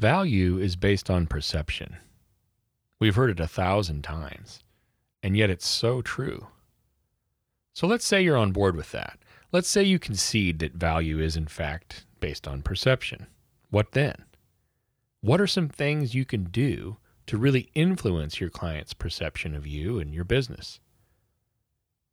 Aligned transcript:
Value 0.00 0.56
is 0.56 0.76
based 0.76 1.10
on 1.10 1.26
perception. 1.26 1.98
We've 2.98 3.16
heard 3.16 3.28
it 3.28 3.38
a 3.38 3.46
thousand 3.46 4.00
times, 4.00 4.60
and 5.22 5.36
yet 5.36 5.50
it's 5.50 5.66
so 5.66 6.00
true. 6.00 6.46
So 7.74 7.86
let's 7.86 8.06
say 8.06 8.22
you're 8.22 8.38
on 8.38 8.52
board 8.52 8.76
with 8.76 8.92
that. 8.92 9.18
Let's 9.52 9.68
say 9.68 9.82
you 9.82 9.98
concede 9.98 10.58
that 10.60 10.72
value 10.72 11.20
is, 11.20 11.36
in 11.36 11.48
fact, 11.48 12.06
based 12.18 12.48
on 12.48 12.62
perception. 12.62 13.26
What 13.68 13.92
then? 13.92 14.24
What 15.20 15.38
are 15.38 15.46
some 15.46 15.68
things 15.68 16.14
you 16.14 16.24
can 16.24 16.44
do 16.44 16.96
to 17.26 17.36
really 17.36 17.68
influence 17.74 18.40
your 18.40 18.48
client's 18.48 18.94
perception 18.94 19.54
of 19.54 19.66
you 19.66 19.98
and 19.98 20.14
your 20.14 20.24
business? 20.24 20.80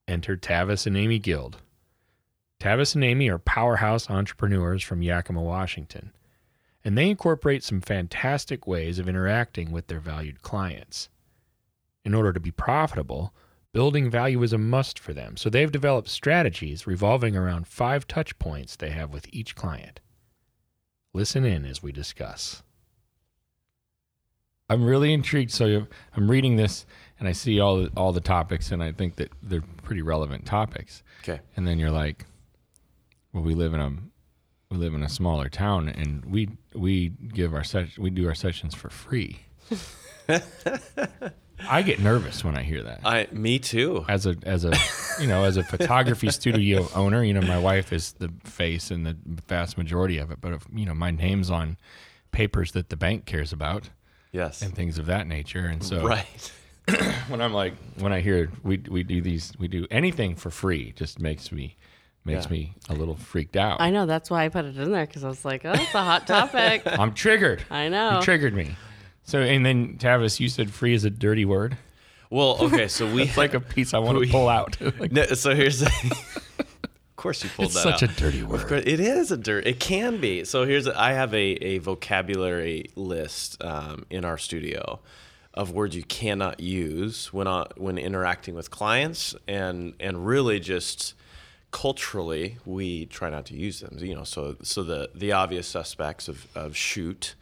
Enter 0.10 0.36
Tavis 0.36 0.86
and 0.86 0.98
Amy 0.98 1.20
Guild. 1.20 1.60
Tavis 2.60 2.96
and 2.96 3.04
Amy 3.06 3.30
are 3.30 3.40
powerhouse 3.40 4.10
entrepreneurs 4.10 4.84
from 4.84 5.02
Yakima, 5.02 5.42
Washington, 5.42 6.12
and 6.88 6.98
they 6.98 7.10
incorporate 7.10 7.66
some 7.66 7.82
fantastic 7.82 8.66
ways 8.66 8.98
of 8.98 9.10
interacting 9.10 9.74
with 9.74 9.88
their 9.88 10.00
valued 10.00 10.42
clients. 10.42 11.10
In 12.06 12.14
order 12.14 12.32
to 12.32 12.40
be 12.40 12.50
profitable, 12.50 13.34
building 13.74 14.10
value 14.10 14.42
is 14.42 14.54
a 14.54 14.58
must 14.58 14.98
for 14.98 15.12
them, 15.12 15.36
so 15.36 15.50
they've 15.50 15.70
developed 15.70 16.08
strategies 16.08 16.88
revolving 16.88 17.36
around 17.36 17.68
five 17.68 18.08
touch 18.08 18.40
points 18.40 18.78
they 18.78 18.92
have 18.92 19.12
with 19.12 19.28
each 19.34 19.54
client. 19.54 20.00
Listen 21.14 21.44
in 21.44 21.66
as 21.66 21.84
we 21.84 21.92
discuss. 21.92 22.64
I'm 24.70 24.86
really 24.86 25.12
intrigued. 25.12 25.52
So 25.52 25.88
I'm 26.16 26.32
reading 26.32 26.56
this 26.56 26.86
and 27.20 27.28
I 27.28 27.34
see 27.34 27.60
all 27.60 27.84
the, 27.84 27.92
all 27.98 28.14
the 28.14 28.22
topics, 28.22 28.72
and 28.72 28.82
I 28.82 28.94
think 28.94 29.18
that 29.18 29.34
they're 29.44 29.62
pretty 29.84 30.04
relevant 30.04 30.46
topics. 30.46 31.04
Okay. 31.24 31.42
And 31.58 31.68
then 31.68 31.80
you're 31.80 31.92
like, 31.92 32.26
well, 33.34 33.44
we 33.44 33.56
live 33.56 33.74
in 33.74 33.82
a 33.82 33.92
we 34.70 34.78
live 34.78 34.94
in 34.94 35.04
a 35.04 35.10
smaller 35.10 35.50
town, 35.50 35.88
and 35.90 36.26
we 36.26 36.50
we 36.74 37.10
give 37.10 37.54
our 37.54 37.64
se- 37.64 37.94
we 37.98 38.10
do 38.10 38.28
our 38.28 38.36
sessions 38.36 38.76
for 38.76 38.90
free. 38.90 39.40
I 41.70 41.82
get 41.82 42.00
nervous 42.00 42.44
when 42.44 42.56
I 42.56 42.64
hear 42.64 42.84
that. 42.84 43.02
I 43.04 43.28
me 43.32 43.60
too. 43.60 44.06
As 44.08 44.26
a 44.26 44.36
as 44.44 44.64
a 44.66 44.74
you 45.20 45.28
know 45.28 45.44
as 45.44 45.58
a 45.58 45.64
photography 45.64 46.30
studio 46.32 46.88
owner, 46.94 47.24
you 47.24 47.34
know 47.34 47.42
my 47.42 47.58
wife 47.60 47.92
is 47.94 48.14
the 48.14 48.32
face 48.44 48.92
and 48.92 49.06
the 49.06 49.18
vast 49.48 49.78
majority 49.78 50.18
of 50.18 50.32
it, 50.32 50.40
but 50.42 50.54
if 50.54 50.66
you 50.74 50.86
know 50.86 50.94
my 50.94 51.12
name's 51.12 51.50
on 51.50 51.78
papers 52.32 52.74
that 52.74 52.90
the 52.90 52.98
bank 52.98 53.26
cares 53.26 53.52
about 53.54 53.90
Yes. 54.34 54.62
and 54.62 54.76
things 54.76 55.00
of 55.00 55.06
that 55.08 55.26
nature, 55.28 55.66
and 55.66 55.84
so 55.84 56.06
right. 56.06 56.52
when 57.28 57.42
I'm 57.42 57.54
like 57.54 57.74
when 57.98 58.12
I 58.14 58.20
hear 58.22 58.52
we 58.64 58.78
we 58.90 59.04
do 59.04 59.22
these 59.22 59.54
we 59.58 59.68
do 59.68 59.88
anything 59.90 60.36
for 60.36 60.50
free, 60.52 60.92
just 60.96 61.20
makes 61.20 61.52
me 61.52 61.76
makes 62.28 62.46
Yeah. 62.46 62.52
me 62.52 62.74
a 62.90 62.94
little 62.94 63.16
freaked 63.16 63.56
out. 63.58 63.82
I 63.82 63.90
know 63.90 64.06
that's 64.06 64.30
why 64.30 64.46
I 64.46 64.50
put 64.50 64.66
it 64.66 64.78
in 64.78 64.92
there 64.92 65.06
because 65.08 65.24
I 65.24 65.28
was 65.30 65.44
like, 65.44 65.66
oh, 65.66 65.72
it's 65.74 65.96
a 65.96 66.04
hot 66.04 66.28
topic. 66.28 66.84
I'm 66.86 67.14
triggered. 67.14 67.64
I 67.72 67.90
know. 67.90 68.18
You 68.18 68.22
triggered 68.22 68.54
me. 68.54 68.76
So 69.24 69.40
and 69.40 69.66
then 69.66 69.98
Tavis, 69.98 70.40
you 70.40 70.48
said 70.50 70.70
free 70.72 70.94
is 70.94 71.04
a 71.06 71.10
dirty 71.10 71.46
word. 71.46 71.78
Well, 72.30 72.58
okay, 72.66 72.88
so 72.88 73.12
we 73.14 73.24
It's 73.24 73.38
like 73.38 73.54
a 73.56 73.60
piece 73.60 73.94
I 73.94 74.00
want 74.00 74.20
We- 74.20 74.26
to 74.28 74.32
pull 74.32 74.48
out. 74.50 74.78
Like, 75.00 75.12
No, 75.18 75.26
so 75.26 75.56
here's 75.56 75.80
the, 75.80 75.88
of 76.60 77.16
course 77.16 77.44
you 77.44 77.50
pulled 77.50 77.68
out. 77.70 77.76
it's 77.76 77.84
that 77.84 78.00
such 78.00 78.04
out. 78.10 78.18
a 78.18 78.20
dirty 78.20 78.42
Of 78.42 78.50
word. 78.50 78.68
course, 78.68 78.84
it 78.86 79.00
is 79.00 79.32
a 79.32 79.38
dirt. 79.38 79.66
It 79.66 79.80
can 79.80 80.20
be. 80.22 80.44
So 80.44 80.66
here's 80.66 80.88
I 80.88 81.14
have 81.14 81.34
a, 81.34 81.38
a 81.66 81.78
vocabulary 81.80 82.86
list 82.96 83.64
um, 83.64 84.06
in 84.10 84.24
our 84.26 84.38
studio 84.38 85.00
of 85.54 85.72
words 85.72 85.96
you 85.96 86.04
cannot 86.04 86.60
use 86.60 87.34
when 87.34 87.48
uh, 87.48 87.66
when 87.78 87.98
interacting 87.98 88.54
with 88.54 88.70
clients, 88.70 89.34
and 89.48 89.94
and 90.00 90.26
really 90.28 90.60
just 90.60 91.16
culturally 91.72 92.58
we 92.66 93.06
try 93.06 93.30
not 93.30 93.46
to 93.48 93.56
use 93.56 93.80
them. 93.82 93.98
You 94.00 94.16
know, 94.16 94.24
so 94.24 94.58
so 94.64 94.84
the 94.84 95.10
the 95.14 95.32
obvious 95.32 95.68
suspects 95.68 96.28
of 96.28 96.48
of 96.56 96.76
shoot. 96.76 97.36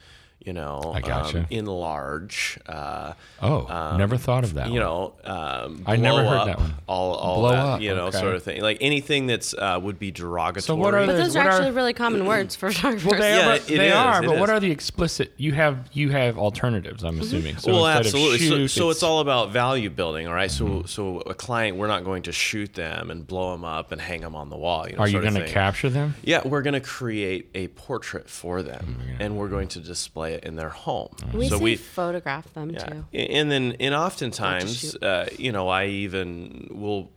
You 0.46 0.54
know, 0.54 0.92
I 0.94 1.02
gotcha. 1.02 1.40
um, 1.40 1.46
enlarge. 1.50 2.60
Uh, 2.68 3.14
Oh, 3.42 3.96
never 3.98 4.16
thought 4.18 4.44
of 4.44 4.54
that 4.56 4.68
You 4.68 4.74
one. 4.74 4.80
know, 4.82 5.14
um, 5.26 5.84
I 5.86 5.96
never 5.98 6.24
heard 6.24 6.38
up, 6.38 6.46
that 6.48 6.60
one. 6.60 6.76
All, 6.88 7.14
all 7.16 7.40
Blow 7.42 7.50
that, 7.52 7.58
up, 7.66 7.82
you 7.82 7.94
know, 7.94 8.06
okay. 8.08 8.20
sort 8.20 8.36
of 8.36 8.44
thing. 8.44 8.62
Like 8.62 8.78
anything 8.82 9.28
that's 9.28 9.54
uh, 9.54 9.80
would 9.82 10.00
be 10.00 10.12
derogatory. 10.12 10.62
So 10.62 10.76
what 10.76 10.94
are 10.94 11.06
But 11.06 11.14
the- 11.18 11.24
those 11.24 11.36
what 11.36 11.46
are 11.46 11.50
are- 11.50 11.52
actually 11.54 11.72
really 11.72 11.94
common 11.94 12.26
words 12.26 12.56
for 12.56 12.72
photographers. 12.72 13.06
Well, 13.12 13.20
they 13.20 13.36
Yeah, 13.38 13.50
are. 13.50 13.56
it 13.56 13.68
they 13.68 13.88
is, 13.90 13.94
are. 13.94 14.24
it 14.24 14.28
But 14.28 14.40
what 14.40 14.50
are 14.50 14.60
the 14.60 14.72
explicit? 14.72 15.34
You 15.38 15.54
have 15.54 15.90
you 15.94 16.10
have 16.12 16.38
alternatives. 16.38 17.04
I'm 17.04 17.20
assuming. 17.20 17.58
So 17.58 17.74
well, 17.74 17.88
absolutely. 17.88 18.36
Of 18.36 18.42
so, 18.42 18.58
shoot, 18.58 18.68
so 18.70 18.90
it's 18.92 19.04
all 19.04 19.20
about 19.22 19.52
value 19.52 19.90
building, 19.90 20.28
all 20.28 20.34
right? 20.34 20.52
So, 20.52 20.84
so 20.86 21.22
a 21.22 21.34
client, 21.34 21.78
we're 21.78 21.88
not 21.88 22.04
going 22.04 22.24
to 22.24 22.32
shoot 22.32 22.74
them 22.76 23.10
and 23.12 23.26
blow 23.26 23.52
them 23.52 23.66
up 23.66 23.92
and 23.92 24.00
hang 24.00 24.22
them 24.22 24.36
on 24.36 24.50
the 24.50 24.58
wall. 24.58 24.88
You 24.88 24.94
know, 24.96 25.00
Are 25.00 25.08
you 25.08 25.22
going 25.22 25.34
to 25.36 25.48
capture 25.48 25.90
them? 25.90 26.16
Yeah, 26.24 26.48
we're 26.48 26.62
going 26.62 26.74
to 26.76 26.80
create 26.82 27.50
a 27.56 27.68
portrait 27.70 28.30
for 28.30 28.60
Oh 28.60 28.62
them, 28.62 29.00
and 29.20 29.36
we're 29.38 29.48
going 29.50 29.68
to 29.70 29.80
display 29.80 30.35
in 30.44 30.56
their 30.56 30.70
home. 30.70 31.10
we 31.34 31.50
so 31.50 31.58
we 31.58 31.76
photograph 31.76 32.54
them 32.54 32.72
Yeah. 32.72 32.86
too. 32.86 33.06
And 33.14 33.52
then, 33.52 33.76
and 33.80 33.94
oftentimes, 33.96 34.96
uh, 34.96 35.28
you 35.38 35.52
know, 35.52 35.68
I 35.70 35.86
even 35.88 36.68
will, 36.72 37.12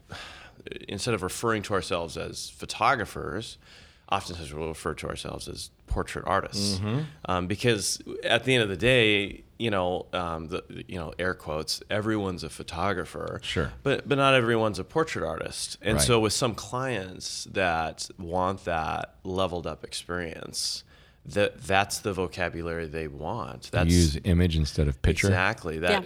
instead 0.89 1.15
of 1.15 1.23
referring 1.23 1.63
to 1.65 1.75
ourselves 1.75 2.17
as 2.17 2.51
photographers, 2.51 3.59
oftentimes 4.11 4.53
we'll 4.53 4.69
refer 4.69 4.95
to 4.95 5.09
ourselves 5.09 5.49
as 5.49 5.71
portrait 5.87 6.25
artists, 6.27 6.79
Mm-hmm. 6.79 7.01
um, 7.27 7.47
because 7.47 8.01
at 8.25 8.45
the 8.45 8.55
end 8.55 8.63
of 8.63 8.69
the 8.69 8.77
day, 8.77 9.43
you 9.59 9.71
know, 9.71 10.07
um, 10.13 10.49
the 10.49 10.63
you 10.87 10.99
know, 10.99 11.13
air 11.19 11.35
quotes, 11.35 11.83
everyone's 11.91 12.45
a 12.45 12.49
photographer, 12.49 13.41
Sure. 13.43 13.73
but 13.83 14.09
but 14.09 14.17
not 14.17 14.35
everyone's 14.35 14.79
a 14.79 14.85
portrait 14.85 15.25
artist, 15.27 15.79
and 15.83 15.97
Right. 15.97 16.07
so 16.07 16.21
with 16.21 16.33
some 16.33 16.55
clients 16.55 17.45
that 17.53 18.09
want 18.19 18.65
that 18.67 19.15
leveled 19.25 19.67
up 19.67 19.83
experience. 19.85 20.85
That, 21.35 21.63
that's 21.63 21.99
the 21.99 22.13
vocabulary 22.13 22.87
they 22.87 23.09
want. 23.09 23.71
That's 23.71 23.91
Use 23.93 24.19
image 24.25 24.57
instead 24.57 24.89
of 24.89 25.01
picture. 25.03 25.29
Exactly. 25.29 25.79
That. 25.79 26.05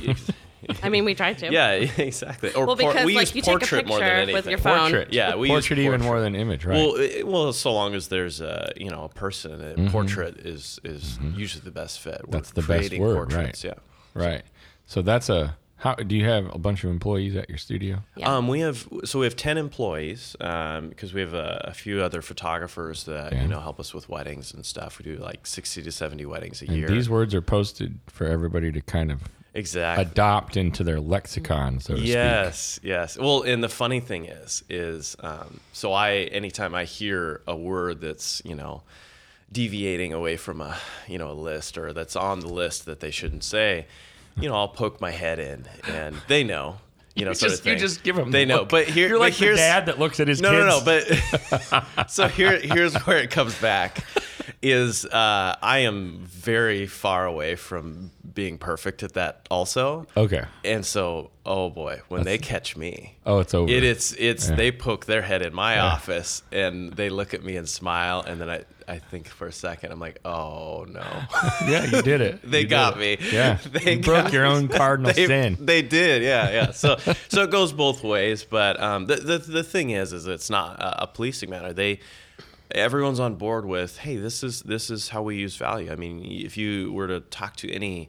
I 0.82 0.88
mean, 0.88 1.04
we 1.04 1.14
tried 1.14 1.38
to. 1.38 1.52
yeah, 1.52 1.72
exactly. 1.96 2.52
Or 2.54 2.66
Well, 2.66 2.76
por- 2.76 3.04
we 3.04 3.14
like 3.14 3.28
use 3.28 3.36
you 3.36 3.42
take 3.42 3.56
a 3.56 3.58
portrait 3.58 3.86
more 3.86 3.98
than 3.98 4.06
picture 4.08 4.16
anything. 4.16 4.34
with 4.34 4.46
your 4.46 4.58
phone. 4.58 4.78
Portrait. 4.90 5.12
Yeah, 5.12 5.36
we 5.36 5.48
use 5.48 5.54
portrait 5.54 5.78
even 5.78 6.00
more 6.00 6.20
than 6.20 6.34
image, 6.34 6.64
right? 6.64 6.74
Well, 6.76 6.96
it, 6.96 7.26
well, 7.26 7.52
so 7.52 7.72
long 7.72 7.94
as 7.94 8.08
there's 8.08 8.40
a 8.40 8.72
you 8.76 8.90
know 8.90 9.04
a 9.04 9.08
person, 9.08 9.60
a 9.86 9.90
portrait 9.90 10.38
is 10.38 10.80
is 10.82 11.18
usually 11.34 11.62
the 11.64 11.70
best 11.70 12.00
fit. 12.00 12.12
We're 12.12 12.18
Mm-hmm. 12.22 12.30
That's 12.32 12.50
the 12.52 12.62
best 12.62 12.98
word, 12.98 13.14
portraits, 13.28 13.64
right? 13.64 13.74
Yeah. 14.16 14.20
right. 14.22 14.42
So 14.86 15.02
that's 15.02 15.28
a. 15.28 15.56
How 15.78 15.94
do 15.94 16.16
you 16.16 16.24
have 16.24 16.54
a 16.54 16.58
bunch 16.58 16.84
of 16.84 16.90
employees 16.90 17.36
at 17.36 17.48
your 17.50 17.58
studio? 17.58 18.02
Yeah. 18.16 18.34
Um, 18.34 18.48
we 18.48 18.60
have 18.60 18.88
so 19.04 19.18
we 19.18 19.26
have 19.26 19.36
ten 19.36 19.58
employees 19.58 20.34
um, 20.40 20.88
because 20.88 21.12
we 21.12 21.20
have 21.20 21.34
a, 21.34 21.66
a 21.68 21.74
few 21.74 22.02
other 22.02 22.22
photographers 22.22 23.04
that 23.04 23.32
Yeah. 23.32 23.42
you 23.42 23.48
know 23.48 23.60
help 23.60 23.78
us 23.78 23.92
with 23.92 24.08
weddings 24.08 24.54
and 24.54 24.64
stuff. 24.64 24.98
We 24.98 25.04
do 25.04 25.16
like 25.22 25.46
sixty 25.46 25.82
to 25.82 25.92
seventy 25.92 26.24
weddings 26.24 26.62
a 26.62 26.66
And 26.66 26.76
year. 26.76 26.88
these 26.88 27.10
words 27.10 27.34
are 27.34 27.42
posted 27.42 27.98
for 28.06 28.26
everybody 28.26 28.72
to 28.72 28.80
kind 28.80 29.12
of 29.12 29.24
exactly. 29.52 30.02
adopt 30.06 30.56
into 30.56 30.82
their 30.82 30.98
lexicon, 30.98 31.80
so 31.80 31.92
to 31.94 32.00
speak. 32.00 32.08
Yes, 32.10 32.80
yes. 32.82 33.18
Well, 33.18 33.42
and 33.42 33.62
the 33.62 33.68
funny 33.68 34.00
thing 34.00 34.24
is, 34.24 34.64
is 34.70 35.14
um, 35.20 35.60
so 35.74 35.92
I 35.92 36.12
anytime 36.32 36.74
I 36.74 36.84
hear 36.84 37.42
a 37.46 37.54
word 37.54 38.00
that's 38.00 38.40
you 38.46 38.54
know 38.54 38.82
deviating 39.52 40.12
away 40.14 40.36
from 40.38 40.60
a 40.62 40.76
you 41.06 41.18
know 41.18 41.30
a 41.30 41.34
list 41.34 41.76
or 41.78 41.92
that's 41.92 42.16
on 42.16 42.40
the 42.40 42.48
list 42.48 42.86
that 42.86 43.00
they 43.00 43.10
shouldn't 43.10 43.44
say, 43.44 43.86
you 44.40 44.48
know, 44.48 44.54
I'll 44.54 44.68
poke 44.68 45.00
my 45.00 45.10
head 45.10 45.38
in, 45.38 45.64
and 45.88 46.16
they 46.28 46.44
know. 46.44 46.76
You 47.14 47.24
know, 47.24 47.30
You 47.30 47.34
sort 47.34 47.50
just, 47.52 47.62
of 47.62 47.66
you 47.68 47.76
just 47.76 48.02
give 48.02 48.14
them. 48.16 48.30
They 48.30 48.44
the 48.44 48.48
know, 48.48 48.58
look. 48.60 48.68
but 48.68 48.88
here, 48.88 49.08
you're 49.08 49.18
like 49.18 49.34
the 49.36 49.54
dad 49.54 49.86
that 49.86 49.98
looks 49.98 50.20
at 50.20 50.28
his 50.28 50.42
no, 50.42 50.50
kids. 50.50 50.66
no, 50.66 50.78
no. 50.78 50.84
But 50.84 52.10
so 52.10 52.28
here, 52.28 52.58
here's 52.60 52.94
where 53.06 53.16
it 53.18 53.30
comes 53.30 53.58
back: 53.58 54.04
is 54.62 55.04
uh, 55.06 55.56
I 55.62 55.78
am 55.78 56.20
very 56.26 56.86
far 56.86 57.26
away 57.26 57.56
from 57.56 58.10
being 58.34 58.58
perfect 58.58 59.02
at 59.02 59.14
that, 59.14 59.46
also. 59.50 60.06
okay. 60.16 60.44
And 60.64 60.84
so, 60.84 61.30
oh 61.46 61.70
boy, 61.70 62.02
when 62.08 62.24
they 62.24 62.38
catch 62.38 62.76
me, 62.76 63.16
Oh, 63.24 63.38
it's 63.38 63.54
over. 63.54 63.70
it 63.72 63.82
is 63.82 64.14
it's 64.18 64.48
Yeah. 64.50 64.56
they 64.56 64.72
poke 64.72 65.06
their 65.06 65.22
head 65.22 65.42
in 65.42 65.54
my 65.54 65.78
office 65.78 66.42
and 66.52 66.92
they 66.92 67.08
look 67.08 67.32
at 67.34 67.42
me 67.42 67.56
and 67.56 67.68
smile, 67.68 68.20
and 68.26 68.40
then 68.40 68.50
I 68.50 68.64
I 68.88 68.98
think 68.98 69.26
for 69.28 69.46
a 69.48 69.52
second 69.52 69.90
I'm 69.90 69.98
like, 70.00 70.20
oh 70.24 70.84
no, 70.88 71.02
Yeah, 71.66 71.84
you 71.86 72.02
did 72.02 72.20
it. 72.20 72.40
they 72.50 72.60
You 72.60 72.66
got 72.68 73.00
it. 73.00 73.20
me. 73.20 73.28
Yeah, 73.32 73.58
they 73.72 73.94
you 73.96 74.00
broke 74.02 74.32
your 74.32 74.44
own 74.44 74.68
cardinal 74.68 75.12
they, 75.12 75.26
sin. 75.26 75.56
They 75.60 75.82
did, 75.82 76.22
yeah, 76.22 76.50
yeah. 76.50 76.70
So 76.72 76.96
so 77.28 77.42
it 77.44 77.50
goes 77.50 77.72
both 77.72 78.04
ways, 78.04 78.44
but 78.44 78.78
um, 78.80 79.06
the, 79.06 79.16
the 79.16 79.38
the 79.38 79.62
thing 79.64 79.90
is, 79.90 80.12
is 80.12 80.26
it's 80.26 80.50
not 80.50 80.78
a, 80.80 81.04
a 81.04 81.06
policing 81.06 81.48
matter. 81.50 81.72
They 81.72 82.00
everyone's 82.70 83.20
on 83.20 83.36
board 83.36 83.64
with, 83.64 83.98
hey, 83.98 84.16
this 84.16 84.42
is 84.42 84.62
this 84.62 84.90
is 84.90 85.10
how 85.10 85.22
we 85.22 85.36
use 85.36 85.56
value. 85.56 85.90
I 85.90 85.96
mean, 85.96 86.24
if 86.24 86.56
you 86.56 86.92
were 86.92 87.06
to 87.06 87.20
talk 87.20 87.56
to 87.56 87.72
any 87.72 88.08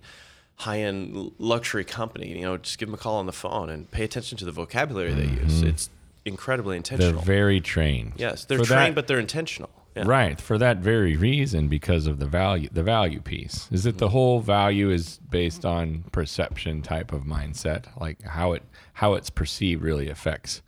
high-end 0.56 1.34
luxury 1.38 1.84
company, 1.84 2.30
you 2.30 2.42
know, 2.42 2.58
just 2.58 2.80
give 2.80 2.88
them 2.88 2.96
a 2.96 2.98
call 2.98 3.18
on 3.18 3.28
the 3.28 3.32
phone 3.32 3.70
and 3.70 3.90
pay 3.92 4.04
attention 4.04 4.38
to 4.40 4.46
the 4.46 4.52
vocabulary 4.52 5.14
they 5.14 5.26
use. 5.26 5.60
Mm-hmm. 5.60 5.68
It's 5.68 5.90
incredibly 6.26 6.78
intentional. 6.78 7.14
They're 7.14 7.22
very 7.22 7.62
trained. 7.62 8.14
yes, 8.18 8.46
they're 8.46 8.58
For 8.58 8.66
trained, 8.66 8.90
that- 8.90 8.96
but 8.96 9.08
they're 9.08 9.20
intentional. 9.20 9.70
Yeah. 9.96 10.04
Right, 10.06 10.40
for 10.40 10.60
that 10.60 10.78
very 10.78 11.18
reason, 11.18 11.70
because 11.70 12.06
of 12.06 12.20
the 12.20 12.28
value, 12.28 12.70
the 12.72 12.84
value 12.84 13.20
piece 13.20 13.68
is 13.72 13.84
that 13.86 13.98
the 13.98 14.06
mm-hmm. 14.06 14.12
whole 14.12 14.40
value 14.42 14.92
is 14.92 15.20
based 15.28 15.66
on 15.66 16.04
perception 16.12 16.84
type 16.84 17.12
of 17.12 17.24
mindset, 17.24 17.86
like 18.00 18.22
how 18.22 18.54
it 18.54 18.62
how 18.94 19.16
it's 19.16 19.32
perceived 19.32 19.82
really 19.82 20.08
affects 20.08 20.62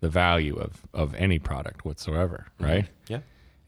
the 0.00 0.08
value 0.08 0.56
of 0.56 0.86
of 0.94 1.14
any 1.16 1.38
product 1.38 1.84
whatsoever, 1.84 2.46
right? 2.58 2.84
Yeah. 2.84 2.99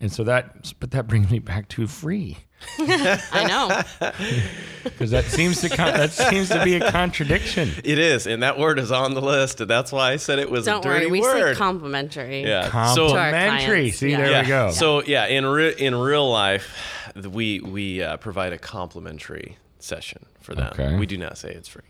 And 0.03 0.13
so 0.13 0.25
that, 0.25 0.75
but 0.81 0.91
that 0.91 1.07
brings 1.07 1.31
me 1.31 1.39
back 1.39 1.69
to 1.69 1.87
free, 1.87 2.39
I 2.79 3.45
know. 3.49 4.11
because 4.85 5.13
that 5.13 5.25
seems 5.27 5.61
to 5.61 5.69
con- 5.69 5.95
that 5.95 6.11
seems 6.11 6.49
to 6.49 6.63
be 6.65 6.75
a 6.75 6.91
contradiction. 6.91 7.71
It 7.85 7.99
is, 8.01 8.27
and 8.27 8.43
that 8.43 8.59
word 8.59 8.79
is 8.81 8.91
on 8.91 9.15
the 9.15 9.23
list, 9.23 9.61
and 9.61 9.71
that's 9.71 9.93
why 9.93 10.11
I 10.13 10.17
said 10.17 10.41
it 10.41 10.51
was 10.51 10.65
Don't 10.65 10.85
a 10.85 10.89
dirty 10.89 11.07
worry, 11.07 11.13
we 11.13 11.21
word. 11.21 11.55
say 11.55 11.59
complimentary. 11.59 12.43
yeah. 12.43 12.69
Complimentary. 12.69 13.69
clients, 13.69 13.99
See, 13.99 14.11
yeah. 14.11 14.17
there 14.17 14.31
yeah. 14.31 14.43
we 14.43 14.49
go. 14.49 14.71
So 14.73 15.03
yeah, 15.05 15.27
in 15.27 15.47
re- 15.47 15.75
in 15.79 15.95
real 15.95 16.29
life, 16.29 17.13
we 17.15 17.61
we 17.61 18.03
uh, 18.03 18.17
provide 18.17 18.53
a 18.53 18.59
complimentary 18.59 19.57
session 19.79 20.27
for 20.41 20.57
them. 20.57 20.73
Okay. 20.73 20.97
We 20.97 21.07
do 21.07 21.17
not 21.17 21.39
say 21.39 21.53
it's 21.53 21.69
free. 21.69 21.83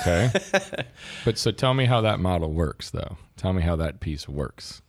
okay, 0.00 0.32
but 1.24 1.38
so 1.38 1.52
tell 1.52 1.74
me 1.74 1.84
how 1.86 2.00
that 2.00 2.18
model 2.18 2.52
works, 2.52 2.90
though. 2.90 3.16
Tell 3.36 3.52
me 3.52 3.62
how 3.62 3.76
that 3.76 4.00
piece 4.00 4.28
works. 4.28 4.82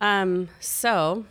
Um, 0.00 0.48
so 0.60 1.24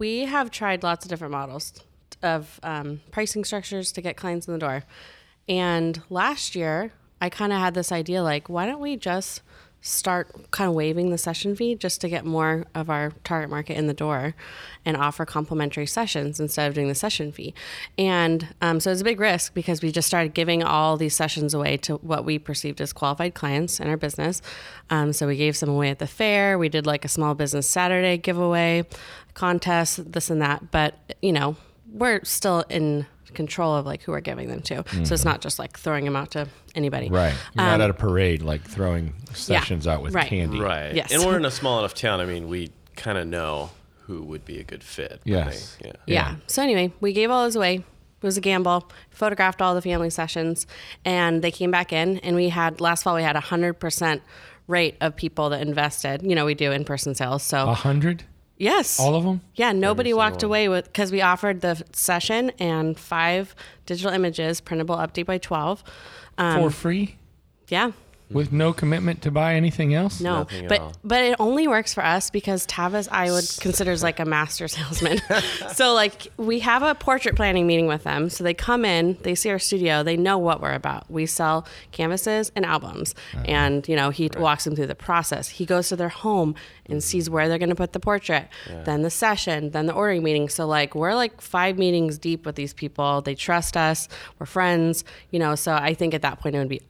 we 0.00 0.24
have 0.24 0.50
tried 0.50 0.82
lots 0.82 1.04
of 1.04 1.10
different 1.10 1.30
models 1.30 1.74
of 2.22 2.58
um, 2.64 3.00
pricing 3.12 3.44
structures 3.44 3.92
to 3.92 4.00
get 4.00 4.16
clients 4.16 4.48
in 4.48 4.52
the 4.54 4.58
door. 4.58 4.82
And 5.48 6.02
last 6.10 6.56
year, 6.56 6.92
I 7.20 7.28
kind 7.28 7.52
of 7.52 7.60
had 7.60 7.74
this 7.74 7.92
idea 7.92 8.22
like, 8.22 8.48
why 8.48 8.66
don't 8.66 8.80
we 8.80 8.96
just 8.96 9.42
start 9.82 10.50
kind 10.50 10.68
of 10.68 10.74
waiving 10.74 11.10
the 11.10 11.16
session 11.16 11.56
fee 11.56 11.74
just 11.74 12.00
to 12.02 12.08
get 12.08 12.24
more 12.24 12.66
of 12.74 12.90
our 12.90 13.12
target 13.24 13.48
market 13.48 13.76
in 13.76 13.86
the 13.86 13.94
door 13.94 14.34
and 14.84 14.96
offer 14.96 15.24
complimentary 15.24 15.86
sessions 15.86 16.38
instead 16.38 16.68
of 16.68 16.74
doing 16.74 16.88
the 16.88 16.94
session 16.94 17.32
fee. 17.32 17.54
And 17.96 18.54
um, 18.60 18.80
so 18.80 18.90
it's 18.90 19.00
a 19.00 19.04
big 19.04 19.20
risk 19.20 19.54
because 19.54 19.80
we 19.82 19.90
just 19.90 20.06
started 20.06 20.34
giving 20.34 20.62
all 20.62 20.96
these 20.96 21.16
sessions 21.16 21.54
away 21.54 21.78
to 21.78 21.96
what 21.96 22.24
we 22.24 22.38
perceived 22.38 22.80
as 22.80 22.92
qualified 22.92 23.34
clients 23.34 23.80
in 23.80 23.88
our 23.88 23.96
business. 23.96 24.42
Um, 24.90 25.12
so 25.12 25.26
we 25.26 25.36
gave 25.36 25.56
some 25.56 25.70
away 25.70 25.88
at 25.90 25.98
the 25.98 26.06
fair. 26.06 26.58
We 26.58 26.68
did 26.68 26.86
like 26.86 27.04
a 27.04 27.08
small 27.08 27.34
business 27.34 27.66
Saturday 27.66 28.18
giveaway 28.18 28.84
contest, 29.34 30.12
this 30.12 30.28
and 30.28 30.42
that. 30.42 30.70
But, 30.70 31.14
you 31.22 31.32
know, 31.32 31.56
we're 31.90 32.22
still 32.24 32.64
in 32.68 33.06
control 33.34 33.74
of 33.76 33.86
like 33.86 34.02
who 34.02 34.12
we're 34.12 34.20
giving 34.20 34.48
them 34.48 34.60
to. 34.62 34.84
So 35.04 35.14
it's 35.14 35.24
not 35.24 35.40
just 35.40 35.58
like 35.58 35.78
throwing 35.78 36.04
them 36.04 36.16
out 36.16 36.30
to 36.32 36.48
anybody. 36.74 37.08
Right, 37.08 37.34
you're 37.54 37.64
Um, 37.64 37.70
not 37.70 37.80
at 37.80 37.90
a 37.90 37.94
parade 37.94 38.42
like 38.42 38.62
throwing 38.62 39.14
sessions 39.32 39.86
out 39.86 40.02
with 40.02 40.14
right. 40.14 40.28
candy. 40.28 40.60
Right. 40.60 40.94
Yes. 40.94 41.12
And 41.12 41.24
we're 41.24 41.36
in 41.36 41.44
a 41.44 41.50
small 41.60 41.78
enough 41.78 41.94
town. 41.94 42.20
I 42.20 42.24
mean, 42.26 42.48
we 42.48 42.70
kind 42.96 43.16
of 43.18 43.26
know 43.26 43.70
who 44.06 44.22
would 44.22 44.44
be 44.44 44.58
a 44.58 44.64
good 44.64 44.82
fit. 44.82 45.20
Yes. 45.24 45.76
they- 45.80 45.88
yeah. 45.88 45.94
Yeah. 46.06 46.14
Yeah. 46.14 46.36
So 46.46 46.62
anyway, 46.62 46.92
we 47.00 47.12
gave 47.12 47.30
all 47.30 47.44
those 47.44 47.56
away. 47.56 47.76
It 47.76 48.26
was 48.26 48.36
a 48.36 48.40
gamble. 48.42 48.86
Photographed 49.10 49.62
all 49.62 49.74
the 49.74 49.80
family 49.80 50.10
sessions, 50.10 50.66
and 51.06 51.40
they 51.42 51.50
came 51.50 51.70
back 51.70 51.90
in. 51.92 52.18
And 52.18 52.36
we 52.36 52.50
had 52.50 52.78
last 52.80 53.02
fall 53.04 53.14
we 53.16 53.22
had 53.22 53.34
a 53.36 53.40
hundred 53.40 53.74
percent 53.80 54.20
rate 54.66 54.96
of 55.00 55.16
people 55.16 55.48
that 55.50 55.62
invested. 55.62 56.22
You 56.22 56.34
know, 56.34 56.44
we 56.44 56.54
do 56.54 56.70
in 56.70 56.84
person 56.84 57.14
sales. 57.14 57.42
So 57.42 57.68
A 57.70 57.74
hundred, 57.74 58.24
yes, 58.60 59.00
all 59.00 59.16
of 59.16 59.24
them. 59.24 59.40
yeah, 59.56 59.72
nobody 59.72 60.14
walked 60.14 60.44
away 60.44 60.68
with 60.68 60.84
because 60.84 61.10
we 61.10 61.20
offered 61.20 61.60
the 61.60 61.82
session 61.92 62.50
and 62.60 62.98
five 62.98 63.56
digital 63.86 64.12
images, 64.12 64.60
printable 64.60 64.94
up 64.94 65.12
update 65.12 65.26
by 65.26 65.38
twelve. 65.38 65.82
Um, 66.38 66.62
for 66.62 66.70
free 66.70 67.16
yeah. 67.70 67.92
With 68.30 68.52
no 68.52 68.72
commitment 68.72 69.22
to 69.22 69.30
buy 69.30 69.54
anything 69.54 69.92
else? 69.94 70.20
No, 70.20 70.38
Nothing 70.40 70.64
at 70.64 70.68
but 70.68 70.80
all. 70.80 70.92
but 71.02 71.24
it 71.24 71.34
only 71.40 71.66
works 71.66 71.92
for 71.94 72.04
us 72.04 72.30
because 72.30 72.66
Tavis 72.66 73.08
I 73.10 73.30
would 73.30 73.44
considers 73.60 74.02
like 74.02 74.20
a 74.20 74.24
master 74.24 74.68
salesman. 74.68 75.20
so 75.74 75.92
like 75.94 76.28
we 76.36 76.60
have 76.60 76.82
a 76.82 76.94
portrait 76.94 77.34
planning 77.36 77.66
meeting 77.66 77.86
with 77.86 78.04
them. 78.04 78.30
So 78.30 78.44
they 78.44 78.54
come 78.54 78.84
in, 78.84 79.18
they 79.22 79.34
see 79.34 79.50
our 79.50 79.58
studio, 79.58 80.02
they 80.02 80.16
know 80.16 80.38
what 80.38 80.60
we're 80.60 80.74
about. 80.74 81.10
We 81.10 81.26
sell 81.26 81.66
canvases 81.92 82.52
and 82.54 82.64
albums, 82.64 83.14
Uh-huh. 83.34 83.44
and 83.46 83.88
you 83.88 83.96
know 83.96 84.10
he 84.10 84.30
walks 84.38 84.64
them 84.64 84.76
through 84.76 84.86
the 84.86 84.94
process. 84.94 85.48
He 85.48 85.66
goes 85.66 85.88
to 85.88 85.96
their 85.96 86.08
home 86.08 86.54
and 86.86 87.02
sees 87.02 87.28
where 87.30 87.48
they're 87.48 87.58
going 87.58 87.68
to 87.68 87.74
put 87.76 87.92
the 87.92 88.00
portrait, 88.00 88.48
then 88.84 89.02
the 89.02 89.10
session, 89.10 89.70
then 89.70 89.86
the 89.86 89.92
ordering 89.92 90.22
meeting. 90.22 90.48
So 90.48 90.66
like 90.66 90.94
we're 90.94 91.14
like 91.14 91.40
five 91.40 91.78
meetings 91.78 92.18
deep 92.18 92.46
with 92.46 92.56
these 92.56 92.72
people. 92.74 93.22
They 93.22 93.34
trust 93.34 93.76
us. 93.76 94.08
We're 94.38 94.46
friends. 94.46 95.04
You 95.30 95.38
know. 95.38 95.54
So 95.54 95.74
I 95.74 95.94
think 95.94 96.14
at 96.14 96.22
that 96.22 96.40
point 96.40 96.54
it 96.54 96.58
would 96.58 96.68
be. 96.68 96.80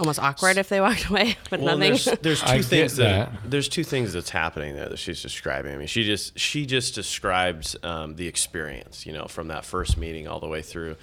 Almost 0.00 0.18
awkward 0.18 0.56
if 0.56 0.68
they 0.70 0.80
walked 0.80 1.10
away 1.10 1.36
with 1.50 1.60
Well, 1.60 1.76
nothing. 1.76 2.12
there's, 2.22 2.40
there's 2.40 2.40
two 2.50 2.56
get 2.56 2.64
things 2.64 2.96
that, 2.96 3.30
that. 3.32 3.50
there's 3.50 3.68
two 3.68 3.84
things 3.84 4.12
that's 4.14 4.30
happening 4.30 4.74
there 4.74 4.88
that 4.88 4.98
she's 4.98 5.20
describing. 5.22 5.74
I 5.74 5.76
mean, 5.76 5.86
she 5.86 6.04
just 6.04 6.38
she 6.38 6.64
just 6.66 6.94
described 6.94 7.76
um, 7.84 8.16
the 8.16 8.26
experience, 8.26 9.04
you 9.06 9.12
know, 9.12 9.26
from 9.26 9.48
that 9.48 9.64
first 9.64 9.96
meeting 9.98 10.26
all 10.26 10.40
the 10.40 10.48
way 10.48 10.62
through. 10.62 10.96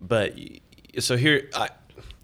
But 0.00 0.34
so 0.98 1.16
here, 1.16 1.48
I, 1.54 1.70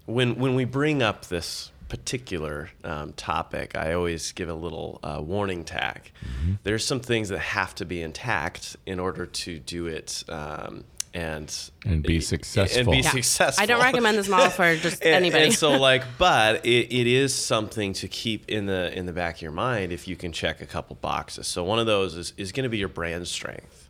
when 0.05 0.35
when 0.35 0.53
we 0.55 0.65
bring 0.65 1.01
up 1.01 1.25
this 1.25 1.71
particular 1.87 2.69
um, 2.83 3.13
topic, 3.13 3.75
I 3.75 3.93
always 3.93 4.31
give 4.33 4.47
a 4.49 4.53
little 4.53 4.99
uh, 5.01 5.19
warning 5.23 5.63
tag. 5.63 6.11
Mm-hmm. 6.23 6.53
There's 6.61 6.85
some 6.85 6.99
things 6.99 7.29
that 7.29 7.39
have 7.39 7.73
to 7.75 7.85
be 7.85 8.03
intact 8.03 8.77
in 8.85 8.99
order 8.99 9.25
to 9.25 9.57
do 9.57 9.87
it. 9.87 10.23
Um, 10.29 10.83
and 11.13 11.53
And 11.85 12.03
be 12.03 12.19
successful. 12.21 12.61
and 12.61 12.69
successful. 12.69 12.91
be 12.93 12.97
Yeah. 12.99 13.09
successful. 13.11 13.63
I 13.63 13.65
don't 13.65 13.81
recommend 13.81 14.17
this 14.17 14.27
model 14.29 14.49
for 14.49 14.75
just 14.81 15.01
And- 15.03 15.13
anybody. 15.15 15.45
And 15.45 15.53
so 15.53 15.71
like, 15.71 16.03
but 16.17 16.65
it, 16.65 16.93
it 16.93 17.07
is 17.07 17.33
something 17.33 17.93
to 17.93 18.07
keep 18.07 18.47
in 18.49 18.65
the 18.67 18.95
in 18.97 19.05
the 19.05 19.13
back 19.13 19.35
of 19.37 19.41
your 19.41 19.51
mind 19.51 19.91
if 19.91 20.07
you 20.07 20.15
can 20.15 20.31
check 20.31 20.61
a 20.61 20.65
couple 20.65 20.95
boxes. 20.97 21.47
So 21.47 21.63
one 21.63 21.79
of 21.79 21.85
those 21.87 22.15
is, 22.15 22.33
is 22.37 22.51
going 22.51 22.63
to 22.63 22.69
be 22.69 22.77
your 22.77 22.89
brand 22.89 23.27
strength. 23.27 23.88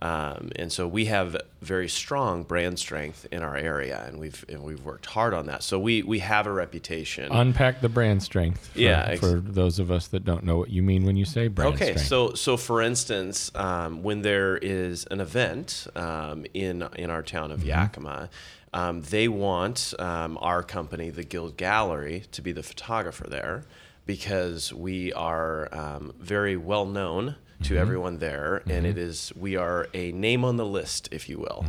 Um, 0.00 0.50
and 0.56 0.72
so 0.72 0.86
we 0.86 1.06
have 1.06 1.36
very 1.60 1.88
strong 1.88 2.44
brand 2.44 2.78
strength 2.78 3.26
in 3.32 3.42
our 3.42 3.56
area, 3.56 4.04
and 4.06 4.18
we've 4.18 4.44
and 4.48 4.62
we've 4.62 4.84
worked 4.84 5.06
hard 5.06 5.34
on 5.34 5.46
that. 5.46 5.62
So 5.62 5.78
we 5.78 6.02
we 6.02 6.20
have 6.20 6.46
a 6.46 6.52
reputation. 6.52 7.32
Unpack 7.32 7.80
the 7.80 7.88
brand 7.88 8.22
strength. 8.22 8.68
For, 8.68 8.78
Yeah, 8.78 9.06
ex- 9.08 9.20
for 9.20 9.40
those 9.40 9.78
of 9.78 9.90
us 9.90 10.08
that 10.08 10.24
don't 10.24 10.44
know 10.44 10.56
what 10.56 10.70
you 10.70 10.82
mean 10.82 11.04
when 11.04 11.16
you 11.16 11.24
say 11.24 11.48
brand 11.48 11.74
Okay, 11.74 11.92
strength. 11.92 12.06
so 12.06 12.34
so 12.34 12.56
for 12.56 12.80
instance, 12.80 13.50
um, 13.54 14.02
when 14.02 14.22
there 14.22 14.56
is 14.58 15.04
an 15.10 15.20
event 15.20 15.86
um, 15.96 16.46
in 16.54 16.86
in 16.96 17.10
our 17.10 17.22
town 17.22 17.50
of 17.50 17.64
Yakima, 17.64 18.30
um, 18.72 19.02
they 19.02 19.26
want 19.28 19.94
um, 19.98 20.38
our 20.40 20.62
company, 20.62 21.10
the 21.10 21.24
Guild 21.24 21.56
Gallery, 21.56 22.24
to 22.32 22.42
be 22.42 22.52
the 22.52 22.62
photographer 22.62 23.26
there 23.28 23.64
because 24.06 24.72
we 24.72 25.12
are 25.12 25.68
um, 25.74 26.12
very 26.18 26.56
well 26.56 26.86
known 26.86 27.36
to 27.64 27.76
everyone 27.76 28.18
there, 28.18 28.62
and 28.68 28.86
it 28.86 28.96
is 28.96 29.32
we 29.36 29.56
are 29.56 29.88
a 29.92 30.12
name 30.12 30.44
on 30.44 30.56
the 30.56 30.64
list, 30.64 31.08
if 31.10 31.28
you 31.28 31.38
will, 31.38 31.64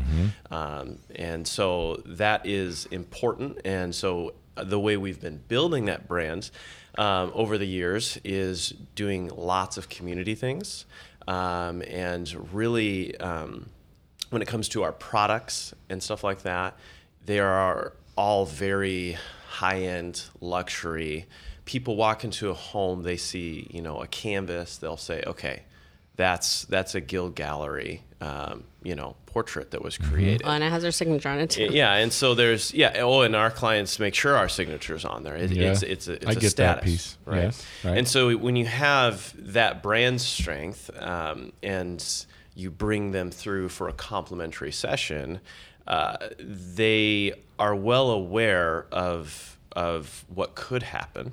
um, 0.51 1.00
and 1.15 1.48
so 1.48 2.01
that 2.05 2.46
is 2.46 2.86
important. 2.88 3.60
And 3.65 3.93
so 3.93 4.34
uh, 4.55 4.63
the 4.63 4.79
way 4.79 4.98
we've 4.98 5.19
been 5.19 5.41
building 5.48 5.86
that 5.86 6.08
brand 6.08 6.51
um, 6.98 7.31
over 7.34 7.58
the 7.58 7.65
years 7.65 8.19
is 8.24 8.69
doing 8.96 9.29
lots 9.29 9.77
of 9.77 9.89
community 9.89 10.36
things, 10.36 10.86
um, 11.27 11.81
and 11.88 12.53
really 12.53 13.17
um, 13.19 13.69
when 14.29 14.41
it 14.41 14.48
comes 14.48 14.69
to 14.69 14.84
our 14.84 14.91
products 14.91 15.74
and 15.89 16.03
stuff 16.03 16.24
like 16.24 16.43
that, 16.43 16.77
they 17.25 17.39
are 17.39 17.93
all 18.15 18.46
very 18.46 19.17
high 19.48 19.79
end 19.79 20.24
luxury. 20.39 21.25
People 21.65 21.96
walk 21.96 22.24
into 22.24 22.50
a 22.50 22.53
home, 22.53 23.01
they 23.03 23.17
see 23.17 23.67
you 23.72 23.81
know 23.81 24.01
a 24.01 24.08
canvas, 24.08 24.77
they'll 24.77 24.98
say, 24.98 25.24
okay, 25.25 25.63
that's 26.19 26.65
that's 26.65 26.95
a 26.95 26.99
guild 26.99 27.33
gallery, 27.33 28.03
um, 28.19 28.65
you 28.83 28.93
know, 28.93 29.15
portrait 29.25 29.71
that 29.71 29.81
was 29.81 29.97
created. 29.97 30.41
Oh, 30.43 30.49
and 30.49 30.61
it 30.61 30.69
has 30.69 30.83
our 30.83 30.91
signature 30.91 31.29
on 31.29 31.39
it 31.39 31.49
too. 31.49 31.69
Yeah, 31.71 31.93
and 31.93 32.11
so 32.11 32.35
there's 32.35 32.73
yeah. 32.73 32.91
Oh, 32.97 33.21
and 33.21 33.38
our 33.38 33.49
clients 33.49 33.99
make 33.99 34.13
sure 34.13 34.35
our 34.35 34.49
signature's 34.49 35.05
on 35.05 35.23
there. 35.23 35.38
It, 35.38 35.51
Yeah. 35.51 35.71
It's 35.71 35.81
it's 35.81 36.07
a, 36.09 36.13
it's 36.15 36.25
I 36.25 36.31
a 36.31 36.35
get 36.35 36.55
that 36.57 36.83
piece. 36.83 37.17
right? 37.23 37.43
Yes, 37.43 37.65
right. 37.85 37.97
And 37.97 38.05
so 38.05 38.35
when 38.35 38.57
you 38.57 38.65
have 38.65 39.33
that 39.53 39.81
brand 39.81 40.19
strength 40.19 40.91
um, 41.01 41.53
and 41.63 42.03
you 42.53 42.69
bring 42.69 43.11
them 43.11 43.31
through 43.31 43.69
for 43.69 43.88
a 43.88 43.93
complimentary 43.93 44.73
session, 44.73 45.39
uh, 45.88 46.17
they 46.38 47.31
are 47.57 47.73
well 47.75 48.11
aware 48.11 48.88
of 48.91 49.57
of 49.73 50.25
what 50.33 50.55
could 50.55 50.83
happen 50.83 51.31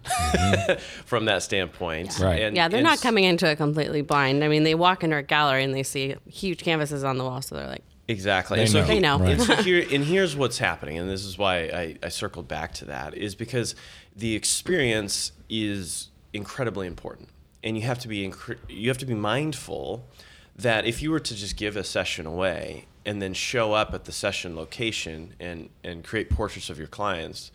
from 1.05 1.25
that 1.27 1.43
standpoint. 1.43 2.11
Mm-hmm. 2.11 2.25
Right. 2.25 2.43
And, 2.43 2.57
Yeah, 2.57 2.69
they're 2.69 2.79
and 2.79 2.87
not 2.87 3.01
coming 3.01 3.25
into 3.25 3.49
it 3.51 3.57
completely 3.57 4.03
blind. 4.03 4.45
I 4.45 4.49
mean, 4.49 4.65
they 4.65 4.75
walk 4.75 5.03
into 5.03 5.17
a 5.17 5.23
gallery 5.23 5.65
and 5.65 5.75
they 5.75 5.83
see 5.83 6.17
huge 6.29 6.63
canvases 6.63 7.05
on 7.05 7.19
the 7.19 7.25
wall, 7.25 7.43
so 7.43 7.57
they're 7.57 7.67
like, 7.67 7.85
Exactly. 8.09 8.57
They 8.57 8.63
and 8.63 8.71
so 8.71 8.81
know. 8.81 8.87
They 8.87 9.01
know. 9.01 9.19
Right. 9.19 9.33
And, 9.33 9.43
so 9.43 9.57
here, 9.57 9.85
and 9.93 10.05
here's 10.05 10.37
what's 10.37 10.59
happening, 10.59 10.99
and 10.99 11.09
this 11.11 11.25
is 11.25 11.37
why 11.37 11.59
I, 11.59 11.97
I 12.03 12.09
circled 12.09 12.47
back 12.47 12.73
to 12.75 12.85
that, 12.87 13.15
is 13.15 13.35
because 13.35 13.75
the 14.15 14.35
experience 14.35 15.33
is 15.49 16.09
incredibly 16.33 16.87
important, 16.87 17.31
and 17.65 17.77
you 17.77 17.83
have 17.83 17.99
to 18.01 18.09
be 18.09 18.29
incre- 18.29 18.59
you 18.69 18.89
have 18.89 18.99
to 18.99 19.07
be 19.07 19.15
mindful 19.15 20.07
that 20.55 20.87
if 20.87 21.03
you 21.03 21.11
were 21.11 21.21
to 21.21 21.35
just 21.35 21.57
give 21.57 21.77
a 21.77 21.85
session 21.85 22.27
away 22.27 22.87
and 23.05 23.21
then 23.21 23.35
show 23.35 23.73
up 23.73 23.93
at 23.93 24.05
the 24.05 24.13
session 24.13 24.57
location 24.57 25.35
and 25.41 25.69
and 25.85 26.05
create 26.05 26.31
portraits 26.31 26.71
of 26.71 26.79
your 26.79 26.89
clients 26.89 27.51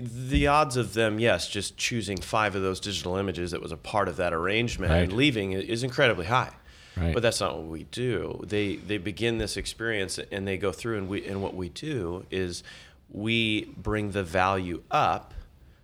the 0.00 0.46
odds 0.46 0.76
of 0.76 0.94
them 0.94 1.18
yes 1.18 1.48
just 1.48 1.76
choosing 1.76 2.18
five 2.18 2.54
of 2.54 2.62
those 2.62 2.80
digital 2.80 3.16
images 3.16 3.50
that 3.50 3.60
was 3.60 3.72
a 3.72 3.76
part 3.76 4.08
of 4.08 4.16
that 4.16 4.32
arrangement 4.32 4.92
and 4.92 5.12
leaving 5.12 5.52
is 5.52 5.82
incredibly 5.82 6.26
high. 6.26 6.52
Right. 6.96 7.12
but 7.12 7.22
that's 7.22 7.42
not 7.42 7.58
what 7.58 7.66
we 7.66 7.84
do. 7.84 8.42
They 8.46 8.76
they 8.76 8.96
begin 8.96 9.36
this 9.36 9.58
experience 9.58 10.18
and 10.32 10.48
they 10.48 10.56
go 10.56 10.72
through 10.72 10.96
and 10.96 11.08
we 11.08 11.26
and 11.26 11.42
what 11.42 11.54
we 11.54 11.68
do 11.68 12.24
is 12.30 12.62
we 13.10 13.66
bring 13.76 14.12
the 14.12 14.24
value 14.24 14.82
up 14.90 15.34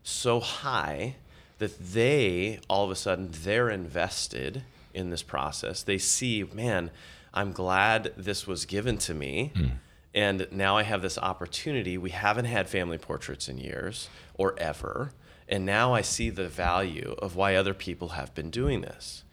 so 0.02 0.40
high 0.40 1.16
that 1.58 1.78
they 1.78 2.60
all 2.68 2.84
of 2.84 2.90
a 2.90 2.96
sudden 2.96 3.28
they're 3.30 3.68
invested 3.68 4.64
in 4.94 5.10
this 5.10 5.22
process. 5.22 5.82
They 5.82 5.98
see 5.98 6.44
man 6.54 6.90
i'm 7.34 7.52
glad 7.52 8.12
this 8.16 8.46
was 8.46 8.64
given 8.66 8.98
to 8.98 9.14
me 9.14 9.52
hmm. 9.54 9.66
And 10.14 10.46
now 10.50 10.76
i 10.76 10.82
have 10.82 11.02
this 11.02 11.18
opportunity. 11.18 11.96
We 11.98 12.10
haven't 12.10 12.44
had 12.46 12.68
family 12.68 12.98
portraits 12.98 13.48
in 13.48 13.58
years 13.58 14.08
or 14.34 14.54
ever. 14.58 15.12
And 15.48 15.66
now 15.66 15.92
i 15.94 16.00
see 16.02 16.30
the 16.30 16.48
value 16.48 17.14
of 17.18 17.36
why 17.36 17.54
other 17.56 17.74
people 17.74 18.08
have 18.10 18.34
been 18.34 18.50
doing 18.50 18.80
this. 18.82 19.24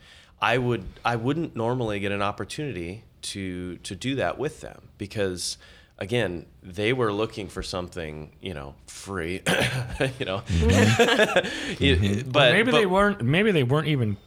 I 0.41 0.57
would 0.57 0.85
i 1.05 1.15
wouldn't 1.15 1.55
normally 1.55 1.99
get 1.99 2.11
an 2.11 2.21
opportunity 2.21 3.03
to 3.21 3.77
to 3.77 3.95
do 3.95 4.15
that 4.15 4.37
with 4.37 4.61
them 4.61 4.89
because 4.97 5.57
again 5.97 6.45
they 6.63 6.93
were 6.93 7.11
looking 7.11 7.49
for 7.49 7.61
something 7.61 8.31
you 8.41 8.53
know 8.53 8.75
free 8.87 9.41
you 10.19 10.25
know. 10.25 10.39
Mm-hmm. 10.47 11.37
It- 11.83 11.99
mm-hmm. 12.01 12.31
but 12.31 12.53
maybe 12.53 12.71
but- 12.71 12.77
they 12.77 12.85
weren't. 12.85 13.21
Maybe 13.21 13.51
they 13.51 13.63
weren't 13.63 13.87
even 13.87 14.17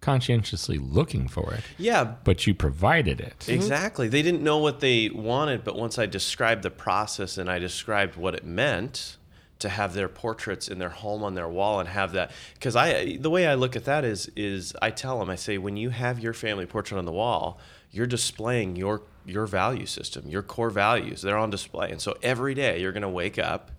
conscientiously 0.00 0.78
looking 0.78 1.28
for 1.28 1.52
it, 1.54 1.62
yeah 1.78 2.14
but 2.24 2.46
you 2.46 2.54
provided 2.54 3.20
it. 3.20 3.38
Mm-hmm. 3.40 3.52
Exactly. 3.52 4.08
They 4.08 4.22
didn't 4.22 4.42
know 4.42 4.58
what 4.58 4.80
they 4.80 5.10
wanted, 5.10 5.64
but 5.64 5.76
once 5.76 5.98
I 5.98 6.06
described 6.06 6.62
the 6.62 6.70
process 6.70 7.38
and 7.38 7.50
I 7.50 7.58
described 7.58 8.16
what 8.16 8.34
it 8.34 8.44
meant 8.44 9.16
to 9.60 9.68
have 9.68 9.94
their 9.94 10.08
portraits 10.08 10.68
in 10.68 10.78
their 10.78 10.88
home 10.88 11.22
on 11.22 11.34
their 11.34 11.48
wall 11.48 11.80
and 11.80 11.88
have 11.88 12.12
that 12.12 12.30
because 12.54 12.74
I 12.74 13.18
the 13.18 13.30
way 13.30 13.46
I 13.46 13.54
look 13.54 13.76
at 13.76 13.84
that 13.84 14.04
is 14.04 14.30
is 14.34 14.74
I 14.82 14.90
tell 14.90 15.18
them 15.18 15.30
I 15.30 15.36
say 15.36 15.58
when 15.58 15.76
you 15.76 15.90
have 15.90 16.18
your 16.18 16.32
family 16.32 16.66
portrait 16.66 16.98
on 16.98 17.04
the 17.04 17.12
wall, 17.12 17.58
you're 17.90 18.06
displaying 18.06 18.76
your 18.76 19.02
your 19.26 19.46
value 19.46 19.86
system, 19.86 20.28
your 20.28 20.42
core 20.42 20.70
values. 20.70 21.22
They're 21.22 21.36
on 21.36 21.50
display. 21.50 21.90
And 21.90 22.00
so 22.00 22.16
every 22.22 22.54
day 22.54 22.80
you're 22.80 22.92
going 22.92 23.02
to 23.02 23.08
wake 23.08 23.38
up 23.38 23.70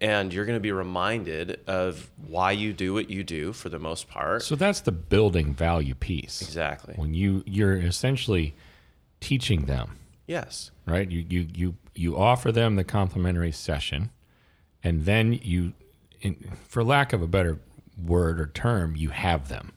and 0.00 0.32
you're 0.32 0.44
going 0.44 0.56
to 0.56 0.60
be 0.60 0.72
reminded 0.72 1.60
of 1.66 2.10
why 2.26 2.52
you 2.52 2.72
do 2.72 2.92
what 2.92 3.10
you 3.10 3.24
do 3.24 3.52
for 3.52 3.68
the 3.68 3.78
most 3.78 4.08
part. 4.08 4.42
So 4.42 4.54
that's 4.54 4.80
the 4.80 4.92
building 4.92 5.54
value 5.54 5.94
piece. 5.94 6.42
exactly. 6.42 6.94
When 6.96 7.14
you 7.14 7.42
you're 7.46 7.76
essentially 7.76 8.54
teaching 9.20 9.66
them, 9.66 9.98
Yes. 10.26 10.70
right? 10.86 11.10
You 11.10 11.24
you 11.28 11.46
you 11.54 11.74
you 11.94 12.16
offer 12.16 12.52
them 12.52 12.76
the 12.76 12.84
complimentary 12.84 13.52
session, 13.52 14.10
and 14.82 15.04
then 15.04 15.32
you, 15.32 15.72
in, 16.20 16.36
for 16.68 16.84
lack 16.84 17.12
of 17.12 17.22
a 17.22 17.26
better 17.26 17.58
word 18.02 18.38
or 18.38 18.46
term, 18.46 18.96
you 18.96 19.08
have 19.08 19.48
them, 19.48 19.72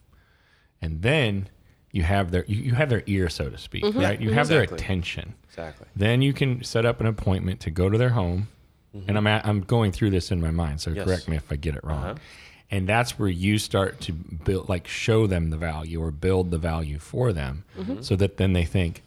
and 0.82 1.02
then 1.02 1.48
you 1.92 2.04
have 2.04 2.32
their 2.32 2.44
you, 2.46 2.62
you 2.62 2.74
have 2.76 2.90
their 2.90 3.04
ear, 3.08 3.30
so 3.30 3.50
to 3.50 3.58
speak, 3.58 3.84
mm-hmm. 3.84 4.00
right? 4.00 4.20
You 4.20 4.30
mm-hmm. 4.30 4.38
have 4.38 4.50
their 4.50 4.62
attention. 4.64 5.36
Exactly. 5.48 5.88
Then 5.96 6.22
you 6.22 6.34
can 6.34 6.64
set 6.64 6.86
up 6.86 7.00
an 7.00 7.08
appointment 7.08 7.60
to 7.62 7.72
go 7.72 7.90
to 7.90 7.98
their 7.98 8.10
home, 8.10 8.50
and 8.94 9.18
I'm 9.18 9.28
at, 9.28 9.46
I'm 9.46 9.62
going 9.62 9.92
through 9.92 10.10
this 10.12 10.32
in 10.32 10.42
my 10.42 10.52
mind, 10.52 10.82
so 10.82 10.90
Mm-hmm. 10.92 10.98
Yes. 11.00 11.08
correct 11.08 11.28
me 11.28 11.36
if 11.38 11.52
I 11.52 11.56
get 11.56 11.76
it 11.76 11.84
wrong. 11.84 12.04
Uh-huh. 12.04 12.16
And 12.72 12.88
that's 12.88 13.18
where 13.18 13.30
you 13.30 13.58
start 13.58 14.00
to 14.02 14.14
build, 14.14 14.70
like, 14.70 14.88
show 14.88 15.26
them 15.26 15.50
the 15.50 15.58
value 15.58 16.02
or 16.04 16.12
build 16.12 16.52
the 16.52 16.58
value 16.60 17.00
for 17.00 17.34
them, 17.34 17.64
Mm-hmm. 17.78 18.02
so 18.02 18.16
that 18.16 18.38
then 18.38 18.54
they 18.54 18.66
think, 18.66 19.04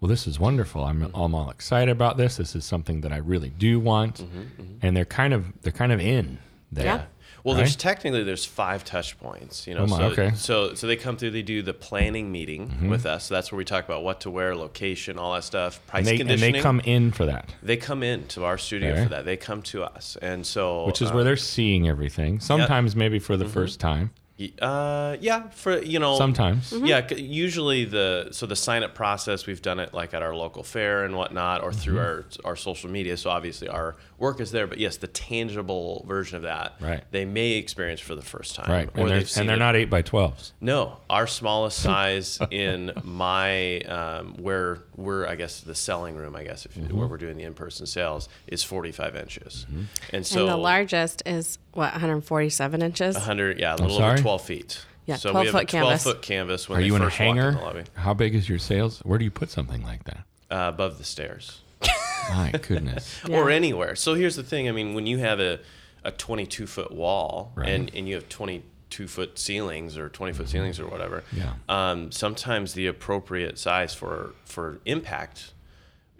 well, 0.00 0.08
this 0.08 0.26
is 0.26 0.38
wonderful. 0.38 0.84
I'm, 0.84 1.10
I'm 1.14 1.34
all 1.34 1.50
excited 1.50 1.90
about 1.90 2.16
this. 2.18 2.36
This 2.36 2.54
is 2.54 2.64
something 2.64 3.00
that 3.00 3.12
I 3.12 3.16
really 3.16 3.50
do 3.50 3.80
want, 3.80 4.16
Mm-hmm, 4.22 4.64
and 4.82 4.96
they're 4.96 5.04
kind 5.04 5.32
of 5.34 5.46
they're 5.62 5.72
kind 5.72 5.92
of 5.92 6.00
in 6.00 6.38
there. 6.70 6.84
Yeah. 6.84 7.02
Well, 7.44 7.54
Right? 7.54 7.60
there's 7.62 7.76
technically 7.76 8.24
there's 8.24 8.44
five 8.44 8.84
touch 8.84 9.18
points, 9.18 9.66
you 9.66 9.74
know. 9.74 9.82
Oh 9.82 9.86
my, 9.86 9.98
so, 9.98 10.04
okay. 10.06 10.32
so 10.34 10.74
so 10.74 10.86
they 10.86 10.96
come 10.96 11.16
through, 11.16 11.30
they 11.30 11.42
do 11.42 11.62
the 11.62 11.74
planning 11.74 12.30
meeting 12.32 12.68
Mm-hmm. 12.68 12.88
with 12.88 13.06
us. 13.06 13.26
So 13.26 13.34
that's 13.34 13.52
where 13.52 13.56
we 13.58 13.64
talk 13.64 13.84
about 13.84 14.02
what 14.02 14.20
to 14.22 14.30
wear, 14.30 14.54
location, 14.56 15.18
all 15.18 15.34
that 15.34 15.44
stuff, 15.44 15.80
price 15.86 16.08
And 16.08 16.18
they, 16.28 16.32
and 16.34 16.40
they 16.42 16.60
come 16.60 16.80
in 16.80 17.12
for 17.12 17.26
that, 17.26 17.52
They 17.62 17.76
come 17.76 18.02
in 18.02 18.26
to 18.28 18.44
our 18.44 18.58
studio 18.58 18.92
Okay. 18.92 19.02
for 19.04 19.08
that. 19.10 19.24
They 19.24 19.36
come 19.36 19.62
to 19.62 19.84
us, 19.84 20.16
and 20.20 20.44
so 20.46 20.86
which 20.86 21.00
is 21.02 21.10
uh, 21.10 21.14
where 21.14 21.24
they're 21.24 21.36
seeing 21.36 21.88
everything. 21.88 22.40
Sometimes 22.40 22.94
maybe 22.96 23.18
for 23.18 23.36
the 23.36 23.44
Mm-hmm. 23.44 23.52
first 23.54 23.80
time. 23.80 24.10
Y- 24.38 24.52
uh, 24.60 25.16
yeah, 25.20 25.48
for 25.50 25.78
you 25.82 25.98
know, 25.98 26.16
Sometimes. 26.18 26.72
Yeah, 26.72 27.06
usually 27.14 27.84
the 27.84 28.28
so 28.32 28.46
the 28.46 28.56
sign 28.56 28.82
up 28.82 28.94
process 28.94 29.46
we've 29.46 29.62
done 29.62 29.78
it 29.80 29.92
like 29.94 30.14
at 30.14 30.22
our 30.22 30.34
local 30.34 30.62
fair 30.62 31.04
and 31.04 31.16
whatnot, 31.16 31.62
or 31.62 31.72
through 31.72 31.98
our 31.98 32.24
our 32.44 32.56
social 32.56 32.90
media. 32.90 33.16
So 33.16 33.30
obviously 33.30 33.68
our 33.68 33.96
work 34.18 34.40
is 34.40 34.50
there, 34.50 34.66
but 34.66 34.78
yes, 34.78 34.96
the 34.96 35.06
tangible 35.06 36.04
version 36.08 36.36
of 36.36 36.42
that, 36.42 36.74
Right. 36.80 37.04
They 37.12 37.24
may 37.24 37.52
experience 37.52 38.00
for 38.00 38.14
the 38.16 38.22
first 38.22 38.54
time, 38.56 38.68
Right, 38.70 38.88
Or 38.96 39.00
and 39.02 39.08
they're, 39.10 39.16
and 39.18 39.48
they're 39.48 39.56
it- 39.56 39.58
not 39.60 39.76
eight 39.76 39.90
by 39.90 40.02
twelves. 40.02 40.52
No, 40.60 40.98
our 41.08 41.26
smallest 41.26 41.78
size 41.82 42.38
in 42.50 42.92
my 43.04 43.80
um, 43.82 44.34
where 44.38 44.78
we're 44.96 45.26
I 45.26 45.36
guess 45.36 45.60
the 45.60 45.74
selling 45.74 46.16
room 46.16 46.34
I 46.36 46.44
guess 46.44 46.66
if, 46.66 46.74
Mm-hmm. 46.74 46.96
where 46.96 47.06
we're 47.08 47.16
doing 47.18 47.36
the 47.36 47.42
in 47.44 47.54
person 47.54 47.86
sales 47.86 48.28
is 48.46 48.62
45 48.62 49.16
inches, 49.16 49.66
and 50.12 50.24
so 50.26 50.40
and 50.42 50.48
the 50.50 50.56
largest 50.56 51.22
is 51.26 51.58
what 51.78 51.92
147 51.92 52.82
inches. 52.82 53.14
100 53.14 53.58
yeah 53.58 53.74
a 53.74 53.76
little 53.76 53.96
sorry? 53.96 54.12
over 54.14 54.22
12 54.22 54.42
feet. 54.42 54.84
Yeah, 55.06 55.16
so 55.16 55.30
12 55.30 55.42
we 55.42 55.46
have 55.46 55.54
a 55.54 55.64
12 55.64 55.68
canvas. 55.68 56.02
foot 56.04 56.20
canvas 56.22 56.68
when 56.68 56.78
Are 56.78 56.82
they 56.82 56.86
you 56.88 56.96
in 56.96 57.00
a 57.00 57.06
first 57.06 57.18
walk 57.20 57.26
hangar? 57.36 57.52
the 57.52 57.58
lobby 57.58 57.84
How 57.94 58.12
big 58.12 58.34
is 58.34 58.46
your 58.48 58.58
sales? 58.58 58.98
Where 59.00 59.18
do 59.18 59.24
you 59.24 59.30
put 59.30 59.50
something 59.50 59.82
like 59.82 60.04
that? 60.04 60.18
uh, 60.50 60.68
above 60.68 60.98
the 60.98 61.04
stairs. 61.04 61.60
My 62.30 62.52
goodness. 62.52 63.20
or 63.30 63.48
anywhere. 63.50 63.94
So 63.96 64.14
here's 64.14 64.36
the 64.36 64.42
thing. 64.42 64.68
I 64.68 64.72
mean, 64.72 64.92
when 64.94 65.06
you 65.06 65.18
have 65.18 65.40
a, 65.40 65.60
a 66.04 66.10
22 66.10 66.66
foot 66.66 66.92
wall 66.92 67.52
Right. 67.54 67.68
and, 67.70 67.90
and 67.94 68.06
you 68.08 68.14
have 68.16 68.28
22 68.28 69.08
foot 69.08 69.38
ceilings 69.38 69.96
or 69.96 70.08
20 70.10 70.32
foot 70.34 70.48
ceilings 70.48 70.78
or 70.80 70.86
whatever, 70.88 71.22
Yeah. 71.32 71.54
um, 71.70 72.10
sometimes 72.12 72.74
the 72.74 72.86
appropriate 72.86 73.58
size 73.58 73.94
for 73.94 74.34
for 74.44 74.80
impact 74.84 75.52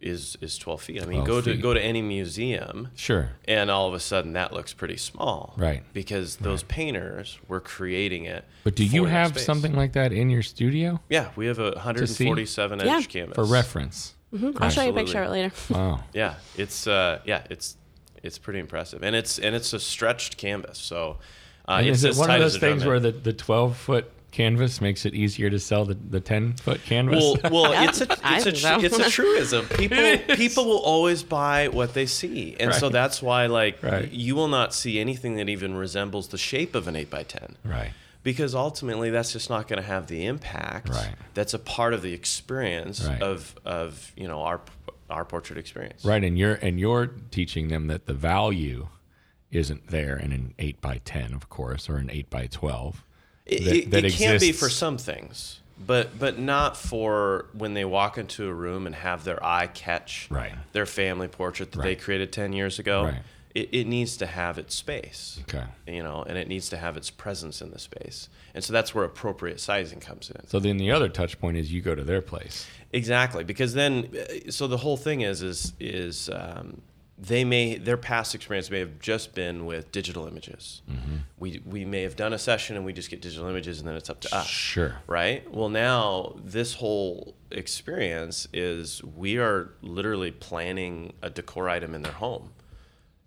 is 0.01 0.37
is 0.41 0.59
12 0.59 0.83
feet. 0.83 1.03
I 1.03 1.07
mean, 1.07 1.25
12 1.25 1.27
go 1.27 1.41
to 1.41 1.57
go 1.57 1.75
to 1.75 1.81
any 1.81 2.03
museum. 2.03 2.89
Sure. 2.95 3.31
And 3.47 3.71
all 3.71 3.89
of 3.89 3.95
a 3.95 4.01
sudden, 4.01 4.33
that 4.35 4.53
looks 4.53 4.73
pretty 4.73 4.97
small, 4.97 5.55
Right. 5.57 5.83
Because 5.93 6.37
those 6.37 6.63
painters 6.63 7.39
were 7.49 7.61
creating 7.61 8.25
it. 8.25 8.45
But 8.65 8.75
do 8.77 8.85
you 8.85 9.07
have 9.07 9.31
space. 9.31 9.45
something 9.45 9.75
like 9.75 9.93
that 9.93 10.13
in 10.13 10.31
your 10.31 10.43
studio 10.43 11.01
Yeah, 11.09 11.31
we 11.37 11.47
have 11.47 11.59
a 11.59 11.73
147 11.73 12.81
Yeah. 12.81 12.97
inch 12.97 13.09
canvas 13.09 13.35
for 13.35 13.45
reference? 13.45 14.15
Mhm. 14.35 14.57
I'll 14.61 14.71
show 14.71 14.83
you 14.83 14.91
a 14.91 14.95
picture 14.95 15.23
of 15.23 15.29
it 15.29 15.31
later. 15.33 15.53
Wow. 15.71 16.05
Yeah, 16.13 16.35
it's 16.57 16.87
uh, 16.87 17.21
yeah, 17.25 17.43
it's 17.51 17.77
it's 18.23 18.39
pretty 18.39 18.59
impressive, 18.59 19.03
and 19.03 19.15
it's 19.17 19.39
and 19.39 19.55
it's 19.55 19.73
a 19.73 19.81
stretched 19.81 20.37
canvas. 20.37 20.79
So 20.79 21.19
uh, 21.67 21.81
it's 21.85 22.03
is 22.05 22.17
it 22.17 22.21
one 22.21 22.31
of 22.31 22.41
those 22.41 22.59
things 22.59 22.85
where 22.85 23.01
the, 23.01 23.13
the 23.13 23.33
12 23.33 23.77
foot 23.77 24.11
canvas 24.31 24.81
makes 24.81 25.07
it 25.07 25.15
easier 25.15 25.49
to 25.51 25.59
sell 25.59 25.85
the, 25.85 25.95
the 25.95 26.21
10 26.21 26.55
foot 26.55 26.83
canvas? 26.85 27.23
well, 27.43 27.51
well, 27.63 27.73
Yeah, 27.73 27.89
it's 27.89 28.01
a 28.01 28.27
I 28.27 28.37
it's 28.37 28.47
a 28.47 28.53
tr- 28.53 28.85
it's 28.85 28.99
a 28.99 29.11
truism. 29.11 29.67
People 29.77 30.37
people 30.37 30.65
will 30.67 30.79
always 30.81 31.23
buy 31.23 31.69
what 31.69 31.95
they 31.95 32.07
see, 32.07 32.57
and 32.61 32.75
so 32.75 32.89
that's 32.89 33.23
why 33.23 33.47
like 33.47 33.83
Right. 33.83 34.11
you 34.11 34.35
will 34.37 34.49
not 34.49 34.75
see 34.75 34.99
anything 34.99 35.37
that 35.37 35.49
even 35.49 35.75
resembles 35.75 36.29
the 36.29 36.39
shape 36.39 36.75
of 36.75 36.89
an 36.89 36.97
eight 36.97 37.11
by 37.11 37.23
ten. 37.23 37.57
right. 37.65 37.91
Because 38.25 38.55
ultimately, 38.55 39.09
that's 39.11 39.33
just 39.33 39.49
not 39.49 39.69
going 39.69 39.81
to 39.81 39.87
have 39.89 40.09
the 40.09 40.27
impact 40.27 40.91
Right. 40.91 41.15
that's 41.35 41.55
a 41.55 41.59
part 41.59 41.95
of 41.95 42.03
the 42.03 42.13
experience 42.13 43.03
Right. 43.05 43.23
of 43.23 43.55
of 43.65 44.13
you 44.17 44.29
know 44.29 44.43
our 44.43 44.61
our 45.09 45.25
portrait 45.25 45.59
experience. 45.59 46.05
Right. 46.05 46.23
And 46.23 46.37
you're, 46.37 46.55
and 46.57 46.79
you're 46.79 47.07
teaching 47.31 47.69
them 47.69 47.87
that 47.87 48.05
the 48.05 48.13
value 48.13 48.89
isn't 49.51 49.87
there 49.87 50.19
in 50.19 50.33
an 50.33 50.53
8 50.59 50.83
by 50.83 51.01
10, 51.03 51.33
of 51.33 51.49
course, 51.49 51.89
or 51.89 51.97
an 51.97 52.11
8 52.11 52.29
by 52.29 52.47
12. 52.49 53.03
It, 53.49 53.65
that- 53.65 53.77
it, 53.77 53.91
that 53.91 54.05
it 54.05 54.13
can 54.13 54.39
be 54.39 54.53
for 54.53 54.69
some 54.69 54.99
things, 54.99 55.61
but 55.85 56.19
but 56.19 56.39
not 56.39 56.77
for 56.77 57.47
when 57.53 57.75
they 57.75 57.85
walk 57.85 58.19
into 58.19 58.47
a 58.49 58.53
room 58.53 58.87
and 58.87 58.95
have 58.95 59.25
their 59.25 59.43
eye 59.45 59.67
catch 59.69 60.29
Right. 60.31 60.53
their 60.73 60.87
family 60.87 61.29
portrait 61.29 61.73
that 61.73 61.83
they 61.83 61.97
created 61.97 62.33
ten 62.33 62.53
years 62.53 62.79
ago. 62.79 63.05
Right. 63.05 63.23
It, 63.55 63.71
it 63.73 63.87
needs 63.87 64.19
to 64.19 64.27
have 64.27 64.59
its 64.59 64.75
space, 64.75 65.41
Okay. 65.49 65.65
you 65.87 66.03
know, 66.03 66.23
and 66.23 66.37
it 66.37 66.49
needs 66.49 66.69
to 66.69 66.77
have 66.77 66.97
its 66.99 67.11
presence 67.11 67.63
in 67.63 67.71
the 67.71 67.79
space, 67.79 68.29
and 68.55 68.63
so 68.63 68.73
that's 68.75 68.95
where 68.95 69.05
appropriate 69.05 69.59
sizing 69.59 70.01
comes 70.01 70.31
in. 70.31 70.47
So 70.47 70.61
then 70.61 70.77
the 70.77 70.93
other 70.93 71.09
touch 71.09 71.41
point 71.41 71.57
is 71.57 71.73
you 71.73 71.81
go 71.81 71.95
to 71.95 72.05
their 72.05 72.21
place. 72.21 72.67
Exactly, 72.93 73.45
because 73.45 73.73
then, 73.73 74.11
uh, 74.15 74.51
so 74.51 74.67
the 74.67 74.77
whole 74.77 74.99
thing 74.99 75.23
is 75.23 75.43
is 75.43 75.73
is 75.81 76.29
um, 76.33 76.83
they 77.19 77.45
may 77.45 77.77
their 77.77 77.97
past 77.97 78.35
experience 78.35 78.71
may 78.71 78.79
have 78.79 79.01
just 79.01 79.35
been 79.35 79.67
with 79.67 79.91
digital 79.91 80.27
images. 80.27 80.83
Mm-hmm. 80.89 81.17
We 81.39 81.61
we 81.67 81.85
may 81.85 82.03
have 82.03 82.15
done 82.15 82.33
a 82.33 82.39
session 82.39 82.77
and 82.77 82.85
we 82.85 82.93
just 82.93 83.11
get 83.11 83.21
digital 83.21 83.49
images, 83.49 83.81
and 83.81 83.89
then 83.89 83.97
it's 83.97 84.09
up 84.09 84.21
to 84.21 84.37
us. 84.37 84.47
Sure. 84.47 84.97
Right. 85.07 85.51
Well, 85.53 85.69
now 85.69 86.37
this 86.43 86.75
whole 86.75 87.35
experience 87.51 88.47
is 88.53 89.03
we 89.03 89.39
are 89.39 89.71
literally 89.83 90.31
planning 90.31 91.13
a 91.21 91.31
decor 91.31 91.69
item 91.69 91.95
in 91.95 92.03
their 92.03 92.13
home. 92.13 92.53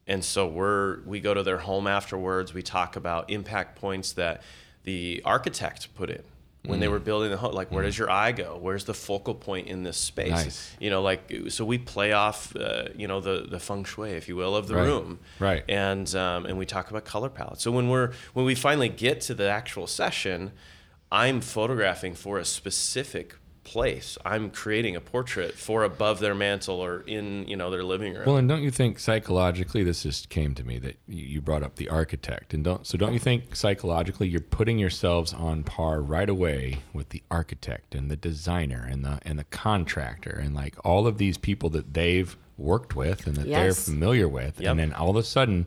And 0.08 0.24
so 0.24 0.48
we're 0.48 1.02
we 1.04 1.20
go 1.20 1.34
to 1.34 1.44
their 1.44 1.60
home 1.60 1.86
afterwards. 1.86 2.54
We 2.54 2.64
talk 2.64 2.96
about 2.96 3.30
impact 3.30 3.80
points 3.80 4.14
that 4.14 4.42
the 4.84 5.22
architect 5.26 5.94
put 5.96 6.10
in 6.10 6.24
when 6.66 6.80
they 6.80 6.88
were 6.88 7.00
building 7.00 7.32
the 7.32 7.38
home 7.38 7.54
like 7.54 7.72
where 7.72 7.82
does 7.84 7.98
your 7.98 8.10
eye 8.12 8.32
go 8.32 8.56
where's 8.62 8.84
the 8.86 8.94
focal 8.94 9.34
point 9.34 9.68
in 9.68 9.82
this 9.84 9.98
space 9.98 10.30
Nice. 10.30 10.76
you 10.80 10.90
know 10.92 11.02
like 11.02 11.32
so 11.50 11.66
we 11.66 11.80
play 11.80 12.12
off 12.12 12.56
uh, 12.56 12.84
you 12.96 13.08
know 13.08 13.20
the 13.20 13.48
the 13.50 13.60
feng 13.60 13.84
shui 13.84 14.12
if 14.12 14.28
you 14.30 14.36
will 14.36 14.56
of 14.56 14.68
the 14.68 14.76
Right. 14.76 14.86
room 14.86 15.20
Right. 15.40 15.64
and 15.68 16.14
um, 16.16 16.46
and 16.46 16.58
we 16.60 16.66
talk 16.68 16.92
about 16.92 17.04
color 17.04 17.30
palettes 17.30 17.64
so 17.64 17.72
when 17.72 17.90
we're 17.90 18.12
when 18.34 18.46
we 18.46 18.54
finally 18.54 18.90
get 18.90 19.22
to 19.22 19.34
the 19.34 19.50
actual 19.50 19.88
session 19.88 20.52
i'm 21.12 21.42
photographing 21.42 22.14
for 22.14 22.38
a 22.38 22.46
specific 22.46 23.36
place. 23.72 24.18
I'm 24.26 24.50
creating 24.50 24.96
a 24.96 25.02
portrait 25.02 25.54
for 25.54 25.84
above 25.84 26.20
their 26.20 26.36
mantle 26.36 26.76
or 26.80 27.02
in 27.08 27.48
you 27.48 27.56
know 27.56 27.70
their 27.72 27.84
living 27.84 28.14
room. 28.14 28.24
Well, 28.26 28.38
and 28.38 28.48
don't 28.50 28.62
you 28.62 28.72
think 28.72 29.00
psychologically, 29.00 29.84
this 29.84 30.04
just 30.04 30.30
came 30.30 30.54
to 30.56 30.64
me 30.64 30.78
that 30.80 30.98
you 31.08 31.24
you 31.26 31.42
brought 31.42 31.64
up 31.64 31.76
the 31.78 31.90
architect, 31.90 32.54
and 32.54 32.64
don't 32.64 32.86
so 32.86 32.98
don't 32.98 33.14
you 33.14 33.20
think 33.20 33.56
psychologically 33.56 34.28
you're 34.28 34.42
putting 34.42 34.78
yourselves 34.78 35.34
on 35.34 35.64
par 35.64 36.02
right 36.02 36.30
away 36.30 36.80
with 36.94 37.10
the 37.10 37.24
architect 37.32 37.96
and 37.96 38.12
the 38.12 38.18
designer 38.18 38.88
and 38.90 39.06
the 39.06 39.20
and 39.24 39.40
the 39.40 39.46
contractor 39.46 40.32
and 40.44 40.54
like 40.54 40.76
all 40.86 41.08
of 41.08 41.18
these 41.18 41.38
people 41.38 41.70
that 41.70 41.94
they've 41.94 42.36
worked 42.58 42.96
with 42.96 43.26
and 43.26 43.38
that 43.38 43.48
they're 43.48 43.74
familiar 43.74 44.28
with, 44.28 44.60
Yep. 44.60 44.70
and 44.72 44.80
then 44.80 44.94
all 44.94 45.10
of 45.10 45.16
a 45.16 45.24
sudden 45.24 45.66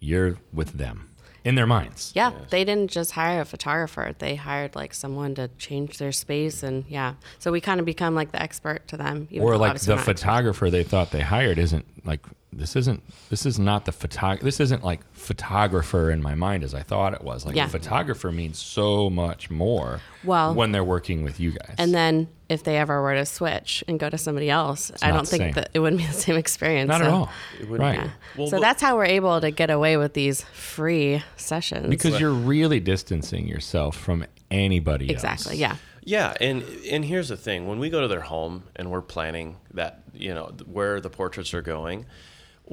you're 0.00 0.38
with 0.52 0.72
them 0.72 1.08
in 1.44 1.54
their 1.54 1.66
minds. 1.66 2.12
Yeah, 2.14 2.32
they 2.50 2.64
didn't 2.64 2.90
just 2.90 3.12
hire 3.12 3.40
a 3.40 3.44
photographer. 3.44 4.14
They 4.18 4.36
hired 4.36 4.74
like 4.74 4.94
someone 4.94 5.34
to 5.36 5.48
change 5.58 5.98
their 5.98 6.12
space 6.12 6.62
and 6.62 6.84
yeah. 6.88 7.14
So 7.38 7.50
we 7.52 7.60
kind 7.60 7.80
of 7.80 7.86
become 7.86 8.14
like 8.14 8.32
the 8.32 8.40
expert 8.42 8.86
to 8.88 8.96
them. 8.96 9.28
even 9.30 9.42
or 9.46 9.56
like 9.56 9.78
the 9.80 9.90
we're 9.90 9.94
not 9.96 9.98
experts. 10.00 10.20
photographer 10.20 10.70
they 10.70 10.84
thought 10.84 11.10
they 11.10 11.20
hired 11.22 11.58
isn't 11.58 11.84
like 12.06 12.20
this 12.52 12.76
isn't 12.76 13.02
this 13.30 13.46
is 13.46 13.58
not 13.58 13.86
the 13.86 13.92
photog 13.92 14.40
this 14.40 14.60
isn't 14.60 14.84
like 14.84 15.00
photographer 15.12 16.10
in 16.10 16.20
my 16.22 16.34
mind 16.34 16.62
as 16.62 16.74
I 16.74 16.82
thought 16.82 17.14
it 17.14 17.22
was 17.24 17.46
like 17.46 17.56
Yeah. 17.56 17.64
a 17.64 17.68
photographer 17.68 18.30
means 18.30 18.58
so 18.58 19.08
much 19.08 19.50
more 19.50 20.00
Well- 20.22 20.54
when 20.54 20.72
they're 20.72 20.84
working 20.84 21.22
with 21.22 21.40
you 21.40 21.52
guys 21.52 21.74
And 21.78 21.94
then 21.94 22.28
if 22.48 22.62
they 22.64 22.76
ever 22.76 23.00
were 23.02 23.14
to 23.14 23.24
switch 23.24 23.82
and 23.88 23.98
go 23.98 24.10
to 24.10 24.18
somebody 24.18 24.50
else, 24.50 24.92
I 25.00 25.10
don't 25.10 25.26
think 25.26 25.42
same. 25.42 25.52
that 25.54 25.70
it 25.72 25.78
wouldn't 25.78 26.02
be 26.02 26.06
the 26.12 26.12
same 26.12 26.36
experience. 26.36 26.88
not 26.88 27.00
at 27.00 27.06
So, 27.06 27.10
all 27.14 27.30
wouldn't 27.60 27.80
right 27.80 27.94
Yeah. 28.04 28.10
Well, 28.36 28.48
so 28.48 28.56
but- 28.58 28.60
that's 28.62 28.82
how 28.82 28.96
we're 28.96 29.06
able 29.06 29.40
to 29.40 29.50
get 29.50 29.70
away 29.70 29.96
with 29.96 30.12
these 30.12 30.42
free 30.52 31.22
sessions. 31.36 31.88
because 31.88 32.20
you're 32.20 32.30
really 32.34 32.80
distancing 32.80 33.48
yourself 33.48 33.96
from 33.96 34.26
anybody 34.50 35.10
exactly, 35.10 35.52
else. 35.52 35.60
yeah. 35.60 35.76
Yeah, 36.04 36.34
and 36.40 36.64
and 36.90 37.04
here's 37.04 37.28
the 37.28 37.36
thing: 37.36 37.68
when 37.68 37.78
we 37.78 37.88
go 37.88 38.00
to 38.00 38.08
their 38.08 38.22
home 38.22 38.64
and 38.74 38.90
we're 38.90 39.02
planning 39.02 39.54
that, 39.72 40.02
you 40.12 40.34
know, 40.34 40.50
where 40.66 41.00
the 41.00 41.08
portraits 41.08 41.54
are 41.54 41.62
going, 41.62 41.98
w- 42.00 42.06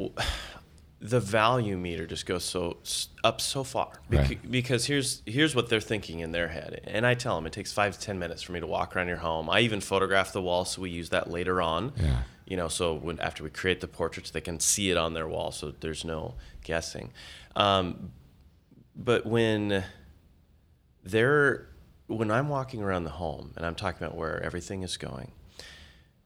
the 1.01 1.19
value 1.19 1.77
meter 1.77 2.05
just 2.05 2.25
goes 2.25 2.43
so 2.43 2.77
up 3.23 3.39
so 3.39 3.63
far 3.63 4.01
Bec- 4.09 4.27
Right. 4.29 4.51
because 4.51 4.85
here's 4.85 5.21
here's 5.25 5.55
what 5.55 5.69
they're 5.69 5.79
thinking 5.79 6.19
in 6.19 6.31
their 6.33 6.49
head, 6.49 6.81
and 6.85 7.05
I 7.05 7.13
tell 7.13 7.35
them 7.35 7.45
it 7.45 7.53
takes 7.53 7.71
five 7.71 7.93
to 7.97 7.99
ten 7.99 8.19
minutes 8.19 8.41
for 8.41 8.51
me 8.51 8.59
to 8.59 8.67
walk 8.67 8.95
around 8.95 9.07
your 9.07 9.17
home. 9.17 9.49
I 9.49 9.61
even 9.61 9.79
photograph 9.81 10.33
the 10.33 10.41
wall, 10.41 10.65
so 10.65 10.81
we 10.81 10.89
use 10.89 11.09
that 11.09 11.29
later 11.29 11.61
on. 11.61 11.93
Yeah. 11.95 12.23
You 12.45 12.57
know, 12.57 12.67
so 12.67 12.95
when 12.95 13.19
after 13.19 13.43
we 13.43 13.49
create 13.51 13.79
the 13.79 13.87
portraits, 13.87 14.31
they 14.31 14.41
can 14.41 14.59
see 14.59 14.89
it 14.91 14.97
on 14.97 15.13
their 15.13 15.27
wall, 15.27 15.51
so 15.51 15.71
there's 15.79 16.03
no 16.03 16.33
guessing. 16.63 17.11
Um, 17.55 18.11
but 18.95 19.25
when 19.25 19.83
they're 21.03 21.67
when 22.07 22.31
I'm 22.31 22.49
walking 22.49 22.81
around 22.81 23.03
the 23.03 23.11
home 23.11 23.53
and 23.55 23.65
I'm 23.65 23.75
talking 23.75 24.03
about 24.03 24.17
where 24.17 24.41
everything 24.43 24.81
is 24.81 24.97
going, 24.97 25.31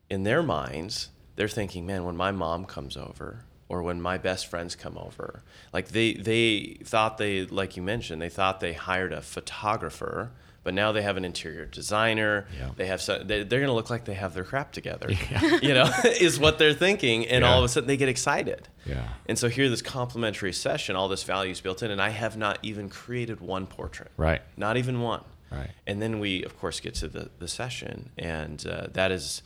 in 0.10 0.24
their 0.24 0.42
minds, 0.42 1.10
they're 1.36 1.50
thinking, 1.50 1.86
man, 1.86 2.06
when 2.06 2.16
my 2.16 2.32
mom 2.32 2.66
comes 2.66 2.96
over 2.96 3.44
or 3.74 3.82
when 3.82 4.00
my 4.00 4.20
best 4.20 4.46
friends 4.46 4.76
come 4.76 4.98
over, 4.98 5.42
like 5.74 5.88
they 5.88 6.14
they 6.14 6.78
thought 6.84 7.18
they 7.18 7.46
like 7.46 7.76
you 7.76 7.82
mentioned, 7.82 8.22
they 8.22 8.30
thought 8.30 8.60
they 8.60 8.74
hired 8.74 9.12
a 9.12 9.22
photographer, 9.22 10.32
but 10.64 10.76
now 10.76 10.92
they 10.92 11.02
have 11.02 11.18
an 11.18 11.26
interior 11.26 11.66
designer. 11.66 12.46
Yeah. 12.56 12.70
They 12.76 12.86
have 12.86 13.02
so, 13.02 13.24
they, 13.24 13.44
they're 13.44 13.60
gonna 13.60 13.74
look 13.74 13.90
like 13.90 14.06
they 14.06 14.14
have 14.14 14.36
their 14.36 14.44
crap 14.44 14.72
together. 14.72 15.12
Yeah. 15.12 15.60
you 15.64 15.74
know, 15.74 15.90
is 16.06 16.40
what 16.40 16.60
they're 16.60 16.76
thinking, 16.76 17.26
and 17.26 17.44
all 17.44 17.58
of 17.58 17.66
a 17.66 17.70
sudden 17.70 17.88
they 17.88 17.98
get 17.98 18.10
excited. 18.10 18.68
Yeah. 18.86 19.08
And 19.26 19.40
so 19.40 19.50
here, 19.50 19.70
this 19.70 19.82
complimentary 19.82 20.54
session, 20.54 20.96
all 20.96 21.08
this 21.08 21.24
value 21.24 21.52
is 21.52 21.62
built 21.62 21.82
in, 21.82 21.90
and 21.90 22.02
I 22.02 22.10
have 22.10 22.38
not 22.38 22.60
even 22.62 22.90
created 22.90 23.42
one 23.42 23.66
portrait. 23.66 24.12
Right. 24.18 24.44
Not 24.56 24.78
even 24.78 25.02
one. 25.02 25.24
Right. 25.52 25.72
And 25.88 26.02
then 26.02 26.20
we, 26.20 26.44
of 26.44 26.60
course, 26.60 26.80
get 26.80 26.96
to 26.96 27.08
the, 27.08 27.30
the 27.40 27.48
session, 27.48 28.12
and 28.18 28.66
uh, 28.66 28.88
that 28.94 29.12
is, 29.12 29.42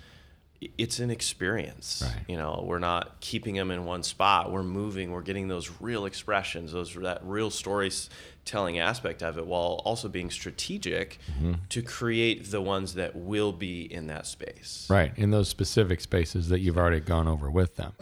it's 0.77 0.99
an 0.99 1.11
experience. 1.11 2.01
Right. 2.03 2.23
You 2.27 2.37
know, 2.37 2.63
we're 2.67 2.79
not 2.79 3.19
keeping 3.19 3.55
them 3.55 3.69
in 3.69 3.85
one 3.85 4.01
spot. 4.01 4.51
We're 4.51 4.63
moving. 4.63 5.11
We're 5.11 5.21
getting 5.21 5.47
those 5.47 5.69
real 5.79 6.05
expressions, 6.05 6.71
those 6.71 6.93
that 6.95 7.19
real 7.23 7.51
storytelling 7.51 8.79
aspect 8.79 9.21
of 9.21 9.37
it, 9.37 9.45
while 9.45 9.81
also 9.85 10.07
being 10.09 10.29
strategic 10.29 11.19
Mm-hmm. 11.37 11.53
to 11.69 11.81
create 11.83 12.49
the 12.49 12.61
ones 12.61 12.95
that 12.95 13.15
will 13.15 13.51
be 13.51 13.81
in 13.81 14.07
that 14.07 14.25
space. 14.25 14.87
Right, 14.89 15.11
in 15.15 15.29
those 15.29 15.49
specific 15.49 16.01
spaces 16.01 16.49
that 16.49 16.59
you've 16.61 16.77
already 16.77 16.99
gone 16.99 17.27
over 17.27 17.51
with 17.51 17.75
them. 17.75 17.93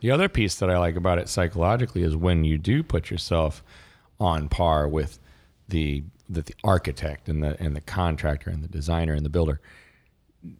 The 0.00 0.10
other 0.12 0.28
piece 0.28 0.54
that 0.56 0.70
I 0.70 0.78
like 0.78 0.94
about 0.96 1.18
it 1.18 1.28
psychologically 1.28 2.02
is 2.02 2.14
when 2.14 2.44
you 2.44 2.58
do 2.58 2.82
put 2.84 3.10
yourself 3.10 3.64
on 4.20 4.48
par 4.48 4.86
with 4.86 5.18
the 5.68 6.04
the, 6.28 6.42
the 6.42 6.54
architect 6.62 7.28
and 7.28 7.42
the 7.42 7.60
and 7.60 7.74
the 7.76 7.80
contractor 7.80 8.48
and 8.50 8.62
the 8.62 8.68
designer 8.68 9.12
and 9.14 9.24
the 9.24 9.30
builder. 9.30 9.60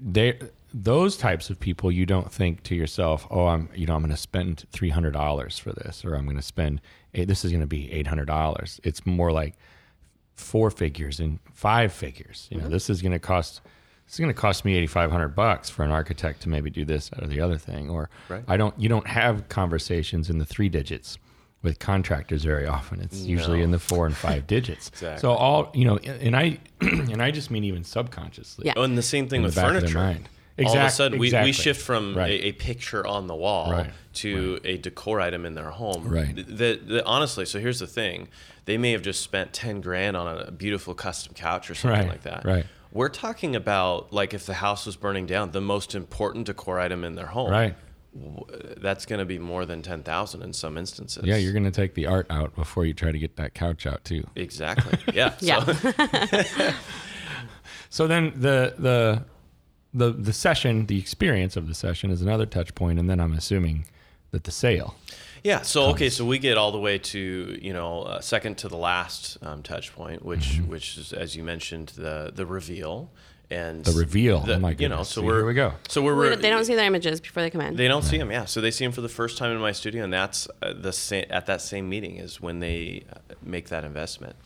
They 0.01 0.39
those 0.73 1.17
types 1.17 1.51
of 1.51 1.61
people 1.61 1.93
you 1.93 2.07
don't 2.07 2.33
think 2.33 2.63
to 2.65 2.75
yourself, 2.75 3.27
"Oh, 3.31 3.47
I'm 3.47 3.69
you 3.75 3.87
know, 3.87 3.95
I'm 3.95 4.03
going 4.03 4.11
to 4.11 4.17
spend 4.17 4.65
$300 4.73 5.61
for 5.61 5.73
this 5.73 6.05
or 6.05 6.15
I'm 6.15 6.25
going 6.25 6.37
to 6.37 6.43
spend 6.43 6.81
this 7.13 7.45
is 7.45 7.51
going 7.51 7.61
to 7.61 7.67
be 7.67 7.89
$800." 8.05 8.81
It's 8.83 9.07
more 9.07 9.31
like 9.31 9.55
four 10.37 10.71
figures 10.71 11.21
and 11.21 11.39
five 11.53 11.93
figures. 11.93 12.49
You 12.51 12.59
know, 12.59 12.65
mm-hmm. 12.65 12.73
this 12.73 12.91
is 12.91 13.03
going 13.03 13.13
to 13.13 13.19
cost 13.19 13.61
this 14.07 14.15
is 14.15 14.21
going 14.21 14.35
to 14.35 14.41
cost 14.41 14.65
me 14.65 14.77
eighty 14.77 14.87
five 14.87 15.11
hundred 15.11 15.29
bucks 15.29 15.71
for 15.71 15.83
an 15.83 15.91
architect 15.91 16.43
to 16.43 16.49
maybe 16.49 16.71
do 16.71 16.85
this 16.85 17.11
or 17.21 17.27
the 17.27 17.41
other 17.41 17.59
thing. 17.59 17.89
Or 17.89 18.11
Right. 18.29 18.45
I 18.47 18.57
don't. 18.57 18.79
You 18.79 18.89
don't 18.89 19.07
have 19.07 19.49
conversations 19.49 20.29
in 20.29 20.39
the 20.39 20.45
three 20.45 20.69
digits 20.69 21.19
with 21.65 21.79
contractors 21.81 22.45
very 22.45 22.67
often. 22.67 23.01
It's 23.01 23.23
usually 23.23 23.63
in 23.63 23.73
the 23.73 23.79
four 23.81 24.07
and 24.07 24.15
five 24.17 24.47
digits. 24.57 24.89
Exactly. 24.91 25.21
So 25.21 25.33
all 25.33 25.71
you 25.75 25.87
know, 25.87 25.97
and 25.97 26.37
I 26.37 26.59
and 26.81 27.21
I 27.21 27.33
just 27.33 27.51
mean 27.51 27.65
even 27.65 27.83
subconsciously. 27.83 28.67
Yeah. 28.67 28.75
Oh, 28.77 28.83
and 28.83 28.97
the 28.97 29.03
same 29.03 29.29
thing 29.29 29.39
In 29.41 29.47
with 29.47 29.57
back 29.57 29.65
of 29.67 29.73
their 29.73 29.81
furniture. 29.81 29.99
mind. 29.99 30.29
All 30.65 30.77
of 30.79 30.85
a 30.85 30.91
sudden, 30.91 31.19
we, 31.19 31.27
exactly. 31.29 31.49
we 31.49 31.53
shift 31.53 31.83
from 31.83 32.17
Right. 32.17 32.31
a, 32.31 32.47
a 32.47 32.53
picture 32.53 33.05
on 33.05 33.27
the 33.27 33.35
wall 33.35 33.73
Right. 33.73 33.91
to 34.15 34.61
a 34.63 34.77
decor 34.77 35.21
item 35.21 35.45
in 35.47 35.55
their 35.55 35.71
home. 35.71 36.07
Right. 36.07 36.33
Th- 36.33 36.47
That, 36.47 36.87
that 36.91 37.05
honestly, 37.07 37.45
so 37.45 37.59
here's 37.59 37.81
the 37.81 37.89
thing: 37.89 38.29
they 38.67 38.79
may 38.79 38.93
have 38.93 39.03
just 39.03 39.21
spent 39.23 39.53
ten 39.53 39.81
grand 39.81 40.17
on 40.17 40.29
a 40.39 40.53
beautiful 40.53 40.95
custom 40.95 41.35
couch 41.35 41.71
or 41.71 41.75
something 41.75 41.99
Right, 42.03 42.09
like 42.09 42.23
that. 42.23 42.45
right. 42.45 42.67
We're 42.93 43.09
talking 43.09 43.57
about 43.57 44.13
like 44.13 44.33
if 44.35 44.47
the 44.47 44.55
house 44.55 44.87
was 44.87 44.95
burning 44.95 45.27
down, 45.27 45.51
the 45.51 45.61
most 45.61 45.97
important 45.97 46.47
decor 46.47 46.79
item 46.79 47.03
in 47.03 47.17
their 47.17 47.27
home. 47.27 47.51
Right. 47.51 47.75
W- 48.15 48.75
That's 48.79 49.07
going 49.07 49.19
to 49.19 49.25
be 49.25 49.39
more 49.39 49.65
than 49.67 49.83
ten 49.83 50.03
thousand 50.03 50.43
in 50.43 50.53
some 50.53 50.77
instances. 50.79 51.25
Yeah, 51.25 51.37
you're 51.37 51.53
going 51.53 51.65
to 51.65 51.71
take 51.71 51.95
the 51.95 52.07
art 52.07 52.27
out 52.31 52.55
before 52.55 52.85
you 52.85 52.95
try 52.95 53.13
to 53.13 53.19
get 53.19 53.37
that 53.37 53.55
couch 53.55 53.87
out 53.87 54.05
too. 54.05 54.25
exactly. 54.37 54.99
Yeah. 55.15 55.35
Yeah. 55.41 55.65
So, 55.65 56.73
So 57.91 58.07
then 58.09 58.33
the 58.37 58.75
the 58.79 59.23
the 59.93 60.11
the 60.13 60.33
session, 60.33 60.87
the 60.87 60.99
experience 60.99 61.57
of 61.57 61.69
the 61.69 61.75
session 61.75 62.11
is 62.11 62.23
another 62.23 62.47
touch 62.47 62.75
point, 62.75 62.99
and 62.99 63.09
then 63.09 63.21
I'm 63.21 63.33
assuming 63.33 63.87
that 64.33 64.45
the 64.45 64.51
sale. 64.51 64.97
Yeah. 65.45 65.63
So 65.63 65.87
okay. 65.91 66.09
So 66.11 66.25
we 66.25 66.39
get 66.41 66.59
all 66.59 66.73
the 66.73 66.79
way 66.81 66.99
to 66.99 67.59
you 67.63 67.73
know 67.73 68.03
uh, 68.03 68.21
second 68.21 68.59
to 68.59 68.69
the 68.69 68.77
last 68.77 69.39
um, 69.43 69.63
touch 69.63 69.95
point, 69.95 70.25
which 70.25 70.55
Mm-hmm. 70.57 70.71
which 70.71 70.99
is 70.99 71.13
as 71.13 71.37
you 71.37 71.45
mentioned 71.45 71.89
the 71.97 72.33
the 72.35 72.47
reveal 72.47 73.11
and 73.55 73.85
The 73.85 73.93
reveal. 73.93 74.41
the- 74.41 74.57
oh 74.57 74.59
my 74.59 74.75
You 74.79 74.89
know. 74.89 75.03
So 75.05 75.21
See, 75.21 75.27
we're 75.27 75.37
here 75.39 75.47
we 75.47 75.55
go. 75.55 75.73
So 75.89 76.03
we're, 76.03 76.15
We- 76.15 76.29
we're 76.31 76.37
they 76.37 76.51
don't 76.51 76.65
see 76.65 76.75
their 76.75 76.87
images 76.87 77.21
before 77.21 77.43
they 77.43 77.51
come 77.51 77.61
in. 77.61 77.77
they 77.77 77.89
don't 77.89 78.03
see 78.03 78.07
'em, 78.07 78.13
see 78.13 78.19
them. 78.19 78.31
Yeah. 78.33 78.45
So 78.47 78.61
they 78.61 78.71
see 78.71 78.85
them 78.85 78.93
for 78.93 79.01
the 79.01 79.09
first 79.09 79.39
time 79.39 79.51
in 79.53 79.59
my 79.59 79.73
studio, 79.73 80.05
and 80.05 80.13
that's 80.13 80.49
uh, 80.63 80.73
the 80.77 80.93
same 80.93 81.25
at 81.31 81.47
that 81.47 81.61
same 81.61 81.89
meeting 81.89 82.17
is 82.17 82.41
when 82.41 82.61
they 82.61 83.05
uh, 83.13 83.35
make 83.43 83.69
that 83.69 83.85
investment. 83.85 84.37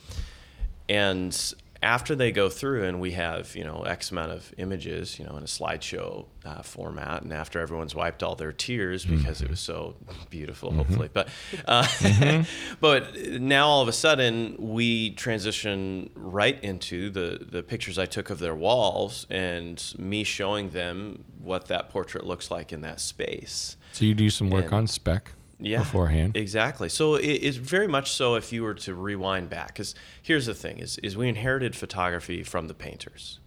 And 0.88 1.34
after 1.82 2.14
they 2.16 2.32
go 2.32 2.48
through, 2.48 2.84
and 2.84 3.00
we 3.00 3.12
have 3.12 3.54
you 3.54 3.64
know 3.64 3.82
X 3.82 4.10
amount 4.10 4.32
of 4.32 4.52
images, 4.58 5.18
you 5.18 5.24
know, 5.24 5.36
in 5.36 5.42
a 5.42 5.46
slideshow 5.46 6.26
uh, 6.44 6.62
format, 6.62 7.22
and 7.22 7.32
after 7.32 7.60
everyone's 7.60 7.94
wiped 7.94 8.22
all 8.22 8.34
their 8.34 8.52
tears 8.52 9.04
because 9.04 9.40
it 9.42 9.48
was 9.50 9.60
so 9.60 9.96
beautiful, 10.30 10.72
hopefully, 10.72 11.08
but 11.12 11.28
uh, 11.66 11.86
but 12.80 13.16
now 13.40 13.66
all 13.68 13.82
of 13.82 13.88
a 13.88 13.92
sudden 13.92 14.56
we 14.58 15.10
transition 15.10 16.10
right 16.14 16.62
into 16.64 17.10
the 17.10 17.46
the 17.50 17.62
pictures 17.62 17.98
I 17.98 18.06
took 18.06 18.30
of 18.30 18.38
their 18.38 18.54
walls 18.54 19.26
and 19.30 19.82
me 19.98 20.24
showing 20.24 20.70
them 20.70 21.24
what 21.40 21.66
that 21.68 21.90
portrait 21.90 22.26
looks 22.26 22.50
like 22.50 22.72
in 22.72 22.80
that 22.82 23.00
space. 23.00 23.76
So 23.92 24.04
you 24.04 24.14
do 24.14 24.30
some 24.30 24.50
work 24.50 24.66
And- 24.66 24.74
on 24.74 24.86
spec 24.86 25.32
yeah, 25.60 25.78
beforehand. 25.78 26.36
Exactly. 26.36 26.88
So 26.88 27.14
it's 27.14 27.56
very 27.56 27.88
much 27.88 28.12
so 28.12 28.34
if 28.36 28.52
you 28.52 28.62
were 28.62 28.74
to 28.74 28.94
rewind 28.94 29.50
back, 29.50 29.68
because 29.68 29.94
here's 30.22 30.46
the 30.46 30.54
thing: 30.54 30.78
is 30.78 30.98
is 30.98 31.16
we 31.16 31.28
inherited 31.28 31.74
photography 31.74 32.42
from 32.42 32.68
the 32.68 32.74
painters, 32.74 33.40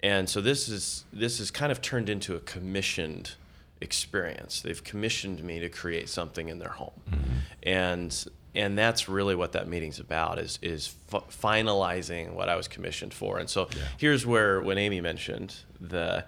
and 0.00 0.28
so 0.28 0.40
this 0.40 0.68
is 0.68 1.04
this 1.12 1.40
is 1.40 1.50
kind 1.50 1.70
of 1.70 1.82
turned 1.82 2.08
into 2.08 2.34
a 2.34 2.40
commissioned 2.40 3.32
experience. 3.80 4.62
They've 4.62 4.82
commissioned 4.82 5.42
me 5.42 5.58
to 5.60 5.68
create 5.68 6.08
something 6.08 6.48
in 6.48 6.58
their 6.58 6.70
home, 6.70 7.00
mm-hmm. 7.10 7.38
and 7.62 8.26
and 8.54 8.76
that's 8.76 9.08
really 9.08 9.34
what 9.34 9.52
that 9.52 9.68
meeting's 9.68 10.00
about 10.00 10.38
is 10.38 10.58
is 10.62 10.94
f- 11.12 11.24
finalizing 11.30 12.32
what 12.32 12.48
I 12.48 12.56
was 12.56 12.68
commissioned 12.68 13.14
for. 13.14 13.38
And 13.38 13.48
so 13.48 13.68
here's 13.98 14.26
where 14.26 14.60
when 14.60 14.78
Amy 14.78 15.00
mentioned 15.00 15.54
the 15.80 16.24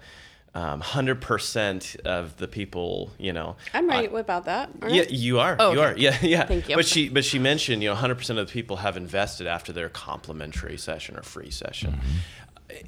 um, 0.55 0.81
100% 0.81 1.99
of 2.01 2.37
the 2.37 2.47
people, 2.47 3.11
you 3.17 3.33
know, 3.33 3.55
I'm 3.73 3.87
right 3.87 4.13
about 4.13 4.45
that. 4.45 4.69
aren't 4.81 4.93
I? 4.93 4.97
yeah, 4.97 5.05
you 5.09 5.39
are. 5.39 5.55
Oh, 5.59 5.71
you 5.71 5.81
okay. 5.81 5.91
are. 5.91 5.97
Yeah, 5.97 6.17
yeah. 6.21 6.45
Thank 6.45 6.69
you. 6.69 6.75
But 6.75 6.85
she, 6.85 7.09
but 7.09 7.25
she 7.25 7.39
mentioned, 7.39 7.81
you 7.81 7.89
know, 7.89 7.95
100% 7.95 8.29
of 8.29 8.47
the 8.47 8.53
people 8.53 8.77
have 8.77 8.95
invested 8.95 9.47
after 9.47 9.73
their 9.73 9.89
complimentary 9.89 10.77
session 10.77 11.17
or 11.17 11.23
free 11.23 11.49
session, 11.49 11.99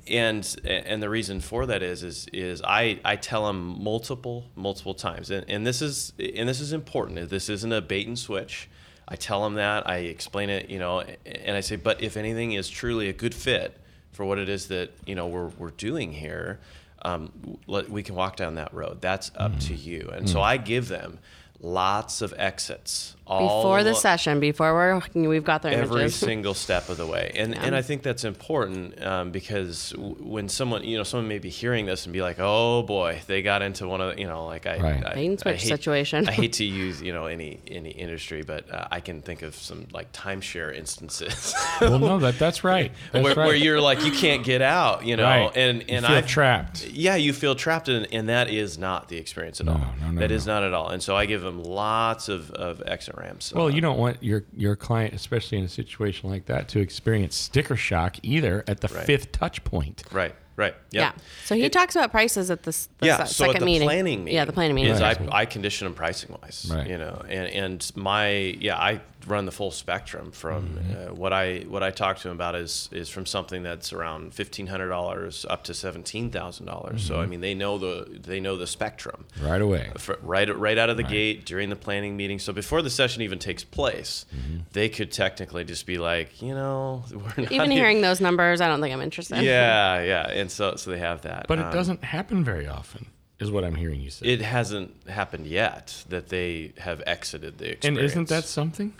and 0.08 0.56
and 0.64 1.02
the 1.02 1.10
reason 1.10 1.40
for 1.42 1.66
that 1.66 1.84
is 1.84 2.04
is 2.04 2.28
is 2.34 2.62
I 2.64 3.00
I 3.04 3.16
tell 3.16 3.48
them 3.48 3.84
multiple 3.84 4.46
multiple 4.56 4.94
times, 4.94 5.30
and 5.30 5.46
and 5.50 5.66
this 5.66 5.82
is 5.82 6.14
and 6.20 6.48
this 6.48 6.60
is 6.60 6.74
important. 6.74 7.30
This 7.30 7.50
isn't 7.50 7.72
a 7.72 7.82
bait 7.82 8.08
and 8.08 8.18
switch. 8.18 8.70
I 9.08 9.16
tell 9.16 9.44
them 9.44 9.56
that. 9.56 9.88
I 9.88 9.98
explain 9.98 10.50
it, 10.50 10.70
you 10.70 10.80
know, 10.80 11.02
and 11.26 11.56
I 11.56 11.60
say, 11.60 11.76
but 11.76 12.02
if 12.02 12.18
anything 12.18 12.54
is 12.54 12.70
truly 12.70 13.08
a 13.08 13.14
good 13.14 13.36
fit 13.36 13.78
for 14.12 14.26
what 14.26 14.40
it 14.40 14.50
is 14.50 14.68
that 14.70 14.92
you 15.06 15.16
know 15.16 15.28
we're 15.28 15.50
we're 15.50 15.72
doing 15.72 16.14
here, 16.14 16.60
um, 17.06 17.32
let, 17.68 17.88
we 17.90 18.02
can 18.02 18.16
walk 18.16 18.36
down 18.36 18.56
that 18.56 18.74
road. 18.74 19.00
That's 19.00 19.30
up 19.36 19.60
to 19.62 19.76
you. 19.76 20.10
And 20.12 20.28
so 20.28 20.42
I 20.42 20.58
give 20.58 20.88
them 20.88 21.20
lots 21.62 22.22
of 22.22 22.34
exits 22.38 23.16
all 23.28 23.40
Before 23.62 23.84
the 23.84 23.90
alo- 23.92 24.00
session, 24.00 24.40
before 24.40 24.74
we're 24.74 25.02
we've 25.28 25.44
got 25.44 25.62
their 25.64 25.74
every 25.74 26.02
images. 26.02 26.16
single 26.32 26.54
step 26.54 26.90
of 26.90 26.98
the 26.98 27.08
way 27.08 27.32
and 27.36 27.54
Yeah. 27.56 27.64
and 27.64 27.76
i 27.76 27.82
think 27.82 28.04
that's 28.04 28.24
important 28.24 29.04
um, 29.04 29.32
because 29.32 29.92
w- 29.92 30.16
when 30.20 30.48
someone 30.48 30.84
you 30.84 30.96
know 30.98 31.04
someone 31.04 31.28
may 31.28 31.40
be 31.40 31.50
hearing 31.50 31.86
this 31.88 32.06
and 32.06 32.14
be 32.14 32.22
like 32.22 32.38
oh 32.40 32.84
boy 32.84 33.22
they 33.26 33.42
got 33.42 33.62
into 33.64 33.88
one 33.88 34.00
of 34.02 34.16
the, 34.16 34.22
you 34.22 34.28
know 34.28 34.46
like 34.46 34.68
i, 34.68 34.78
Right. 34.78 35.04
I, 35.06 35.14
Bait 35.16 35.26
and 35.28 35.42
I 35.46 35.54
hate, 35.54 35.62
situation. 35.68 36.28
i 36.30 36.32
hate 36.32 36.54
to 36.62 36.64
use 36.66 37.02
you 37.02 37.14
know 37.14 37.26
any 37.26 37.60
any 37.68 37.90
industry 37.90 38.44
but 38.44 38.72
uh, 38.72 38.88
i 38.92 39.00
can 39.00 39.22
think 39.24 39.42
of 39.42 39.56
some 39.56 39.88
like 39.92 40.12
timeshare 40.12 40.76
instances 40.76 41.56
well, 41.82 41.98
no, 42.00 42.20
that 42.20 42.38
that's 42.38 42.64
right. 42.74 42.92
That's 43.12 43.24
where, 43.24 43.34
right. 43.36 43.48
where 43.48 43.56
you're 43.56 43.82
like 43.82 44.04
you 44.06 44.12
can't 44.12 44.44
get 44.44 44.62
out 44.62 45.04
you 45.06 45.16
know 45.18 45.24
right. 45.24 45.52
and 45.58 45.84
and 45.90 46.06
i've 46.06 46.28
trapped. 46.28 46.86
yeah, 46.88 47.16
you 47.16 47.34
feel 47.34 47.56
trapped, 47.56 47.90
and, 47.90 48.08
and 48.14 48.30
that 48.30 48.50
is 48.50 48.78
not 48.78 49.10
the 49.10 49.18
experience 49.18 49.60
at 49.60 49.66
No, 49.66 49.74
all. 49.74 49.80
no, 50.02 50.12
no, 50.12 50.20
That 50.22 50.32
is 50.32 50.46
no. 50.46 50.54
not 50.56 50.64
at 50.64 50.74
all. 50.74 50.90
And 50.90 51.02
so 51.02 51.16
I 51.16 51.26
give 51.26 51.42
them 51.42 51.64
lots 51.64 52.30
of, 52.30 52.52
of 52.52 52.82
exit 53.20 53.26
ramps. 53.30 53.54
Well, 53.54 53.70
you 53.70 53.82
don't 53.82 53.98
want 53.98 54.22
your 54.24 54.44
your 54.56 54.76
client, 54.76 55.14
especially 55.14 55.58
in 55.58 55.64
a 55.66 55.70
situation 55.70 56.30
like 56.30 56.46
that, 56.46 56.68
to 56.70 56.80
experience 56.80 57.36
sticker 57.36 57.76
shock 57.76 58.18
either 58.24 58.64
at 58.68 58.82
the 58.82 58.88
Right. 58.90 59.06
fifth 59.06 59.32
touch 59.32 59.64
point. 59.64 60.04
right, 60.12 60.36
right, 60.56 60.76
Yeah. 60.92 61.02
yep. 61.02 61.16
So 61.46 61.56
he 61.56 61.64
It- 61.64 61.74
talks 61.74 61.96
about 61.96 62.12
prices 62.12 62.50
at 62.52 62.64
this 62.64 62.88
the 63.00 63.08
yeah, 63.08 63.18
se- 63.24 63.34
so 63.34 63.44
second 63.46 63.56
at 63.56 63.60
the 63.60 63.66
meeting. 63.66 63.88
planning 63.88 64.24
meeting, 64.24 64.36
Yeah, 64.36 64.46
the 64.46 64.54
planning 64.54 64.76
meeting. 64.76 64.94
is 64.94 65.02
Right. 65.02 65.20
I, 65.32 65.40
I 65.42 65.46
condition 65.46 65.86
them 65.86 65.94
pricing 65.94 66.36
wise, 66.42 66.68
Right. 66.74 66.88
you 66.88 66.98
know, 66.98 67.22
and 67.28 67.48
and 67.50 67.92
my 67.96 68.30
yeah, 68.30 68.78
I 68.78 69.02
run 69.28 69.46
the 69.46 69.52
full 69.52 69.72
spectrum 69.72 70.32
from 70.32 70.56
Mm-hmm. 70.70 71.12
uh, 71.12 71.14
what 71.16 71.34
I 71.34 71.60
what 71.68 71.84
I 71.84 71.92
talk 71.92 72.18
to 72.18 72.24
them 72.28 72.38
about 72.38 72.56
is 72.56 72.90
is 72.92 73.10
from 73.10 73.26
something 73.26 73.64
that's 73.64 73.92
around 73.94 74.34
fifteen 74.34 74.68
hundred 74.68 74.90
dollars 74.90 75.46
up 75.50 75.64
to 75.66 75.74
seventeen 75.74 76.30
thousand 76.30 76.66
dollars. 76.68 77.04
So 77.04 77.14
Mm-hmm. 77.16 77.24
I 77.24 77.26
mean, 77.28 77.42
they 77.42 77.54
know 77.54 77.78
the 77.78 78.20
they 78.20 78.40
know 78.40 78.56
the 78.58 78.68
spectrum. 78.68 79.26
Right 79.42 79.62
away. 79.62 79.92
fr- 79.98 80.14
right 80.22 80.50
right 80.58 80.78
out 80.78 80.90
of 80.90 80.98
the 80.98 81.04
gate 81.04 81.46
during 81.46 81.70
the 81.70 81.76
planning 81.76 82.16
meeting. 82.18 82.40
So 82.40 82.54
before 82.54 82.82
the 82.82 82.90
session 82.90 83.22
even 83.22 83.40
takes 83.40 83.64
place, 83.64 84.26
Mm-hmm. 84.36 84.58
they 84.74 84.90
could 84.90 85.12
technically 85.12 85.64
just 85.64 85.86
be 85.86 85.98
like, 85.98 86.42
you 86.42 86.54
know, 86.54 87.04
we're 87.12 87.44
not 87.44 87.52
Even 87.52 87.72
hearing 87.72 88.02
those 88.02 88.22
numbers, 88.22 88.62
I 88.62 88.68
don't 88.68 88.82
think 88.82 88.94
I'm 88.94 89.02
interested. 89.02 89.42
Yeah, 89.44 90.02
yeah, 90.02 90.28
and 90.30 90.52
so 90.52 90.76
so 90.76 90.92
they 90.92 91.00
have 91.00 91.22
that. 91.24 91.46
But 91.48 91.60
it 91.60 91.66
Um, 91.66 91.74
doesn't 91.74 92.04
happen 92.04 92.44
very 92.44 92.68
often, 92.68 93.08
is 93.40 93.52
what 93.52 93.64
I'm 93.64 93.76
hearing 93.76 94.02
you 94.02 94.10
say. 94.10 94.28
It 94.28 94.42
hasn't 94.42 94.94
happened 95.10 95.46
yet 95.48 96.04
that 96.10 96.30
they 96.30 96.74
have 96.78 97.02
exited 97.06 97.58
the 97.58 97.72
experience. 97.72 97.86
and 98.00 98.06
isn't 98.06 98.30
that 98.30 98.46
something? 98.46 98.94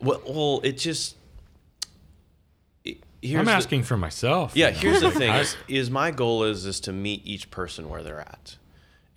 well? 0.00 0.20
Well, 0.26 0.60
it 0.62 0.78
just. 0.78 1.16
it- 2.84 3.02
here's 3.22 3.40
I'm 3.40 3.46
the- 3.46 3.52
asking 3.52 3.82
for 3.84 3.96
myself. 3.96 4.52
Yeah, 4.56 4.68
you 4.68 4.74
know, 4.74 4.78
here's 4.80 5.00
the 5.00 5.10
thing: 5.10 5.32
is, 5.34 5.56
is 5.68 5.90
my 5.90 6.10
goal 6.10 6.44
is 6.44 6.64
is 6.66 6.80
to 6.80 6.92
meet 6.92 7.26
each 7.26 7.50
person 7.50 7.88
where 7.88 8.02
they're 8.02 8.20
at, 8.20 8.56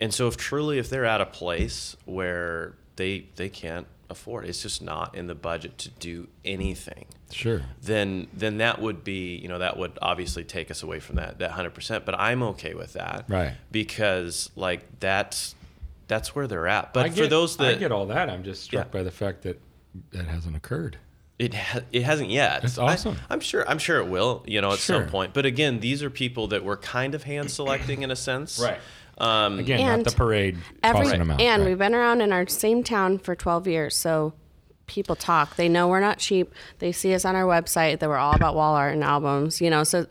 and 0.00 0.12
so 0.12 0.26
if 0.28 0.36
truly 0.36 0.78
if 0.78 0.90
they're 0.90 1.04
at 1.06 1.20
a 1.20 1.26
place 1.26 1.96
where 2.04 2.74
they 2.96 3.26
they 3.36 3.48
can't 3.48 3.86
afford, 4.10 4.44
it's 4.46 4.62
just 4.62 4.82
not 4.82 5.14
in 5.14 5.26
the 5.26 5.34
budget 5.34 5.78
to 5.78 5.88
do 5.90 6.28
anything, 6.44 7.06
sure. 7.30 7.62
then 7.82 8.26
then 8.32 8.58
that 8.58 8.80
would 8.80 9.04
be 9.04 9.36
you 9.36 9.48
know 9.48 9.58
that 9.58 9.76
would 9.76 9.98
obviously 10.02 10.44
take 10.44 10.70
us 10.70 10.82
away 10.82 11.00
from 11.00 11.16
that 11.16 11.38
that 11.38 11.52
hundred 11.52 11.74
percent. 11.74 12.04
But 12.04 12.18
I'm 12.18 12.42
okay 12.42 12.74
with 12.74 12.92
that, 12.94 13.24
Right. 13.28 13.54
Because 13.72 14.50
like 14.56 14.84
that's 15.00 15.54
that's 16.08 16.34
where 16.34 16.46
they're 16.46 16.68
at. 16.68 16.92
But 16.92 17.06
I 17.06 17.08
for 17.10 17.14
get- 17.16 17.30
those 17.30 17.56
that 17.58 17.74
I 17.74 17.74
get 17.74 17.92
all 17.92 18.06
that, 18.06 18.28
I'm 18.30 18.44
just 18.44 18.62
struck 18.62 18.86
Yeah. 18.86 18.98
by 18.98 19.02
the 19.02 19.10
fact 19.10 19.42
that 19.42 19.60
that 20.12 20.26
hasn't 20.26 20.56
occurred. 20.56 20.98
It 21.36 21.52
ha- 21.54 21.80
it 21.90 22.02
hasn't 22.04 22.30
yet. 22.30 22.62
That's 22.62 22.78
I- 22.78 22.92
awesome. 22.92 23.16
I'm 23.28 23.40
sure 23.40 23.68
I'm 23.68 23.78
sure 23.78 23.98
it 23.98 24.06
will. 24.06 24.44
You 24.46 24.60
know, 24.60 24.72
at 24.72 24.78
Sure. 24.78 25.00
some 25.02 25.08
point. 25.08 25.34
But 25.34 25.46
again, 25.46 25.80
these 25.80 26.02
are 26.02 26.10
people 26.10 26.46
that 26.48 26.64
we're 26.64 26.76
kind 26.76 27.14
of 27.14 27.24
hand 27.24 27.50
selecting 27.50 28.02
in 28.02 28.10
a 28.12 28.16
sense. 28.16 28.60
Um, 29.18 29.58
Again, 29.58 29.80
And 29.80 30.02
not 30.02 30.10
the 30.12 30.16
parade 30.16 30.56
Every, 30.82 31.04
tossing 31.04 31.18
them 31.20 31.30
out. 31.30 31.40
and 31.40 31.62
right. 31.62 31.68
we've 31.68 31.78
been 31.78 31.94
around 31.94 32.20
in 32.20 32.32
our 32.32 32.46
same 32.48 32.82
town 32.82 33.18
for 33.18 33.34
12 33.36 33.66
years, 33.68 33.96
so 33.96 34.32
people 34.86 35.16
talk. 35.16 35.56
They 35.56 35.68
know 35.68 35.88
we're 35.88 36.00
not 36.00 36.18
cheap. 36.18 36.52
They 36.78 36.92
see 36.92 37.14
us 37.14 37.24
on 37.24 37.36
our 37.36 37.44
website 37.44 38.00
that 38.00 38.08
we're 38.08 38.16
all 38.18 38.34
about 38.34 38.54
wall 38.54 38.74
art 38.74 38.92
and 38.94 39.02
albums. 39.04 39.60
You 39.60 39.70
know, 39.70 39.84
so 39.84 40.06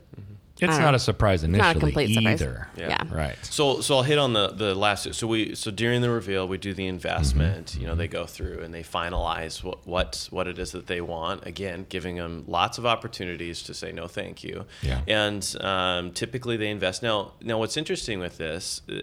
it's 0.60 0.74
don't 0.74 0.82
not 0.82 0.90
know. 0.92 0.96
a 0.96 1.00
surprise 1.00 1.42
initially 1.42 1.66
not 1.66 1.76
a 1.76 1.80
complete 1.80 2.14
surprise. 2.14 2.40
either. 2.40 2.68
Yeah. 2.76 2.88
yeah. 2.88 3.14
Right. 3.14 3.36
So 3.42 3.80
so 3.80 3.96
I'll 3.96 4.02
hit 4.04 4.18
on 4.18 4.34
the 4.34 4.48
the 4.48 4.74
last. 4.74 5.12
So 5.14 5.26
we 5.26 5.54
so 5.56 5.70
during 5.72 6.00
the 6.00 6.10
reveal 6.10 6.46
we 6.46 6.58
do 6.58 6.72
the 6.72 6.86
investment. 6.86 7.66
Mm-hmm. 7.66 7.80
You 7.80 7.86
know 7.88 7.94
they 7.96 8.06
go 8.06 8.24
through 8.24 8.60
and 8.62 8.72
they 8.72 8.84
finalize 8.84 9.64
what 9.64 9.84
what 9.86 10.28
what 10.30 10.46
it 10.46 10.58
is 10.58 10.70
that 10.72 10.86
they 10.86 11.00
want. 11.00 11.44
Again, 11.44 11.86
giving 11.88 12.16
them 12.16 12.44
lots 12.46 12.78
of 12.78 12.86
opportunities 12.86 13.62
to 13.64 13.74
say 13.74 13.90
no, 13.90 14.06
thank 14.06 14.44
you. 14.44 14.64
Yeah. 14.82 15.00
And 15.08 15.56
um, 15.60 16.12
typically 16.12 16.56
they 16.56 16.70
invest. 16.70 17.02
Now 17.02 17.32
now 17.40 17.58
what's 17.58 17.76
interesting 17.76 18.20
with 18.20 18.38
this 18.38 18.82
uh, 18.88 19.00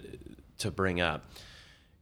to 0.58 0.70
bring 0.70 1.00
up 1.02 1.26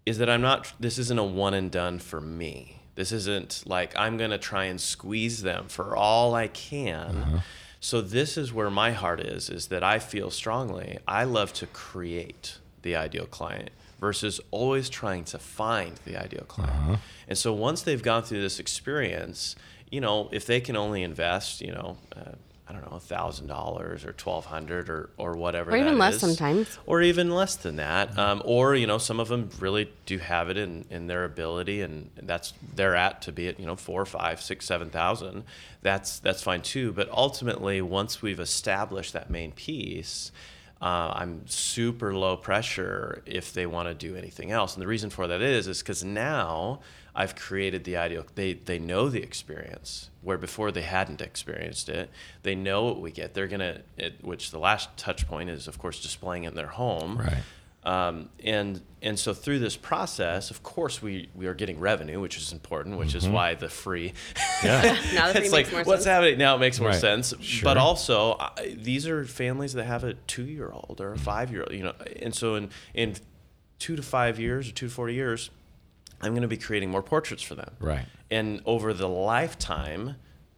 is 0.07 0.19
that 0.19 0.31
I'm 0.31 0.43
not. 0.43 0.73
This 0.79 0.97
isn't 0.99 1.19
a 1.19 1.25
one 1.25 1.55
and 1.55 1.73
done 1.73 1.99
for 1.99 2.21
me. 2.21 2.83
This 2.95 3.11
isn't 3.11 3.65
like 3.67 3.97
I'm 3.97 4.17
gonna 4.17 4.39
try 4.39 4.65
and 4.65 4.81
squeeze 4.81 5.43
them 5.43 5.67
for 5.69 5.97
all 5.97 6.35
I 6.35 6.47
can. 6.47 7.43
So 7.81 8.01
this 8.03 8.37
is 8.37 8.53
where 8.53 8.71
my 8.71 8.93
heart 8.93 9.21
is. 9.21 9.49
Is 9.51 9.69
that 9.69 9.83
I 9.83 9.99
feel 9.99 10.31
strongly. 10.31 10.99
I 11.09 11.25
love 11.25 11.53
to 11.55 11.67
create 11.67 12.59
the 12.83 12.95
ideal 12.97 13.27
client 13.27 13.71
versus 13.99 14.41
always 14.51 14.89
trying 14.89 15.25
to 15.25 15.39
find 15.39 15.99
the 16.05 16.17
ideal 16.17 16.45
client. 16.45 17.01
And 17.29 17.37
so 17.37 17.53
once 17.53 17.83
they've 17.83 18.03
gone 18.03 18.23
through 18.23 18.41
this 18.41 18.59
experience, 18.59 19.57
you 19.91 20.01
know, 20.01 20.29
if 20.33 20.47
they 20.47 20.61
can 20.61 20.77
only 20.77 21.03
invest, 21.03 21.61
you 21.61 21.73
know. 21.73 21.99
Uh, 22.15 22.33
I 22.71 22.73
don't 22.73 22.89
know, 22.89 23.01
thousand 23.01 23.49
dollars 23.49 24.05
or 24.05 24.13
twelve 24.13 24.47
hundred 24.47 24.89
or 24.89 25.11
or 25.19 25.37
whatever. 25.37 25.73
Or 25.73 25.77
even 25.77 25.99
less 25.99 26.15
is 26.15 26.21
sometimes. 26.21 26.79
or 26.87 27.03
even 27.03 27.31
less 27.31 27.57
than 27.57 27.77
that. 27.77 28.17
Um, 28.17 28.43
or 28.45 28.77
you 28.77 28.87
know, 28.87 28.99
some 28.99 29.19
of 29.19 29.27
them 29.27 29.51
really 29.59 29.93
do 30.07 30.19
have 30.19 30.51
it 30.51 30.57
in, 30.57 30.85
in 30.89 31.09
their 31.09 31.25
ability, 31.25 31.81
and 31.83 32.11
that's 32.23 32.53
they're 32.77 32.95
at 32.95 33.23
to 33.23 33.33
be 33.33 33.49
at 33.49 33.59
you 33.59 33.67
know 33.67 33.75
four, 33.75 34.07
five, 34.07 34.41
six, 34.41 34.67
seven 34.67 34.89
thousand. 34.89 35.43
That's 35.83 36.21
that's 36.21 36.43
fine 36.43 36.63
too. 36.63 36.93
But 36.93 37.11
ultimately, 37.11 37.83
once 37.83 38.23
we've 38.23 38.41
established 38.41 39.13
that 39.15 39.31
main 39.31 39.51
piece. 39.51 40.31
Uh, 40.81 41.13
I'm 41.15 41.47
super 41.47 42.15
low 42.15 42.37
pressure 42.37 43.23
if 43.27 43.53
they 43.53 43.67
want 43.67 43.89
to 43.89 43.95
do 43.95 44.17
anything 44.17 44.51
else, 44.51 44.75
and 44.75 44.83
the 44.83 44.87
reason 44.87 45.11
for 45.11 45.27
that 45.27 45.43
is 45.43 45.69
is 45.69 45.81
because 45.81 46.03
now 46.03 46.81
I've 47.15 47.37
created 47.37 47.85
the 47.85 47.99
ideal. 47.99 48.25
They 48.35 48.55
they 48.55 48.79
know 48.79 49.09
the 49.11 49.23
experience 49.23 50.09
where 50.23 50.39
before 50.39 50.71
they 50.73 50.83
hadn't 50.83 51.21
experienced 51.21 51.89
it. 51.89 52.09
They 52.43 52.55
know 52.55 52.85
what 52.85 53.01
we 53.01 53.11
get. 53.11 53.35
They're 53.35 53.49
gonna, 53.49 53.81
it, 53.97 54.23
which 54.23 54.51
the 54.51 54.59
last 54.59 54.95
touch 54.97 55.27
point 55.27 55.51
is 55.51 55.69
of 55.69 55.79
course 55.79 56.01
displaying 56.01 56.45
in 56.45 56.55
their 56.55 56.69
home. 56.69 57.19
Right. 57.19 57.43
Um, 57.83 58.29
and 58.45 58.83
and 59.03 59.19
so 59.19 59.33
through 59.33 59.61
this 59.61 59.75
process, 59.77 60.51
of 60.51 60.63
course, 60.63 61.01
we 61.01 61.31
we 61.35 61.47
are 61.47 61.55
getting 61.55 61.81
revenue, 61.81 62.21
which 62.21 62.37
is 62.37 62.53
important, 62.53 62.99
which 62.99 63.15
is 63.15 63.27
why 63.27 63.55
the 63.55 63.71
free. 63.71 64.13
Yeah. 64.63 64.83
Now 65.15 65.29
the 65.29 65.33
free 65.35 65.43
it's 65.45 65.53
makes 65.53 65.53
like 65.53 65.73
more 65.73 65.83
what's 65.85 66.05
sense. 66.05 66.13
happening 66.13 66.39
now. 66.39 66.57
It 66.57 66.59
makes 66.59 66.79
more 66.79 66.91
Right. 66.91 67.01
sense. 67.01 67.33
Sure. 67.41 67.65
But 67.65 67.79
also, 67.79 68.37
I, 68.39 68.77
these 68.77 69.07
are 69.09 69.25
families 69.25 69.73
that 69.73 69.85
have 69.85 70.05
a 70.05 70.13
two-year-old 70.15 71.01
or 71.01 71.13
a 71.15 71.19
five-year-old. 71.19 71.73
You 71.73 71.85
know, 71.85 71.95
and 72.21 72.35
so 72.35 72.57
in 72.57 72.69
in 72.93 73.15
two 73.79 73.97
to 73.97 74.03
five 74.03 74.39
years 74.39 74.69
or 74.69 74.73
two 74.73 74.89
to 74.89 74.93
four 74.93 75.09
years, 75.09 75.49
I'm 76.21 76.33
going 76.33 76.43
to 76.43 76.49
be 76.49 76.59
creating 76.59 76.91
more 76.91 77.03
portraits 77.03 77.43
for 77.43 77.55
them. 77.55 77.71
Right. 77.81 78.05
And 78.31 78.61
over 78.67 78.93
the 78.93 79.09
lifetime, 79.09 80.17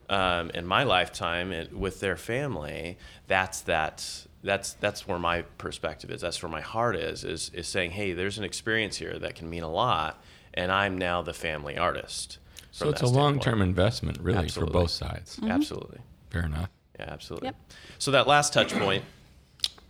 um, 0.09 0.49
in 0.49 0.65
my 0.67 0.83
lifetime 0.83 1.53
it, 1.53 1.71
with 1.71 2.01
their 2.01 2.17
family, 2.17 2.97
that's 3.27 3.61
that. 3.61 4.25
That's 4.43 4.73
that's 4.73 5.07
where 5.07 5.19
my 5.19 5.43
perspective 5.57 6.11
is. 6.11 6.21
That's 6.21 6.41
where 6.43 6.51
my 6.51 6.61
heart 6.61 6.95
is. 6.95 7.23
Is 7.23 7.49
is 7.53 7.67
saying, 7.67 7.91
hey, 7.91 8.13
there's 8.13 8.37
an 8.37 8.43
experience 8.43 8.97
here 8.97 9.17
that 9.19 9.35
can 9.35 9.49
mean 9.49 9.63
a 9.63 9.71
lot, 9.71 10.21
and 10.53 10.71
I'm 10.71 10.97
now 10.97 11.21
the 11.21 11.33
family 11.33 11.77
artist. 11.77 12.39
So 12.71 12.89
it's 12.89 13.01
a 13.01 13.07
long 13.07 13.39
term 13.39 13.61
investment, 13.61 14.19
really, 14.19 14.39
Absolutely. 14.39 14.73
for 14.73 14.79
both 14.79 14.91
sides. 14.91 15.37
Mm-hmm. 15.37 15.51
Absolutely. 15.51 15.99
Fair 16.31 16.45
enough. 16.45 16.69
Yeah, 16.99 17.05
absolutely. 17.07 17.47
Yep. 17.47 17.55
So 17.99 18.11
that 18.11 18.27
last 18.27 18.51
touch 18.51 18.73
point 18.73 19.03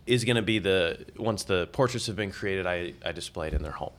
is 0.06 0.24
going 0.24 0.36
to 0.36 0.42
be 0.42 0.58
the 0.58 1.04
once 1.16 1.44
the 1.44 1.66
portraits 1.72 2.06
have 2.06 2.16
been 2.16 2.30
created, 2.30 2.66
I, 2.66 2.92
I 3.04 3.12
display 3.12 3.48
it 3.48 3.54
in 3.54 3.62
their 3.62 3.72
home, 3.72 3.92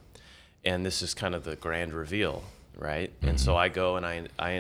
and 0.63 0.85
this 0.85 1.01
is 1.01 1.13
kind 1.13 1.35
of 1.35 1.43
the 1.43 1.55
grand 1.55 1.93
reveal, 1.93 2.43
right? 2.77 3.11
And 3.21 3.39
so 3.39 3.51
mm-hmm. 3.51 3.59
I 3.59 3.69
go 3.69 3.95
and 3.97 4.05
I 4.05 4.23
I 4.37 4.51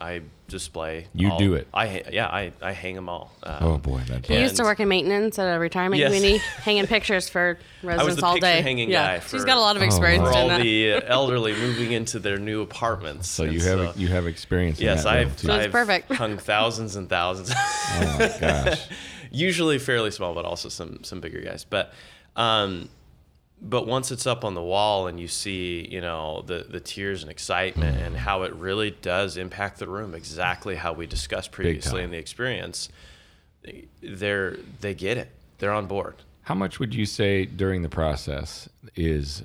I 0.00 0.22
display. 0.46 1.08
You 1.12 1.30
all- 1.32 1.38
do 1.38 1.54
it. 1.54 1.66
I 1.74 2.04
yeah 2.12 2.26
I, 2.26 2.52
I 2.62 2.72
hang 2.72 2.94
them 2.94 3.08
all. 3.08 3.32
Um, 3.42 3.56
Oh 3.60 3.78
boy, 3.78 4.00
that's 4.06 4.26
He 4.28 4.38
used 4.40 4.56
to 4.56 4.62
work 4.62 4.80
in 4.80 4.88
maintenance 4.88 5.38
at 5.38 5.56
a 5.56 5.58
retirement 5.58 5.98
Yes. 6.00 6.12
community, 6.12 6.38
hanging 6.62 6.86
pictures 6.86 7.28
for 7.28 7.58
residents 7.82 8.20
the 8.20 8.26
all 8.26 8.34
picture 8.34 8.46
day. 8.46 8.62
hanging 8.62 8.88
yeah, 8.90 9.18
guy 9.18 9.20
she's 9.26 9.40
for- 9.40 9.46
got 9.46 9.56
a 9.56 9.60
lot 9.60 9.76
of 9.76 9.82
Oh, 9.82 9.86
experience 9.86 10.20
for 10.22 10.32
wow. 10.32 10.32
doing 10.32 10.42
all 10.52 10.58
that. 10.58 10.62
the 10.62 10.92
uh, 10.94 11.00
elderly 11.06 11.52
moving 11.54 11.92
into 11.92 12.18
their 12.18 12.38
new 12.38 12.62
apartments. 12.62 13.28
so 13.28 13.44
And 13.44 13.52
you 13.52 13.60
have 13.60 13.96
you 13.96 14.08
have 14.08 14.26
experience. 14.26 14.80
Yes, 14.80 15.00
in 15.00 15.04
that 15.04 15.14
I've, 15.18 15.36
too. 15.36 15.46
So 15.48 15.54
it's 15.56 15.64
I've 15.66 15.72
perfect. 15.72 16.12
hung 16.14 16.38
thousands 16.38 16.96
and 16.96 17.08
thousands. 17.08 17.50
oh 17.52 18.16
my 18.18 18.38
gosh. 18.40 18.86
Usually 19.30 19.78
fairly 19.78 20.10
small, 20.10 20.32
but 20.34 20.44
also 20.44 20.68
some 20.68 21.04
some 21.04 21.20
bigger 21.20 21.40
guys. 21.40 21.64
But 21.64 21.92
um, 22.36 22.88
but 23.60 23.86
once 23.86 24.10
it's 24.10 24.26
up 24.26 24.44
on 24.44 24.54
the 24.54 24.62
wall 24.62 25.06
and 25.06 25.18
you 25.18 25.28
see, 25.28 25.86
you 25.90 26.00
know, 26.00 26.42
the 26.46 26.66
the 26.68 26.80
tears 26.80 27.22
and 27.22 27.30
excitement 27.30 27.98
and 27.98 28.14
mm. 28.14 28.18
how 28.18 28.42
it 28.42 28.54
really 28.54 28.90
does 28.90 29.36
impact 29.36 29.78
the 29.78 29.88
room, 29.88 30.14
exactly 30.14 30.76
how 30.76 30.92
we 30.92 31.06
discussed 31.06 31.50
previously 31.50 32.02
in 32.02 32.10
the 32.10 32.18
experience, 32.18 32.88
they're 34.02 34.56
they 34.80 34.94
get 34.94 35.18
it. 35.18 35.30
They're 35.58 35.72
on 35.72 35.86
board. 35.86 36.16
How 36.42 36.54
much 36.54 36.78
would 36.78 36.94
you 36.94 37.04
say 37.04 37.44
during 37.44 37.82
the 37.82 37.88
process 37.88 38.68
is 38.94 39.42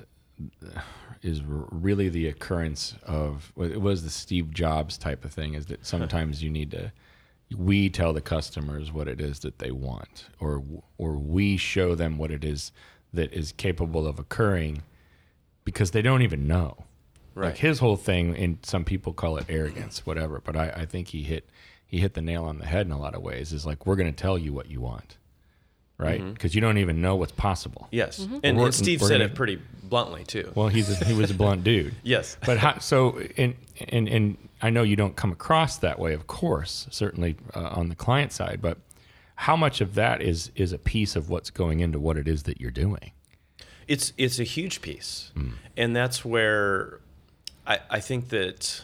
is 1.22 1.42
really 1.44 2.08
the 2.08 2.28
occurrence 2.28 2.94
of 3.04 3.52
it 3.56 3.80
was 3.80 4.04
the 4.04 4.10
Steve 4.10 4.52
Jobs 4.52 4.96
type 4.96 5.24
of 5.24 5.32
thing? 5.32 5.54
Is 5.54 5.66
that 5.66 5.84
sometimes 5.86 6.42
you 6.42 6.50
need 6.50 6.70
to 6.70 6.92
we 7.56 7.90
tell 7.90 8.12
the 8.12 8.20
customers 8.20 8.92
what 8.92 9.08
it 9.08 9.20
is 9.20 9.40
that 9.40 9.58
they 9.58 9.70
want, 9.70 10.26
or 10.40 10.62
or 10.98 11.16
we 11.16 11.56
show 11.56 11.94
them 11.94 12.16
what 12.16 12.30
it 12.30 12.44
is 12.44 12.72
that 13.14 13.32
is 13.32 13.52
capable 13.52 14.06
of 14.06 14.18
occurring 14.18 14.82
because 15.64 15.92
they 15.92 16.02
don't 16.02 16.22
even 16.22 16.46
know. 16.46 16.76
Like 17.36 17.44
Right. 17.44 17.58
his 17.58 17.80
whole 17.80 17.96
thing, 17.96 18.36
and 18.36 18.58
some 18.62 18.84
people 18.84 19.12
call 19.12 19.38
it 19.38 19.46
arrogance, 19.48 20.06
whatever. 20.06 20.40
But 20.44 20.56
I, 20.56 20.68
I 20.70 20.84
think 20.86 21.08
he 21.08 21.22
hit 21.24 21.48
he 21.86 21.98
hit 21.98 22.14
the 22.14 22.22
nail 22.22 22.44
on 22.44 22.58
the 22.58 22.66
head 22.66 22.86
in 22.86 22.92
a 22.92 22.98
lot 22.98 23.14
of 23.14 23.22
ways. 23.22 23.52
Is 23.52 23.66
like 23.66 23.86
we're 23.86 23.96
going 23.96 24.12
to 24.12 24.16
tell 24.16 24.38
you 24.38 24.52
what 24.52 24.70
you 24.70 24.80
want, 24.80 25.16
right? 25.98 26.22
Because 26.32 26.54
you 26.54 26.60
don't 26.60 26.78
even 26.78 27.00
know 27.00 27.16
what's 27.16 27.32
possible. 27.32 27.88
Yes, 27.90 28.20
and, 28.20 28.56
We're- 28.56 28.66
and 28.66 28.74
Steve 28.74 29.00
said 29.00 29.14
gonna- 29.18 29.24
it 29.24 29.34
pretty 29.34 29.60
bluntly 29.82 30.22
too. 30.22 30.52
Well, 30.54 30.68
he's 30.68 30.88
a, 31.00 31.04
he 31.04 31.12
was 31.14 31.30
a 31.32 31.34
blunt 31.34 31.64
dude. 31.64 31.94
yes, 32.04 32.36
But 32.46 32.58
how, 32.58 32.78
so 32.78 33.20
and 33.36 33.54
and 33.88 34.08
and 34.08 34.36
I 34.62 34.70
know 34.70 34.84
you 34.84 34.94
don't 34.96 35.16
come 35.16 35.32
across 35.32 35.78
that 35.78 35.98
way, 35.98 36.14
of 36.14 36.28
course, 36.28 36.86
certainly 36.92 37.34
uh, 37.54 37.60
on 37.72 37.88
the 37.88 37.96
client 37.96 38.30
side. 38.32 38.60
But 38.62 38.78
how 39.36 39.56
much 39.56 39.80
of 39.80 39.94
that 39.94 40.22
is 40.22 40.50
is 40.54 40.72
a 40.72 40.78
piece 40.78 41.16
of 41.16 41.28
what's 41.28 41.50
going 41.50 41.80
into 41.80 41.98
what 41.98 42.16
it 42.16 42.28
is 42.28 42.44
that 42.44 42.60
you're 42.60 42.70
doing? 42.70 43.12
It's 43.86 44.12
it's 44.16 44.38
a 44.38 44.44
huge 44.44 44.80
piece, 44.80 45.32
and 45.76 45.94
that's 45.94 46.24
where 46.24 47.00
I, 47.66 47.80
I 47.90 48.00
think 48.00 48.28
that 48.30 48.82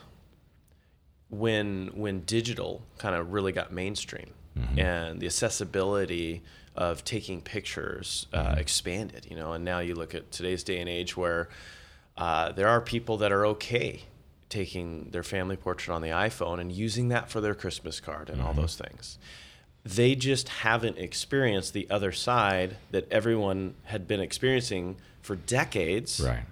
when 1.28 1.88
when 1.94 2.20
digital 2.20 2.82
kind 2.98 3.14
of 3.14 3.32
really 3.32 3.52
got 3.52 3.72
mainstream 3.72 4.34
and 4.76 5.20
the 5.20 5.26
accessibility 5.26 6.42
of 6.76 7.02
taking 7.04 7.40
pictures 7.40 8.26
uh, 8.32 8.56
expanded, 8.58 9.26
you 9.30 9.36
know, 9.36 9.52
and 9.52 9.64
now 9.64 9.78
you 9.78 9.94
look 9.94 10.14
at 10.14 10.30
today's 10.30 10.62
day 10.62 10.80
and 10.80 10.88
age 10.88 11.16
where 11.16 11.48
uh, 12.18 12.52
there 12.52 12.68
are 12.68 12.80
people 12.80 13.16
that 13.18 13.32
are 13.32 13.46
okay 13.46 14.02
taking 14.48 15.08
their 15.12 15.22
family 15.22 15.56
portrait 15.56 15.94
on 15.94 16.02
the 16.02 16.08
iPhone 16.08 16.60
and 16.60 16.72
using 16.72 17.08
that 17.08 17.30
for 17.30 17.40
their 17.40 17.54
Christmas 17.54 18.00
card 18.00 18.28
and 18.28 18.42
all 18.42 18.52
those 18.52 18.76
things 18.76 19.18
they 19.84 20.14
just 20.14 20.48
haven't 20.48 20.98
experienced 20.98 21.72
the 21.72 21.88
other 21.90 22.12
side 22.12 22.76
that 22.90 23.10
everyone 23.10 23.74
had 23.84 24.06
been 24.06 24.20
experiencing 24.20 24.96
for 25.22 25.36
decades. 25.36 26.20
Right. 26.20 26.44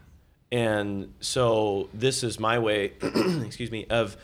And 0.50 1.12
so 1.20 1.90
this 1.92 2.24
is 2.24 2.40
my 2.40 2.58
way, 2.58 2.92
excuse 3.44 3.70
me, 3.70 3.86
of 3.90 4.16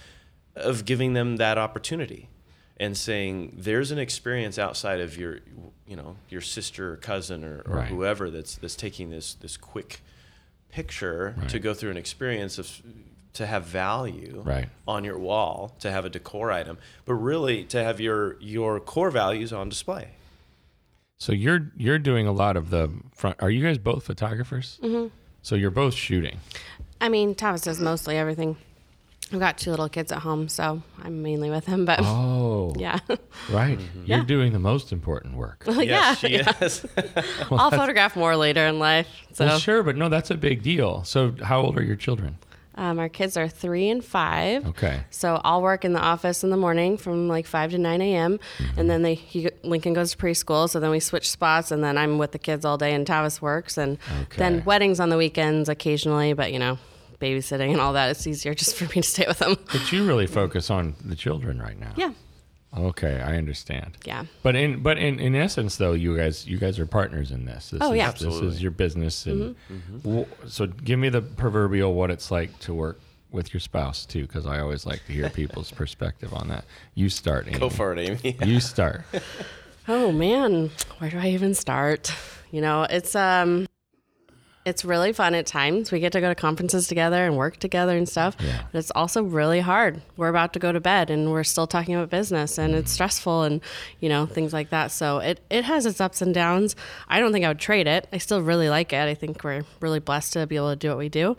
of 0.56 0.84
giving 0.84 1.12
them 1.14 1.36
that 1.36 1.58
opportunity 1.58 2.28
and 2.76 2.96
saying 2.96 3.52
there's 3.58 3.90
an 3.90 3.98
experience 3.98 4.58
outside 4.58 5.00
of 5.00 5.16
your 5.18 5.40
you 5.86 5.96
know, 5.96 6.16
your 6.30 6.40
sister 6.40 6.94
or 6.94 6.96
cousin 6.96 7.44
or, 7.44 7.62
or 7.66 7.76
Right. 7.76 7.88
whoever 7.88 8.30
that's 8.30 8.56
that's 8.56 8.74
taking 8.76 9.10
this 9.10 9.34
this 9.34 9.56
quick 9.58 10.00
picture 10.70 11.36
to 11.48 11.58
go 11.58 11.74
through 11.74 11.90
an 11.90 11.96
experience 11.96 12.58
of 12.58 12.82
to 13.34 13.46
have 13.46 13.64
value 13.64 14.42
Right. 14.44 14.68
on 14.88 15.04
your 15.04 15.18
wall 15.18 15.74
to 15.80 15.90
have 15.90 16.04
a 16.04 16.08
decor 16.08 16.50
item, 16.50 16.78
but 17.04 17.14
really 17.14 17.64
to 17.64 17.82
have 17.82 18.00
your 18.00 18.36
your 18.40 18.80
core 18.80 19.10
values 19.10 19.52
on 19.52 19.68
display. 19.68 20.08
So 21.18 21.32
you're 21.32 21.70
you're 21.76 21.98
doing 21.98 22.26
a 22.26 22.32
lot 22.32 22.56
of 22.56 22.70
the 22.70 22.90
front. 23.14 23.36
Are 23.40 23.50
you 23.50 23.62
guys 23.64 23.78
both 23.78 24.04
photographers? 24.04 24.78
Mm-hmm. 24.82 25.08
So 25.42 25.54
you're 25.54 25.70
both 25.70 25.94
shooting. 25.94 26.38
I 27.00 27.08
mean, 27.08 27.34
Thomas 27.34 27.60
does 27.62 27.80
mostly 27.80 28.16
everything. 28.16 28.56
I've 29.32 29.40
got 29.40 29.56
two 29.58 29.70
little 29.70 29.88
kids 29.88 30.12
at 30.12 30.18
home, 30.18 30.48
so 30.48 30.82
I'm 31.02 31.22
mainly 31.22 31.50
with 31.50 31.64
him. 31.66 31.84
But 31.86 32.00
Oh, 32.02 32.74
yeah, 32.78 32.98
right. 33.50 33.78
You're 34.04 34.18
Yeah. 34.18 34.24
doing 34.24 34.52
the 34.52 34.58
most 34.58 34.92
important 34.92 35.36
work. 35.36 35.64
yeah, 35.68 35.80
Yes, 35.82 36.18
she 36.18 36.34
is. 36.36 36.86
I'll 37.50 37.70
photograph 37.70 38.16
more 38.16 38.36
later 38.36 38.66
in 38.66 38.78
life. 38.78 39.08
So 39.32 39.46
Well, 39.46 39.58
sure, 39.58 39.82
but 39.82 39.96
no, 39.96 40.08
that's 40.08 40.30
a 40.30 40.36
big 40.36 40.62
deal. 40.62 41.04
So, 41.04 41.34
how 41.42 41.60
old 41.62 41.76
are 41.78 41.82
your 41.82 41.96
children? 41.96 42.36
Um, 42.76 42.98
our 42.98 43.08
kids 43.08 43.37
are 43.37 43.48
three 43.48 43.88
and 43.88 44.04
five. 44.04 44.66
Okay. 44.66 45.00
So 45.10 45.40
I'll 45.44 45.62
work 45.62 45.84
in 45.84 45.92
the 45.92 46.00
office 46.00 46.42
in 46.42 46.50
the 46.50 46.56
morning 46.56 46.96
from 46.96 47.28
like 47.28 47.46
five 47.46 47.70
to 47.70 47.78
nine 47.78 48.00
a.m. 48.00 48.38
Mm-hmm. 48.58 48.80
and 48.80 48.90
then 48.90 49.02
they 49.02 49.14
he, 49.14 49.48
Lincoln 49.62 49.92
goes 49.94 50.10
to 50.12 50.16
preschool. 50.16 50.68
So 50.68 50.80
then 50.80 50.90
we 50.90 51.00
switch 51.00 51.30
spots, 51.30 51.70
and 51.70 51.82
then 51.84 51.96
I'm 51.96 52.18
with 52.18 52.32
the 52.32 52.38
kids 52.38 52.64
all 52.64 52.76
day, 52.78 52.92
and 52.94 53.06
Tavis 53.06 53.40
works, 53.40 53.78
and 53.78 53.98
Okay. 54.22 54.37
then 54.38 54.64
weddings 54.64 55.00
on 55.00 55.08
the 55.08 55.16
weekends 55.16 55.68
occasionally. 55.68 56.32
But 56.32 56.52
you 56.52 56.58
know, 56.58 56.78
babysitting 57.20 57.70
and 57.72 57.80
all 57.80 57.92
that, 57.94 58.10
it's 58.10 58.26
easier 58.26 58.54
just 58.54 58.74
for 58.78 58.84
me 58.84 58.94
to 59.00 59.02
stay 59.02 59.24
with 59.26 59.38
them. 59.38 59.56
But 59.72 59.92
you 59.92 60.06
really 60.06 60.26
focus 60.26 60.70
on 60.70 60.94
the 61.04 61.16
children 61.16 61.60
right 61.62 61.78
now. 61.78 61.92
Yeah, 61.96 62.12
Okay, 62.76 63.20
I 63.20 63.37
understand. 63.37 63.96
yeah. 64.04 64.24
But 64.42 64.56
in 64.56 64.82
but 64.82 64.98
in, 64.98 65.20
in 65.20 65.34
essence, 65.37 65.76
though, 65.76 65.92
you 65.92 66.16
guys 66.16 66.46
you 66.46 66.58
guys 66.58 66.78
are 66.78 66.87
partners 66.87 67.30
in 67.30 67.44
this. 67.44 67.70
this 67.70 67.80
Oh, 67.82 67.92
is, 67.92 67.96
yeah. 67.98 68.10
This 68.10 68.22
Absolutely. 68.24 68.48
is 68.48 68.62
your 68.62 68.70
business, 68.72 69.26
and 69.26 69.54
Mm-hmm. 69.72 69.98
w- 69.98 70.26
so 70.48 70.66
give 70.66 70.98
me 70.98 71.08
the 71.08 71.22
proverbial 71.22 71.94
what 71.94 72.10
it's 72.10 72.30
like 72.30 72.58
to 72.60 72.74
work 72.74 73.00
with 73.30 73.52
your 73.54 73.60
spouse 73.60 74.04
too, 74.06 74.22
because 74.22 74.46
I 74.46 74.60
always 74.60 74.87
like 74.87 75.04
to 75.06 75.12
hear 75.12 75.28
people's 75.42 75.70
perspective 75.70 76.32
on 76.34 76.48
that. 76.48 76.64
You 76.94 77.08
start. 77.08 77.46
Amy. 77.48 77.58
Go 77.58 77.68
for 77.70 77.92
it, 77.92 77.98
Amy. 78.24 78.37
You 78.44 78.58
start. 78.60 79.02
Oh 79.87 80.10
man, 80.12 80.70
where 80.98 81.10
do 81.10 81.18
I 81.18 81.28
even 81.28 81.54
start? 81.54 82.12
You 82.50 82.60
know, 82.60 82.84
it's 82.84 83.14
um 83.14 83.66
it's 84.64 84.85
really 84.85 85.12
fun 85.12 85.35
at 85.35 85.46
times. 85.46 85.92
We 85.92 86.00
get 86.00 86.12
to 86.12 86.20
go 86.20 86.29
to 86.29 86.35
conferences 86.35 86.88
together 86.88 87.27
and 87.27 87.37
work 87.37 87.59
together 87.59 87.96
and 87.96 88.09
stuff. 88.09 88.37
Yeah. 88.40 88.62
But 88.72 88.79
it's 88.79 88.90
also 88.92 89.22
really 89.22 89.61
hard. 89.61 90.00
We're 90.16 90.29
about 90.29 90.55
to 90.55 90.59
go 90.59 90.72
to 90.72 90.81
bed 90.81 91.11
and 91.11 91.31
we're 91.31 91.44
still 91.44 91.66
talking 91.66 91.94
about 91.94 92.09
business 92.09 92.59
and 92.59 92.74
it's 92.74 92.90
stressful 92.90 93.42
and 93.42 93.61
you 94.00 94.09
know, 94.09 94.24
things 94.27 94.53
like 94.53 94.70
that. 94.70 94.90
So 94.90 95.18
it 95.18 95.40
it 95.50 95.64
has 95.64 95.85
its 95.85 96.00
ups 96.00 96.22
and 96.22 96.33
downs. 96.35 96.77
I 97.09 97.20
don't 97.20 97.33
think 97.33 97.44
I 97.44 97.48
would 97.48 97.59
trade 97.59 97.87
it. 97.87 98.09
I 98.12 98.18
still 98.18 98.40
really 98.40 98.68
like 98.70 98.92
it. 98.92 99.07
I 99.07 99.14
think 99.14 99.44
we're 99.44 99.64
really 99.81 100.00
blessed 100.00 100.33
to 100.35 100.46
be 100.46 100.57
able 100.57 100.70
to 100.70 100.77
do 100.77 100.88
what 100.88 100.98
we 100.98 101.09
do. 101.09 101.37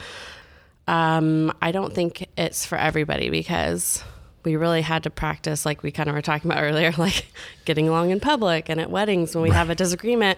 Um, 0.87 1.51
I 1.61 1.71
don't 1.71 1.93
think 1.93 2.27
it's 2.37 2.65
for 2.65 2.77
everybody 2.77 3.31
because 3.31 4.03
we 4.43 4.55
really 4.55 4.81
had 4.81 5.01
to 5.03 5.09
practice, 5.09 5.65
like 5.65 5.81
we 5.81 5.91
kind 5.91 6.07
of 6.07 6.13
were 6.13 6.21
talking 6.21 6.51
about 6.51 6.61
earlier, 6.61 6.93
like 6.97 7.25
getting 7.65 7.89
along 7.89 8.11
in 8.11 8.19
public 8.19 8.69
and 8.69 8.79
at 8.79 8.91
weddings 8.91 9.35
when 9.35 9.41
we 9.41 9.49
have 9.49 9.71
a 9.71 9.75
disagreement. 9.75 10.37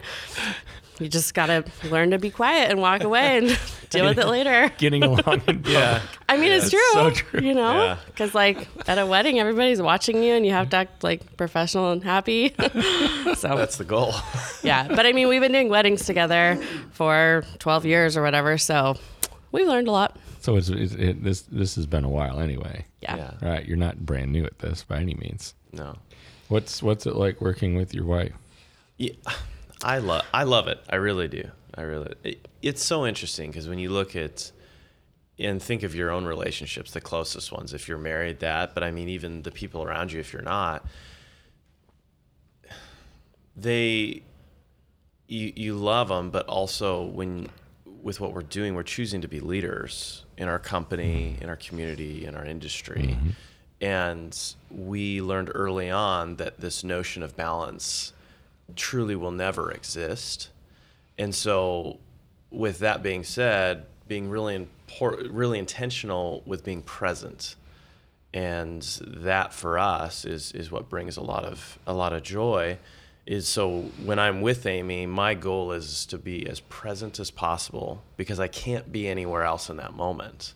You 1.00 1.08
just 1.08 1.34
got 1.34 1.48
to 1.48 1.64
learn 1.90 2.12
to 2.12 2.18
be 2.18 2.30
quiet 2.32 2.72
and 2.72 2.82
walk 2.82 3.04
away 3.04 3.38
and 3.38 3.60
deal 3.90 4.06
with 4.06 4.18
it 4.18 4.28
later. 4.28 4.72
Getting 4.78 5.04
along. 5.04 5.42
In 5.48 5.64
Yeah. 5.68 6.02
I 6.28 6.38
mean, 6.38 6.52
it's 6.52 6.70
true, 6.72 6.80
so 6.94 7.10
true. 7.12 7.42
you 7.42 7.54
know, 7.54 7.84
Yeah. 7.84 7.98
because 8.08 8.34
like 8.34 8.68
at 8.88 8.98
a 8.98 9.06
wedding, 9.06 9.40
everybody's 9.40 9.82
watching 9.82 10.24
you 10.24 10.34
and 10.34 10.46
you 10.46 10.52
have 10.54 10.70
to 10.72 10.78
act 10.78 11.04
like 11.04 11.38
professional 11.38 11.92
and 11.92 12.04
happy. 12.04 12.50
so 13.36 13.56
That's 13.56 13.78
the 13.78 13.86
goal. 13.86 14.14
yeah, 14.64 14.88
but 14.88 15.06
I 15.06 15.14
mean, 15.14 15.28
we've 15.28 15.42
been 15.42 15.52
doing 15.52 15.70
weddings 15.70 16.06
together 16.06 16.60
for 16.92 17.44
12 17.60 17.86
years 17.86 18.18
or 18.18 18.24
whatever. 18.24 18.58
So 18.58 18.96
we've 19.52 19.68
learned 19.68 19.88
a 19.88 19.92
lot. 19.92 20.18
So 20.42 20.56
it's, 20.56 20.70
it's 20.70 20.94
it, 20.94 21.24
this 21.24 21.42
this 21.42 21.76
has 21.76 21.86
been 21.86 22.06
a 22.06 22.10
while 22.10 22.40
anyway. 22.40 22.86
Yeah. 23.02 23.18
Yeah. 23.18 23.32
Right, 23.50 23.66
you're 23.68 23.76
not 23.78 24.06
brand 24.06 24.32
new 24.32 24.46
at 24.46 24.60
this 24.60 24.84
by 24.84 24.98
any 25.00 25.14
means. 25.16 25.54
No. 25.74 25.96
What's 26.48 26.82
what's 26.82 27.06
it 27.06 27.16
like 27.16 27.42
working 27.42 27.76
with 27.76 27.94
your 27.94 28.06
wife? 28.06 28.32
Yeah, 28.98 29.12
I 29.84 30.00
love 30.00 30.26
I 30.34 30.44
love 30.44 30.68
it. 30.68 30.80
I 30.90 30.96
really 30.96 31.28
do. 31.28 31.50
I 31.76 31.82
really. 31.82 32.14
It, 32.24 32.48
it's 32.62 32.84
so 32.84 33.06
interesting 33.06 33.52
because 33.52 33.68
when 33.68 33.80
you 33.80 33.90
look 33.90 34.16
at 34.16 34.52
and 35.40 35.62
think 35.62 35.84
of 35.84 35.94
your 35.94 36.10
own 36.10 36.26
relationships, 36.26 36.92
the 36.92 37.02
closest 37.02 37.52
ones, 37.52 37.74
if 37.74 37.88
you're 37.88 37.98
married, 37.98 38.40
that. 38.40 38.74
But 38.74 38.84
I 38.84 38.92
mean, 38.92 39.10
even 39.10 39.44
the 39.44 39.52
people 39.52 39.84
around 39.84 40.12
you, 40.12 40.20
if 40.20 40.34
you're 40.34 40.42
not, 40.42 40.86
they 43.56 44.24
you 45.28 45.54
you 45.56 45.76
love 45.76 46.08
them, 46.08 46.32
but 46.32 46.48
also 46.48 47.04
when 47.04 47.50
with 48.02 48.20
what 48.20 48.34
we're 48.34 48.42
doing, 48.42 48.74
we're 48.74 48.84
choosing 48.84 49.22
to 49.22 49.28
be 49.28 49.40
leaders 49.40 50.26
in 50.38 50.48
our 50.48 50.60
company, 50.60 51.38
in 51.42 51.50
our 51.50 51.56
community, 51.56 52.26
in 52.26 52.36
our 52.36 52.46
industry. 52.46 53.18
Mm-hmm. 53.20 53.30
And 53.80 54.56
we 54.72 55.22
learned 55.22 55.52
early 55.54 55.90
on 55.92 56.38
that 56.38 56.60
this 56.60 56.84
notion 56.84 57.22
of 57.22 57.36
balance 57.36 58.14
truly 58.76 59.16
will 59.16 59.32
never 59.32 59.72
exist. 59.72 60.50
And 61.18 61.34
so, 61.34 62.00
with 62.52 62.80
that 62.80 63.02
being 63.02 63.24
said, 63.24 63.86
being 64.08 64.30
really 64.30 64.56
import, 64.56 65.20
really 65.30 65.60
intentional 65.60 66.44
with 66.46 66.64
being 66.64 66.82
present 66.82 67.56
and 68.34 68.82
that 69.02 69.54
for 69.54 69.80
us 69.80 70.26
is 70.26 70.52
is 70.52 70.70
what 70.70 70.90
brings 70.90 71.18
a 71.18 71.22
lot 71.22 71.44
of 71.44 71.80
a 71.88 71.94
lot 71.94 72.14
of 72.14 72.22
joy 72.24 72.78
is 73.26 73.48
so 73.48 73.82
when 74.06 74.20
I'm 74.20 74.40
with 74.40 74.66
Amy, 74.66 75.06
my 75.06 75.34
goal 75.34 75.74
is 75.74 76.06
to 76.08 76.18
be 76.18 76.48
as 76.48 76.62
present 76.62 77.20
as 77.20 77.30
possible 77.30 78.02
because 78.16 78.40
I 78.40 78.48
can't 78.48 78.90
be 78.90 79.06
anywhere 79.08 79.44
else 79.44 79.70
in 79.70 79.76
that 79.78 79.94
moment. 79.94 80.54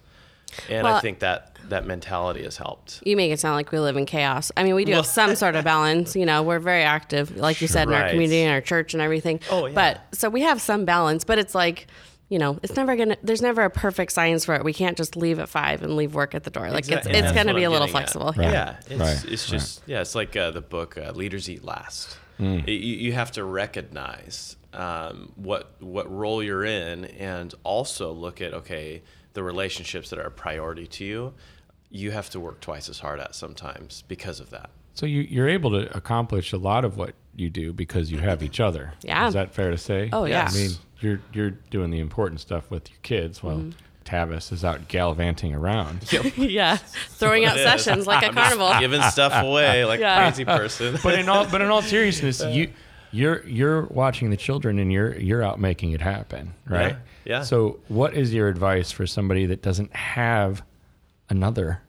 And 0.69 0.87
I 0.87 0.99
think 0.99 1.19
that 1.19 1.57
that 1.69 1.85
mentality 1.85 2.43
has 2.43 2.57
helped. 2.57 3.01
You 3.05 3.15
make 3.15 3.31
it 3.31 3.39
sound 3.39 3.55
like 3.55 3.71
we 3.71 3.79
live 3.79 3.97
in 3.97 4.05
chaos. 4.05 4.51
I 4.57 4.63
mean, 4.63 4.75
we 4.75 4.85
do 4.85 4.93
have 4.93 5.05
some 5.05 5.35
sort 5.43 5.55
of 5.55 5.63
balance. 5.63 6.15
You 6.15 6.25
know, 6.25 6.43
we're 6.43 6.59
very 6.59 6.83
active, 6.83 7.35
like 7.37 7.61
you 7.61 7.67
said, 7.67 7.87
in 7.87 7.93
our 7.93 8.09
community 8.09 8.41
and 8.41 8.51
our 8.51 8.61
church 8.61 8.93
and 8.93 9.01
everything. 9.01 9.39
Oh, 9.49 9.65
yeah. 9.65 9.73
But 9.73 10.01
so 10.17 10.29
we 10.29 10.41
have 10.41 10.61
some 10.61 10.85
balance, 10.85 11.23
but 11.23 11.39
it's 11.39 11.55
like, 11.55 11.87
you 12.29 12.39
know, 12.39 12.59
it's 12.63 12.75
never 12.77 12.95
gonna. 12.95 13.17
There's 13.21 13.41
never 13.41 13.63
a 13.63 13.69
perfect 13.69 14.13
science 14.13 14.45
for 14.45 14.55
it. 14.55 14.63
We 14.63 14.71
can't 14.73 14.95
just 14.95 15.17
leave 15.17 15.37
at 15.39 15.49
five 15.49 15.83
and 15.83 15.97
leave 15.97 16.15
work 16.15 16.33
at 16.33 16.45
the 16.45 16.49
door. 16.49 16.69
Like 16.69 16.79
Exact- 16.79 17.05
it's 17.05 17.07
and 17.07 17.25
it's 17.25 17.35
gonna 17.35 17.53
be 17.53 17.63
a 17.63 17.65
I'm 17.65 17.73
little 17.73 17.87
flexible. 17.89 18.33
Right. 18.37 18.51
Yeah, 18.51 18.77
it's, 18.89 18.99
right, 18.99 19.25
it's 19.33 19.49
just 19.49 19.81
yeah, 19.85 19.99
it's 19.99 20.15
like 20.15 20.35
uh, 20.37 20.51
the 20.51 20.61
book 20.61 20.97
uh, 20.97 21.11
"Leaders 21.11 21.49
Eat 21.49 21.65
Last." 21.65 22.17
Mm. 22.39 22.65
It- 22.65 22.71
you, 22.71 22.95
you 22.95 23.13
have 23.13 23.31
to 23.33 23.43
recognize 23.43 24.55
um, 24.73 25.33
what 25.35 25.75
what 25.81 26.09
role 26.09 26.41
you're 26.41 26.63
in, 26.63 27.03
and 27.03 27.53
also 27.63 28.13
look 28.13 28.39
at 28.39 28.53
okay 28.53 29.03
the 29.33 29.43
relationships 29.43 30.09
that 30.09 30.19
are 30.19 30.23
a 30.27 30.31
priority 30.31 30.87
to 30.87 31.05
you. 31.05 31.33
You 31.89 32.11
have 32.11 32.29
to 32.31 32.39
work 32.39 32.61
twice 32.61 32.87
as 32.89 32.99
hard 32.99 33.19
at 33.19 33.35
sometimes 33.35 34.03
because 34.07 34.39
of 34.39 34.49
that. 34.51 34.69
So 34.93 35.05
you, 35.05 35.21
you're 35.21 35.49
able 35.49 35.71
to 35.71 35.95
accomplish 35.95 36.53
a 36.53 36.57
lot 36.57 36.85
of 36.85 36.97
what 36.97 37.13
you 37.35 37.49
do 37.49 37.73
because 37.73 38.11
you 38.11 38.19
have 38.19 38.43
each 38.43 38.59
other. 38.59 38.93
Yeah. 39.03 39.27
Is 39.27 39.33
that 39.33 39.53
fair 39.53 39.71
to 39.71 39.77
say? 39.77 40.09
Oh, 40.13 40.25
yeah. 40.25 40.47
I 40.49 40.53
mean, 40.53 40.71
you're 40.99 41.19
you're 41.33 41.49
doing 41.69 41.89
the 41.91 41.99
important 41.99 42.39
stuff 42.41 42.69
with 42.71 42.89
your 42.89 42.99
kids 43.03 43.41
while 43.43 43.57
Mm-hmm. 43.57 43.69
Tavis 44.03 44.51
is 44.51 44.65
out 44.65 44.87
gallivanting 44.87 45.53
around. 45.53 46.11
yeah, 46.37 46.77
throwing 47.11 47.45
out 47.45 47.55
sessions 47.55 48.07
like 48.07 48.27
a 48.27 48.33
carnival. 48.33 48.73
Giving 48.79 49.01
stuff 49.03 49.31
away 49.43 49.85
like 49.85 49.99
Yeah. 49.99 50.23
crazy 50.27 50.43
person. 50.43 50.97
but 51.03 51.17
in 51.19 51.29
all 51.29 51.45
but 51.49 51.61
in 51.61 51.69
all 51.69 51.81
seriousness, 51.95 52.43
you 52.43 52.71
you're 53.11 53.45
you're 53.47 53.85
watching 53.87 54.29
the 54.29 54.37
children 54.37 54.79
and 54.79 54.91
you're 54.91 55.17
you're 55.19 55.43
out 55.43 55.59
making 55.59 55.91
it 55.91 56.01
happen, 56.01 56.53
right? 56.67 56.95
Yeah, 57.25 57.37
yeah. 57.37 57.43
So 57.43 57.79
what 57.87 58.13
is 58.13 58.33
your 58.33 58.47
advice 58.47 58.91
for 58.91 59.05
somebody 59.05 59.45
that 59.47 59.61
doesn't 59.61 59.93
have 59.95 60.63
another 61.29 61.81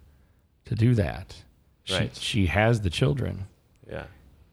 to 0.66 0.74
do 0.74 0.94
that? 0.94 1.36
She, 1.84 1.94
Right. 1.94 2.16
she 2.16 2.46
has 2.46 2.82
the 2.82 2.90
children 2.90 3.48
yeah, 3.90 4.04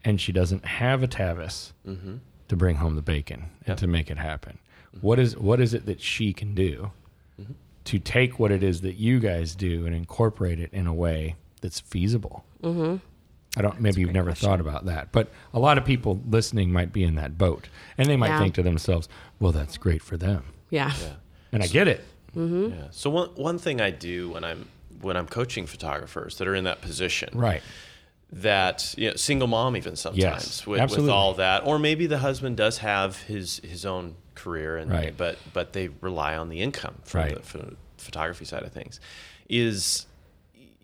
and 0.04 0.20
she 0.20 0.32
doesn't 0.32 0.66
have 0.66 1.04
a 1.04 1.08
Tavis 1.08 1.74
mm-hmm. 1.88 2.16
to 2.48 2.56
bring 2.56 2.78
home 2.78 2.96
the 2.96 3.02
bacon 3.02 3.52
and 3.68 3.78
to 3.78 3.88
make 3.88 4.10
it 4.10 4.18
happen. 4.18 4.58
What 5.02 5.20
is 5.20 5.38
what 5.38 5.60
is 5.60 5.74
it 5.74 5.86
that 5.86 6.02
she 6.02 6.34
can 6.34 6.56
do 6.56 6.92
mm-hmm. 7.40 7.54
to 7.86 8.00
take 8.00 8.40
what 8.40 8.52
it 8.52 8.64
is 8.64 8.82
that 8.82 8.96
you 8.96 9.20
guys 9.20 9.54
do 9.56 9.86
and 9.86 9.96
incorporate 9.96 10.60
it 10.60 10.74
in 10.74 10.88
a 10.88 10.94
way 10.94 11.36
that's 11.62 11.80
feasible? 11.80 12.44
Mm-hmm. 12.64 12.98
I 13.58 13.62
don't. 13.64 13.80
Maybe 13.82 14.02
you've 14.02 14.14
never 14.14 14.32
thought 14.34 14.60
about 14.62 14.86
that, 14.86 15.12
but 15.12 15.30
a 15.54 15.60
lot 15.60 15.78
of 15.78 15.86
people 15.86 16.22
listening 16.30 16.72
might 16.72 16.94
be 16.94 17.04
in 17.04 17.16
that 17.16 17.38
boat, 17.38 17.68
and 17.98 18.08
they 18.08 18.16
might 18.18 18.28
Yeah. 18.30 18.40
think 18.40 18.54
to 18.56 18.64
themselves, 18.64 19.10
"Well, 19.40 19.52
that's 19.52 19.78
great 19.78 20.04
for 20.04 20.18
them," 20.18 20.44
Yeah. 20.70 20.94
yeah. 21.02 21.14
and 21.52 21.64
I 21.64 21.68
get 21.68 21.88
it. 21.88 22.06
Mm-hmm. 22.36 22.74
Yeah. 22.80 22.88
So 22.92 23.10
one 23.10 23.30
one 23.36 23.58
thing 23.58 23.82
I 23.82 23.90
do 23.90 24.30
when 24.30 24.44
I'm 24.44 24.68
when 25.02 25.18
I'm 25.18 25.26
coaching 25.28 25.66
photographers 25.66 26.38
that 26.38 26.48
are 26.48 26.54
in 26.54 26.66
that 26.66 26.82
position, 26.82 27.30
Right. 27.34 27.64
that 28.32 28.94
you 28.98 29.10
know, 29.10 29.16
single 29.16 29.48
mom 29.48 29.76
even 29.76 29.96
sometimes 29.96 30.22
Yes, 30.22 30.68
with, 30.68 30.92
with 30.92 31.10
all 31.10 31.34
that, 31.36 31.66
or 31.66 31.80
maybe 31.80 32.06
the 32.06 32.20
husband 32.20 32.56
does 32.58 32.78
have 32.80 33.24
his 33.24 33.60
his 33.64 33.84
own 33.86 34.16
career, 34.36 34.78
and 34.78 34.92
Right. 34.92 35.18
but 35.18 35.38
but 35.54 35.74
they 35.74 35.88
rely 36.02 36.38
on 36.38 36.50
the 36.50 36.62
income 36.62 36.96
from 37.04 37.22
Right. 37.22 37.36
the 37.36 37.42
pho- 37.42 37.76
photography 37.98 38.46
side 38.46 38.62
of 38.64 38.72
things. 38.72 39.00
Is 39.50 40.06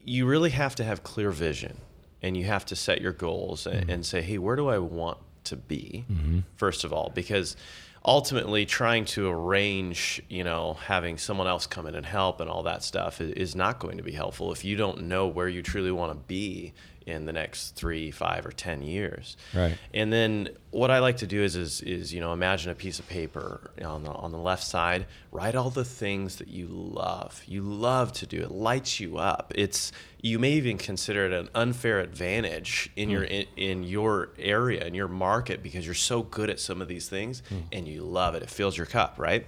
you 0.04 0.26
really 0.26 0.50
have 0.50 0.74
to 0.76 0.84
have 0.84 1.04
clear 1.04 1.30
vision, 1.30 1.78
and 2.26 2.36
you 2.36 2.46
have 2.46 2.66
to 2.66 2.76
set 2.76 3.02
your 3.02 3.12
goals 3.12 3.68
and, 3.68 3.82
mm-hmm. 3.82 3.92
and 3.92 4.06
say, 4.06 4.22
hey, 4.24 4.40
where 4.40 4.56
do 4.56 4.68
I 4.68 4.80
want 4.80 5.20
to 5.46 5.56
be? 5.56 6.06
Mm-hmm. 6.12 6.40
First 6.56 6.84
of 6.84 6.92
all, 6.92 7.12
because 7.14 7.56
ultimately 8.04 8.66
trying 8.66 9.04
to 9.04 9.28
arrange 9.28 10.22
you 10.30 10.44
know 10.44 10.76
having 10.86 11.18
someone 11.18 11.48
else 11.48 11.66
come 11.66 11.88
in 11.88 11.96
and 11.96 12.06
help 12.06 12.40
and 12.40 12.48
all 12.48 12.62
that 12.62 12.84
stuff 12.84 13.20
is 13.20 13.56
not 13.56 13.80
going 13.80 13.98
to 13.98 14.04
be 14.04 14.12
helpful 14.12 14.52
if 14.52 14.64
you 14.64 14.76
don't 14.76 15.02
know 15.02 15.26
where 15.26 15.50
you 15.50 15.64
truly 15.64 15.92
want 15.92 16.12
to 16.12 16.18
be 16.28 16.72
in 17.06 17.26
the 17.26 17.32
next 17.34 17.76
three 17.76 18.10
five 18.12 18.46
or 18.46 18.52
ten 18.52 18.82
years 18.82 19.38
Right. 19.54 19.78
and 19.94 20.12
then 20.12 20.50
what 20.72 20.92
I 20.92 21.00
like 21.00 21.18
to 21.18 21.28
do 21.28 21.42
is, 21.42 21.56
is, 21.56 21.80
is 21.82 22.14
you 22.14 22.20
know, 22.20 22.34
imagine 22.34 22.70
a 22.70 22.76
piece 22.76 23.00
of 23.00 23.08
paper 23.08 23.72
on 23.84 24.04
the, 24.04 24.12
on 24.12 24.32
the 24.34 24.38
left 24.38 24.64
side, 24.64 25.06
write 25.32 25.56
all 25.56 25.70
the 25.70 25.86
things 25.86 26.36
that 26.38 26.50
you 26.50 26.68
love. 26.68 27.42
You 27.48 27.62
love 27.62 28.12
to 28.14 28.26
do. 28.26 28.42
It 28.42 28.52
lights 28.52 29.00
you 29.00 29.18
up. 29.18 29.54
It's, 29.56 29.94
you 30.22 30.38
may 30.38 30.52
even 30.52 30.78
consider 30.78 31.28
it 31.28 31.32
an 31.32 31.48
unfair 31.56 32.02
advantage 32.02 32.90
in 32.98 33.10
your, 33.10 33.24
in, 33.24 33.46
in 33.56 33.84
your 33.86 34.32
area, 34.38 34.84
in 34.86 34.94
your 34.94 35.08
market, 35.08 35.64
because 35.64 35.86
you're 35.86 35.94
so 35.96 36.24
good 36.24 36.50
at 36.50 36.60
some 36.60 36.82
of 36.82 36.90
these 36.90 37.08
things 37.08 37.42
and 37.72 37.88
you 37.88 38.02
love 38.02 38.36
it. 38.36 38.44
It 38.44 38.50
fills 38.50 38.76
your 38.76 38.88
cup, 38.88 39.16
right? 39.18 39.46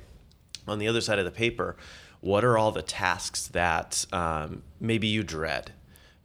On 0.65 0.79
the 0.79 0.87
other 0.87 1.01
side 1.01 1.19
of 1.19 1.25
the 1.25 1.31
paper, 1.31 1.75
what 2.21 2.45
are 2.45 2.57
all 2.57 2.71
the 2.71 2.81
tasks 2.81 3.47
that 3.49 4.05
um, 4.13 4.63
maybe 4.79 5.07
you 5.07 5.23
dread? 5.23 5.73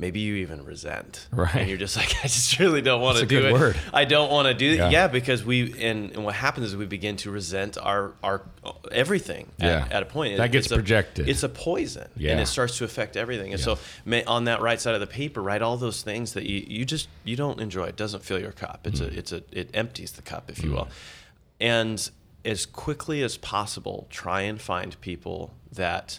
Maybe 0.03 0.19
you 0.21 0.35
even 0.37 0.65
resent. 0.65 1.29
Right. 1.31 1.55
And 1.55 1.69
you're 1.69 1.79
just 1.79 1.97
like, 1.97 2.11
I 2.25 2.27
just 2.27 2.59
really 2.59 2.83
don't 2.83 3.01
want 3.01 3.19
That's 3.19 3.29
to 3.29 3.35
do 3.35 3.41
good 3.41 3.51
it. 3.51 3.53
word. 3.55 3.77
I 3.95 4.05
don't 4.05 4.31
want 4.33 4.49
to 4.49 4.55
do 4.55 4.73
it. 4.73 4.77
yeah. 4.79 4.91
yeah, 4.91 5.07
because 5.07 5.45
we 5.45 5.73
and, 5.81 6.11
and 6.11 6.25
what 6.25 6.35
happens 6.35 6.67
is 6.67 6.77
we 6.77 6.87
begin 6.87 7.17
to 7.19 7.31
resent 7.31 7.79
our 7.79 8.13
our 8.23 8.43
everything 8.91 9.47
Yeah. 9.59 9.85
at, 9.87 9.93
at 9.93 10.03
a 10.03 10.07
point. 10.07 10.37
That 10.39 10.51
gets 10.51 10.67
It's 10.67 10.73
a- 10.73 10.77
projected. 10.77 11.29
it's 11.29 11.45
a 11.45 11.49
poison, 11.49 12.09
Yeah. 12.17 12.33
and 12.33 12.41
it 12.41 12.47
starts 12.47 12.77
to 12.79 12.85
affect 12.85 13.17
everything. 13.17 13.53
And 13.53 13.61
so, 13.63 13.79
may, 14.05 14.25
on 14.25 14.45
that 14.45 14.61
right 14.61 14.81
side 14.81 14.95
of 14.95 15.01
the 15.01 15.07
paper, 15.07 15.41
write 15.41 15.63
all 15.63 15.77
those 15.77 16.03
things 16.03 16.33
that 16.35 16.45
you, 16.45 16.65
you 16.67 16.85
just 16.85 17.09
you 17.25 17.37
don't 17.37 17.61
enjoy. 17.61 17.85
It 17.85 17.97
doesn't 17.97 18.25
fill 18.25 18.41
your 18.41 18.53
cup. 18.53 18.81
It's 18.85 19.01
Mm. 19.01 19.07
a 19.15 19.19
it's 19.19 19.33
a 19.33 19.43
it 19.53 19.71
empties 19.73 20.13
the 20.13 20.23
cup, 20.23 20.51
if 20.51 20.65
you 20.65 20.73
will. 20.73 20.89
And 21.61 22.11
as 22.45 22.67
quickly 22.67 23.23
as 23.23 23.37
possible, 23.37 24.09
try 24.11 24.41
and 24.43 24.61
find 24.61 25.01
people 25.01 25.55
that 25.71 26.19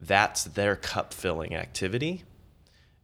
that's 0.00 0.44
their 0.44 0.76
cup 0.76 1.12
filling 1.12 1.54
activity 1.54 2.24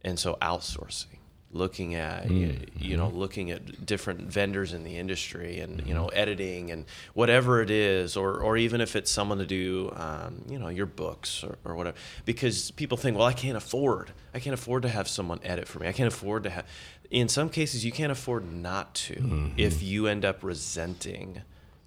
and 0.05 0.17
so 0.17 0.37
outsourcing 0.41 1.17
looking 1.51 1.95
at 1.95 2.29
you, 2.29 2.59
you 2.77 2.97
know 2.97 3.07
looking 3.07 3.49
at 3.49 3.85
different 3.85 4.21
vendors 4.21 4.73
in 4.73 4.83
the 4.83 4.97
industry 4.97 5.59
and 5.59 5.85
you 5.87 5.93
know 5.93 6.09
editing 6.09 6.69
and 6.69 6.85
whatever 7.13 7.61
it 7.61 7.71
is 7.71 8.17
or 8.17 8.39
or 8.39 8.57
even 8.57 8.81
if 8.81 8.95
it's 8.95 9.09
someone 9.09 9.37
to 9.37 9.45
do 9.45 9.91
um, 9.95 10.43
you 10.49 10.59
know 10.59 10.67
your 10.67 10.85
books 10.85 11.43
or, 11.43 11.57
or 11.63 11.75
whatever. 11.75 11.95
Because 12.25 12.71
people 12.71 12.97
think 12.97 13.17
well 13.17 13.25
i 13.25 13.33
can't 13.33 13.55
afford 13.55 14.11
i 14.33 14.39
can't 14.39 14.53
afford 14.53 14.83
to 14.83 14.89
have 14.89 15.07
someone 15.07 15.39
edit 15.43 15.67
for 15.67 15.79
me. 15.79 15.87
I 15.87 15.93
can't 15.93 16.11
afford 16.13 16.43
to 16.43 16.49
have 16.49 16.65
in 17.09 17.29
some 17.29 17.49
cases 17.49 17.85
you 17.85 17.91
can't 17.91 18.11
afford 18.11 18.51
not 18.51 18.93
to 18.95 19.51
if 19.55 19.81
you 19.81 20.07
end 20.07 20.25
up 20.25 20.43
resenting 20.43 21.41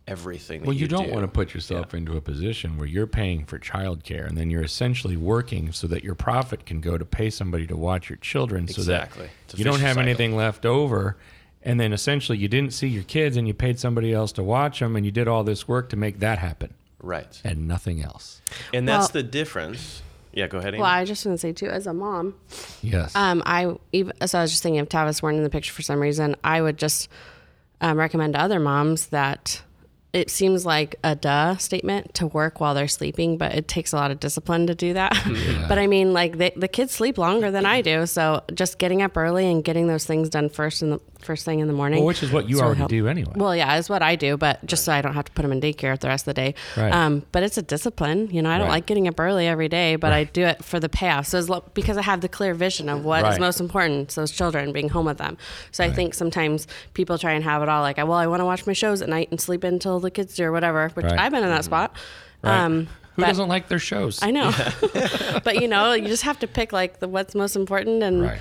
everything 0.09 0.61
that 0.61 0.67
Well, 0.67 0.75
you, 0.75 0.81
you 0.83 0.89
don't 0.89 1.07
do. 1.07 1.13
want 1.13 1.23
to 1.25 1.29
put 1.29 1.55
yourself 1.55 1.95
into 1.95 2.17
a 2.17 2.21
position 2.21 2.77
where 2.79 2.89
you're 2.89 3.07
paying 3.07 3.45
for 3.45 3.59
childcare 3.59 4.27
and 4.27 4.37
then 4.37 4.51
you're 4.51 4.63
essentially 4.63 5.17
working 5.17 5.71
so 5.73 5.87
that 5.87 6.03
your 6.03 6.15
profit 6.15 6.67
can 6.67 6.81
go 6.81 6.97
to 6.99 7.05
pay 7.05 7.31
somebody 7.31 7.67
to 7.67 7.77
watch 7.77 8.09
your 8.09 8.17
children 8.17 8.67
so 8.67 8.81
Exactly. 8.81 9.29
that 9.49 9.59
you 9.59 9.65
don't 9.65 9.81
have 9.81 9.95
cycle. 9.95 10.03
anything 10.03 10.35
left 10.37 10.65
over. 10.67 11.17
And 11.63 11.79
then 11.79 11.93
essentially 11.93 12.39
you 12.39 12.49
didn't 12.49 12.73
see 12.73 12.89
your 12.89 13.03
kids 13.05 13.37
and 13.37 13.47
you 13.47 13.53
paid 13.55 13.79
somebody 13.79 14.13
else 14.13 14.33
to 14.33 14.43
watch 14.43 14.81
them 14.81 14.97
and 14.97 15.05
you 15.05 15.13
did 15.13 15.29
all 15.29 15.45
this 15.45 15.69
work 15.69 15.89
to 15.91 15.97
make 15.97 16.21
that 16.21 16.39
happen 16.39 16.73
right 17.03 17.41
and 17.45 17.69
nothing 17.69 18.03
else. 18.03 18.41
and 18.75 18.89
that's 18.89 19.13
Well- 19.13 19.23
the 19.23 19.29
difference 19.29 20.03
yeah 20.33 20.47
go 20.47 20.59
ahead 20.59 20.75
Amy. 20.75 20.83
Well, 20.83 20.91
I 20.91 21.05
just 21.05 21.25
want 21.27 21.35
to 21.37 21.41
say 21.41 21.53
too, 21.53 21.67
as 21.69 21.87
a 21.87 21.93
mom, 21.93 22.35
Yes. 22.83 23.15
Um, 23.15 23.43
I 23.47 23.75
even 23.93 24.13
so 24.27 24.39
I 24.39 24.43
was 24.43 24.51
just 24.51 24.63
thinking 24.63 24.81
if 24.81 24.89
Tavis 24.89 25.21
weren't 25.23 25.37
in 25.39 25.43
the 25.45 25.51
picture 25.51 25.73
for 25.73 25.83
some 25.83 26.01
reason, 26.01 26.37
I 26.45 26.61
would 26.63 26.77
just 26.79 27.09
um, 27.81 27.97
recommend 27.99 28.35
to 28.35 28.41
other 28.41 28.59
moms 28.61 29.07
that 29.09 29.63
it 30.19 30.31
seems 30.31 30.67
like 30.67 30.97
a 31.05 31.15
duh 31.15 31.57
statement 31.57 32.15
to 32.15 32.27
work 32.27 32.61
while 32.61 32.75
they're 32.75 32.89
sleeping, 32.89 33.39
but 33.39 33.55
it 33.55 33.69
takes 33.69 33.93
a 33.93 33.97
lot 33.97 34.11
of 34.11 34.21
discipline 34.21 34.67
to 34.67 34.75
do 34.75 34.93
that. 34.95 35.17
but 35.69 35.79
I 35.79 35.87
mean, 35.87 36.13
like 36.13 36.39
they, 36.39 36.53
the 36.57 36.69
kids 36.69 36.93
sleep 36.93 37.19
longer 37.19 37.51
than 37.51 37.65
I 37.65 37.81
do, 37.81 38.05
so 38.07 38.43
just 38.55 38.79
getting 38.79 39.01
up 39.01 39.17
early 39.17 39.51
and 39.51 39.65
getting 39.65 39.87
those 39.87 40.05
things 40.05 40.29
done 40.29 40.49
first 40.49 40.83
in 40.83 40.91
the 40.91 41.01
first 41.21 41.45
thing 41.45 41.59
in 41.61 41.67
the 41.67 41.73
morning. 41.73 41.99
well, 42.01 42.07
which 42.07 42.23
is 42.23 42.31
what 42.31 42.49
you 42.49 42.57
is 42.57 42.63
already 42.63 42.79
help- 42.79 42.91
do 42.91 43.09
anyway. 43.09 43.33
Well, 43.35 43.55
yeah, 43.55 43.77
it's 43.77 43.89
what 43.91 44.03
I 44.03 44.15
do, 44.17 44.37
but 44.37 44.65
just 44.67 44.85
so 44.85 44.93
I 44.93 45.03
don't 45.03 45.15
have 45.15 45.25
to 45.25 45.33
put 45.33 45.43
them 45.43 45.53
in 45.53 45.61
daycare 45.61 45.99
the 45.99 46.09
rest 46.09 46.23
of 46.23 46.35
the 46.35 46.41
day. 46.41 46.55
Right. 46.77 46.93
Um, 46.93 47.25
but 47.33 47.43
it's 47.43 47.59
a 47.59 47.63
discipline. 47.63 48.29
You 48.31 48.41
know, 48.43 48.51
I 48.51 48.59
don't 48.59 48.69
Right. 48.69 48.75
like 48.75 48.87
getting 48.87 49.09
up 49.09 49.19
early 49.19 49.47
every 49.47 49.69
day, 49.69 49.97
but 49.97 50.13
I 50.13 50.25
do 50.25 50.43
it 50.45 50.65
for 50.65 50.79
the 50.79 50.89
payoff. 50.89 51.27
So 51.27 51.41
lo- 51.41 51.65
because 51.75 51.97
I 51.97 52.03
have 52.03 52.21
the 52.21 52.29
clear 52.29 52.55
vision 52.55 52.89
of 52.89 53.05
what 53.05 53.21
is 53.21 53.33
Right. 53.33 53.41
most 53.41 53.61
important, 53.61 54.11
to 54.11 54.17
those 54.17 54.31
children 54.31 54.73
being 54.73 54.91
home 54.91 55.07
with 55.07 55.19
them. 55.19 55.37
So 55.73 55.83
I 55.85 55.91
think 55.91 56.15
sometimes 56.15 56.67
people 56.95 57.19
try 57.19 57.33
and 57.33 57.43
have 57.45 57.63
it 57.63 57.69
all 57.69 57.83
like, 57.83 57.97
well, 57.97 58.13
I 58.13 58.27
want 58.27 58.41
to 58.41 58.45
watch 58.45 58.67
my 58.67 58.73
shows 58.73 59.03
at 59.03 59.09
night 59.09 59.29
and 59.31 59.41
sleep 59.41 59.65
until 59.65 59.99
the 60.01 60.11
kids 60.11 60.35
do 60.37 60.45
or 60.45 60.53
whatever, 60.53 60.89
which 60.95 61.05
Right. 61.07 61.19
I've 61.19 61.33
been 61.33 61.43
in 61.43 61.51
that 61.51 61.65
spot. 61.65 61.97
Right. 62.43 62.61
Um, 62.65 62.87
Who 63.17 63.23
but- 63.23 63.29
doesn't 63.29 63.49
like 63.49 63.67
their 63.67 63.81
shows? 63.81 64.21
I 64.23 64.31
know, 64.31 64.53
but 65.45 65.61
you 65.61 65.67
know, 65.69 65.93
you 65.95 66.07
just 66.07 66.23
have 66.23 66.39
to 66.39 66.47
pick 66.47 66.73
like 66.73 67.01
the 67.01 67.09
what's 67.09 67.35
most 67.35 67.57
important 67.57 68.03
and 68.05 68.23
Right. 68.23 68.39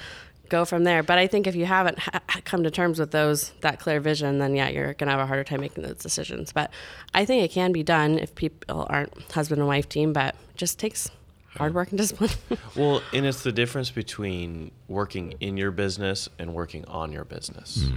Go 0.50 0.66
from 0.66 0.84
there. 0.84 1.04
But 1.04 1.18
I 1.18 1.28
think 1.28 1.48
if 1.48 1.56
you 1.56 1.66
haven't 1.66 2.00
ha- 2.00 2.22
come 2.45 2.64
to 2.64 2.72
terms 2.72 3.00
with 3.00 3.12
those 3.12 3.52
that 3.62 3.80
clear 3.80 4.00
vision, 4.00 4.39
then 4.39 4.56
yeah, 4.56 4.70
you're 4.70 4.93
gonna 4.93 5.12
have 5.12 5.20
a 5.20 5.26
harder 5.26 5.43
time 5.43 5.62
making 5.62 5.84
those 5.84 5.98
decisions. 5.98 6.52
But 6.52 6.72
I 7.14 7.26
think 7.26 7.43
it 7.43 7.52
can 7.54 7.72
be 7.72 7.84
done 7.84 8.18
if 8.20 8.36
people 8.36 8.88
aren't 8.89 9.14
husband 9.32 9.60
and 9.60 9.68
wife 9.68 9.88
team, 9.89 10.14
but 10.14 10.36
it 10.36 10.58
just 10.58 10.80
takes 10.80 11.10
hard 11.58 11.74
work 11.74 11.89
and 11.89 11.98
discipline. 11.98 12.30
Well, 12.76 13.02
and 13.12 13.26
it's 13.26 13.41
the 13.41 13.52
difference 13.52 13.89
between 13.89 14.70
working 14.88 15.34
in 15.39 15.58
your 15.58 15.72
business 15.72 16.30
and 16.38 16.54
working 16.54 16.86
on 16.86 17.12
your 17.12 17.24
business. 17.26 17.89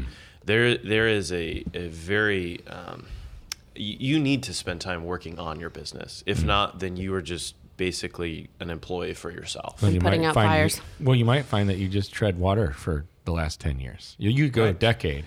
There, 0.47 0.79
there 0.79 1.07
is 1.07 1.31
a, 1.33 1.63
a 1.75 1.89
very, 1.89 2.67
um, 2.67 3.05
you 3.75 4.19
need 4.19 4.43
to 4.45 4.55
spend 4.55 4.81
time 4.81 5.05
working 5.05 5.39
on 5.39 5.61
your 5.61 5.69
business. 5.69 6.25
If 6.25 6.43
not, 6.43 6.79
then 6.79 6.97
you 6.97 7.13
are 7.15 7.21
just 7.21 7.55
basically 7.81 8.47
an 8.61 8.69
employee 8.69 9.15
for 9.15 9.31
yourself. 9.31 9.81
Well, 9.81 9.91
you 9.91 10.01
putting 10.01 10.21
might 10.21 10.29
out 10.29 10.35
find 10.35 10.51
fires. 10.51 10.77
You, 10.77 11.07
well, 11.07 11.17
you 11.17 11.25
might 11.25 11.47
find 11.47 11.67
that 11.71 11.79
you 11.79 11.89
just 11.89 12.13
tread 12.13 12.39
water 12.39 12.73
for 12.73 13.07
the 13.25 13.33
last 13.33 13.59
10 13.59 13.81
years. 13.81 14.17
You, 14.19 14.29
you 14.29 14.51
go 14.51 14.65
a 14.65 14.75
decade 14.75 15.25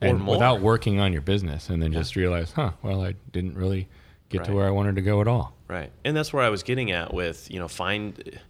Or 0.00 0.08
and 0.08 0.26
without 0.26 0.62
working 0.62 0.98
on 0.98 1.12
your 1.12 1.20
business 1.20 1.68
and 1.68 1.82
then 1.82 1.92
just 1.92 2.16
realize, 2.16 2.52
huh, 2.52 2.70
well, 2.80 3.04
I 3.04 3.16
didn't 3.32 3.54
really 3.54 3.86
get 4.30 4.44
to 4.44 4.54
where 4.54 4.66
I 4.66 4.70
wanted 4.70 4.94
to 4.94 5.02
go 5.02 5.20
at 5.20 5.28
all. 5.28 5.52
Right. 5.68 5.92
And 6.06 6.16
that's 6.16 6.32
where 6.32 6.42
I 6.42 6.48
was 6.48 6.62
getting 6.62 6.90
at 6.90 7.12
with, 7.12 7.50
you 7.50 7.58
know, 7.58 7.68
find 7.68 8.40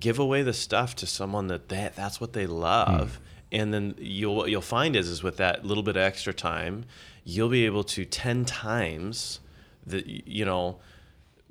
give 0.00 0.18
away 0.18 0.42
the 0.42 0.52
stuff 0.52 0.96
to 0.96 1.06
someone 1.06 1.46
that, 1.46 1.68
that 1.68 1.94
that's 1.94 2.20
what 2.20 2.32
they 2.32 2.48
love. 2.48 3.16
Hmm. 3.18 3.22
And 3.52 3.74
then 3.74 3.94
you'll 3.98 4.34
what 4.34 4.50
you'll 4.50 4.62
find 4.62 4.96
is 4.96 5.08
is 5.08 5.22
with 5.22 5.36
that 5.36 5.64
little 5.64 5.84
bit 5.84 5.96
of 5.96 6.02
extra 6.02 6.34
time, 6.34 6.86
you'll 7.22 7.50
be 7.50 7.66
able 7.66 7.84
to 7.84 8.04
10 8.04 8.46
times 8.46 9.38
the 9.86 10.02
you 10.26 10.44
know 10.44 10.80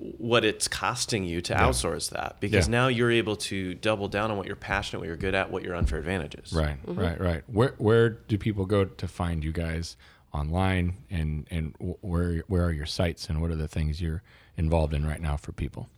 what 0.02 0.46
it's 0.46 0.68
costing 0.70 1.26
you 1.26 1.42
to 1.42 1.54
outsource 1.54 2.10
that 2.12 2.38
because 2.40 2.68
Yeah. 2.68 2.72
now 2.72 2.88
you're 2.88 3.12
able 3.12 3.36
to 3.36 3.74
double 3.74 4.08
down 4.08 4.32
on 4.32 4.38
what 4.38 4.48
you're 4.48 4.56
passionate, 4.56 5.00
what 5.00 5.08
you're 5.08 5.18
good 5.18 5.36
at, 5.36 5.52
what 5.52 5.62
your 5.62 5.76
unfair 5.76 6.00
advantages. 6.00 6.54
Right, 6.54 6.78
right, 6.86 7.20
right. 7.20 7.44
Where 7.48 7.76
where 7.78 8.10
do 8.10 8.38
people 8.38 8.66
go 8.66 8.86
to 8.86 9.08
find 9.08 9.44
you 9.44 9.52
guys 9.52 9.98
online, 10.34 10.94
and 11.10 11.46
and 11.52 11.76
where 12.02 12.44
where 12.48 12.64
are 12.66 12.72
your 12.72 12.86
sites, 12.86 13.28
and 13.30 13.42
what 13.42 13.52
are 13.52 13.56
the 13.58 13.68
things 13.68 14.02
you're 14.02 14.24
involved 14.56 14.94
in 14.94 15.06
right 15.06 15.20
now 15.22 15.36
for 15.36 15.52
people? 15.52 15.90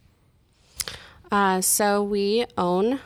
Uh, 1.32 1.62
so 1.62 2.04
we 2.04 2.46
own 2.58 3.00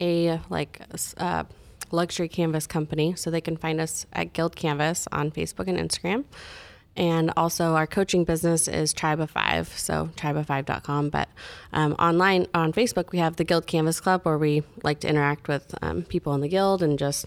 a 0.00 0.40
like 0.50 0.80
s- 0.92 1.14
uh, 1.18 1.44
luxury 1.90 2.28
canvas 2.28 2.66
company, 2.66 3.14
so 3.16 3.30
they 3.30 3.40
can 3.40 3.56
find 3.56 3.80
us 3.80 4.06
at 4.12 4.32
Guild 4.32 4.56
Canvas 4.56 5.08
on 5.10 5.30
Facebook 5.30 5.68
and 5.68 5.78
Instagram. 5.78 6.24
And 6.96 7.32
also, 7.36 7.74
our 7.74 7.86
coaching 7.86 8.24
business 8.24 8.68
is 8.68 8.92
Tribe 8.92 9.18
of 9.18 9.30
Five, 9.30 9.68
so 9.68 10.10
tribeof5.com. 10.16 11.10
But 11.10 11.28
um, 11.72 11.94
online 11.94 12.46
on 12.54 12.72
Facebook, 12.72 13.10
we 13.10 13.18
have 13.18 13.36
the 13.36 13.44
Guild 13.44 13.66
Canvas 13.66 14.00
Club 14.00 14.22
where 14.22 14.38
we 14.38 14.62
like 14.84 15.00
to 15.00 15.08
interact 15.08 15.48
with 15.48 15.74
um, 15.82 16.02
people 16.02 16.34
in 16.34 16.40
the 16.40 16.48
guild 16.48 16.82
and 16.82 16.96
just, 16.98 17.26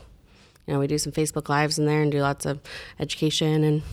you 0.65 0.73
know, 0.73 0.79
we 0.79 0.87
do 0.87 0.97
some 0.97 1.11
Facebook 1.11 1.49
Lives 1.49 1.77
in 1.77 1.85
there 1.85 2.01
and 2.01 2.11
do 2.11 2.21
lots 2.21 2.45
of 2.45 2.61
education 2.97 3.65
and 3.65 3.83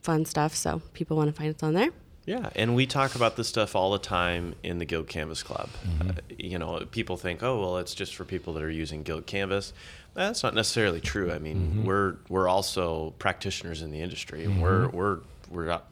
fun 0.00 0.24
stuff. 0.24 0.54
So 0.54 0.80
people 0.94 1.16
want 1.16 1.28
to 1.28 1.38
find 1.38 1.54
us 1.54 1.62
on 1.62 1.74
there. 1.74 1.90
Yeah, 2.28 2.50
and 2.54 2.74
we 2.74 2.84
talk 2.84 3.14
about 3.14 3.36
this 3.36 3.48
stuff 3.48 3.74
all 3.74 3.90
the 3.92 3.98
time 3.98 4.54
in 4.62 4.76
the 4.76 4.84
Guild 4.84 5.08
Canvas 5.08 5.42
Club. 5.42 5.70
Uh, 5.98 6.12
you 6.38 6.58
know, 6.58 6.84
people 6.90 7.16
think, 7.16 7.42
oh, 7.42 7.58
well, 7.58 7.78
it's 7.78 7.94
just 7.94 8.14
for 8.14 8.26
people 8.26 8.52
that 8.52 8.62
are 8.62 8.70
using 8.70 9.02
Guild 9.02 9.24
Canvas. 9.24 9.72
That's 10.18 10.42
not 10.42 10.54
necessarily 10.54 11.00
true. 11.00 11.30
I 11.32 11.38
mean, 11.38 11.84
we're 11.84 12.16
we're 12.28 12.48
also 12.48 13.14
practitioners 13.18 13.82
in 13.82 13.90
the 13.90 14.00
industry. 14.00 14.44
and 14.44 14.60
We're 14.60 14.88
we're 14.88 15.18
we're 15.50 15.70
out, 15.70 15.86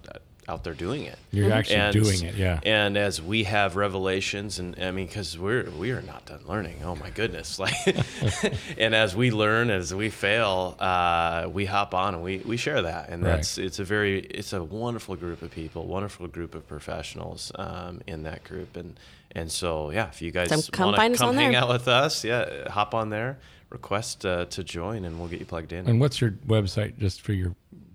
out 0.49 0.65
there 0.65 0.75
doing 0.75 1.05
it. 1.05 1.19
You're 1.33 1.53
actually 1.53 1.93
doing 1.93 2.23
it, 2.25 2.35
yeah. 2.35 2.61
And 2.65 2.97
as 2.97 3.23
we 3.23 3.45
have 3.45 3.75
revelations, 3.77 4.59
and 4.59 4.77
I 4.83 4.91
mean, 4.91 5.07
because 5.07 5.39
we're 5.39 5.71
we 5.71 5.93
are 5.93 6.03
not 6.03 6.27
done 6.27 6.41
learning. 6.47 6.83
Oh 6.85 6.95
my 6.97 7.11
goodness! 7.11 7.59
Like, 7.65 7.73
and 8.79 8.95
as 8.95 9.15
we 9.17 9.31
learn, 9.31 9.71
as 9.71 9.95
we 9.95 10.11
fail, 10.11 10.77
uh, 10.79 11.49
we 11.53 11.65
hop 11.65 11.95
on 11.95 12.15
and 12.15 12.23
we 12.23 12.39
we 12.39 12.57
share 12.57 12.83
that, 12.83 13.09
and 13.11 13.23
Right. 13.23 13.37
that's 13.37 13.59
it's 13.59 13.79
a 13.79 13.85
very 13.85 14.21
it's 14.21 14.53
a 14.53 14.63
wonderful 14.63 15.17
group 15.17 15.41
of 15.43 15.51
people, 15.53 15.87
wonderful 15.87 16.27
group 16.29 16.55
of 16.55 16.67
professionals 16.69 17.53
um, 17.57 18.01
in 18.07 18.25
that 18.25 18.45
group, 18.45 18.77
and 18.77 18.99
and 19.37 19.53
so 19.53 19.91
yeah, 19.91 20.09
if 20.09 20.21
you 20.23 20.31
guys 20.33 20.49
So 20.49 20.71
come 20.73 20.87
want 20.87 20.97
find 20.97 21.15
to 21.15 21.21
us 21.23 21.25
come 21.27 21.37
hang 21.37 21.53
there. 21.53 21.61
out 21.61 21.69
with 21.69 21.87
us, 21.87 22.25
yeah, 22.25 22.69
hop 22.71 22.93
on 22.95 23.11
there, 23.11 23.39
request 23.71 24.25
uh, 24.27 24.47
to 24.47 24.65
join, 24.65 25.05
and 25.05 25.19
we'll 25.21 25.29
get 25.29 25.39
you 25.41 25.47
plugged 25.47 25.73
in. 25.73 25.87
And 25.89 26.01
what's 26.01 26.21
your 26.21 26.31
website 26.47 26.99
just 26.99 27.21
for 27.21 27.33
your 27.35 27.55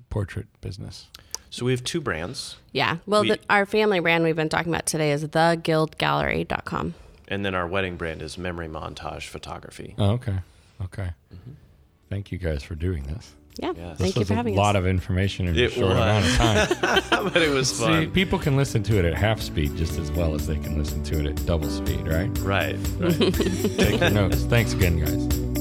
portrait 0.09 0.47
business? 0.61 1.07
So 1.49 1.65
we 1.65 1.71
have 1.73 1.83
two 1.83 1.99
brands, 1.99 2.55
Yeah. 2.71 2.97
Well, 3.05 3.23
We- 3.23 3.29
the, 3.31 3.39
our 3.49 3.65
family 3.65 3.99
brand 3.99 4.23
we've 4.23 4.37
been 4.37 4.47
talking 4.47 4.71
about 4.73 4.85
today 4.85 5.11
is 5.11 5.25
theguildgallery.com. 5.25 6.93
and 7.27 7.45
then 7.45 7.55
our 7.55 7.67
wedding 7.67 7.97
brand 7.97 8.21
is 8.21 8.37
Memory 8.37 8.67
Montage 8.69 9.27
Photography. 9.27 9.95
Oh, 9.97 10.11
okay, 10.11 10.37
okay. 10.83 11.09
Thank 12.09 12.31
you 12.31 12.37
guys 12.37 12.61
for 12.63 12.75
doing 12.75 13.03
this. 13.03 13.35
Yeah. 13.57 13.73
Yes. 13.75 13.97
Thank 13.97 13.97
this 13.97 14.15
you 14.15 14.19
was 14.21 14.27
for 14.43 14.47
a 14.49 14.53
lot 14.53 14.75
us. 14.75 14.79
of 14.79 14.87
information 14.87 15.47
in 15.47 15.57
a 15.57 15.61
It 15.61 15.71
short 15.73 15.91
amount 15.91 16.25
of 16.25 16.35
time. 16.35 17.29
but 17.33 17.41
it 17.41 17.49
was 17.49 17.77
fun. 17.77 18.03
See, 18.05 18.07
people 18.07 18.39
can 18.39 18.55
listen 18.55 18.81
to 18.83 18.97
it 18.97 19.05
at 19.05 19.13
half 19.13 19.41
speed 19.41 19.75
just 19.77 19.99
as 19.99 20.11
well 20.11 20.33
as 20.35 20.47
they 20.47 20.55
can 20.55 20.77
listen 20.77 21.03
to 21.03 21.19
it 21.19 21.25
at 21.25 21.45
double 21.45 21.69
speed, 21.69 22.07
right? 22.07 22.29
Right, 22.39 22.75
right. 22.99 23.33
Take 23.77 23.99
your 23.99 24.09
notes. 24.09 24.43
Thanks 24.43 24.73
again, 24.73 24.99
guys. 24.99 25.60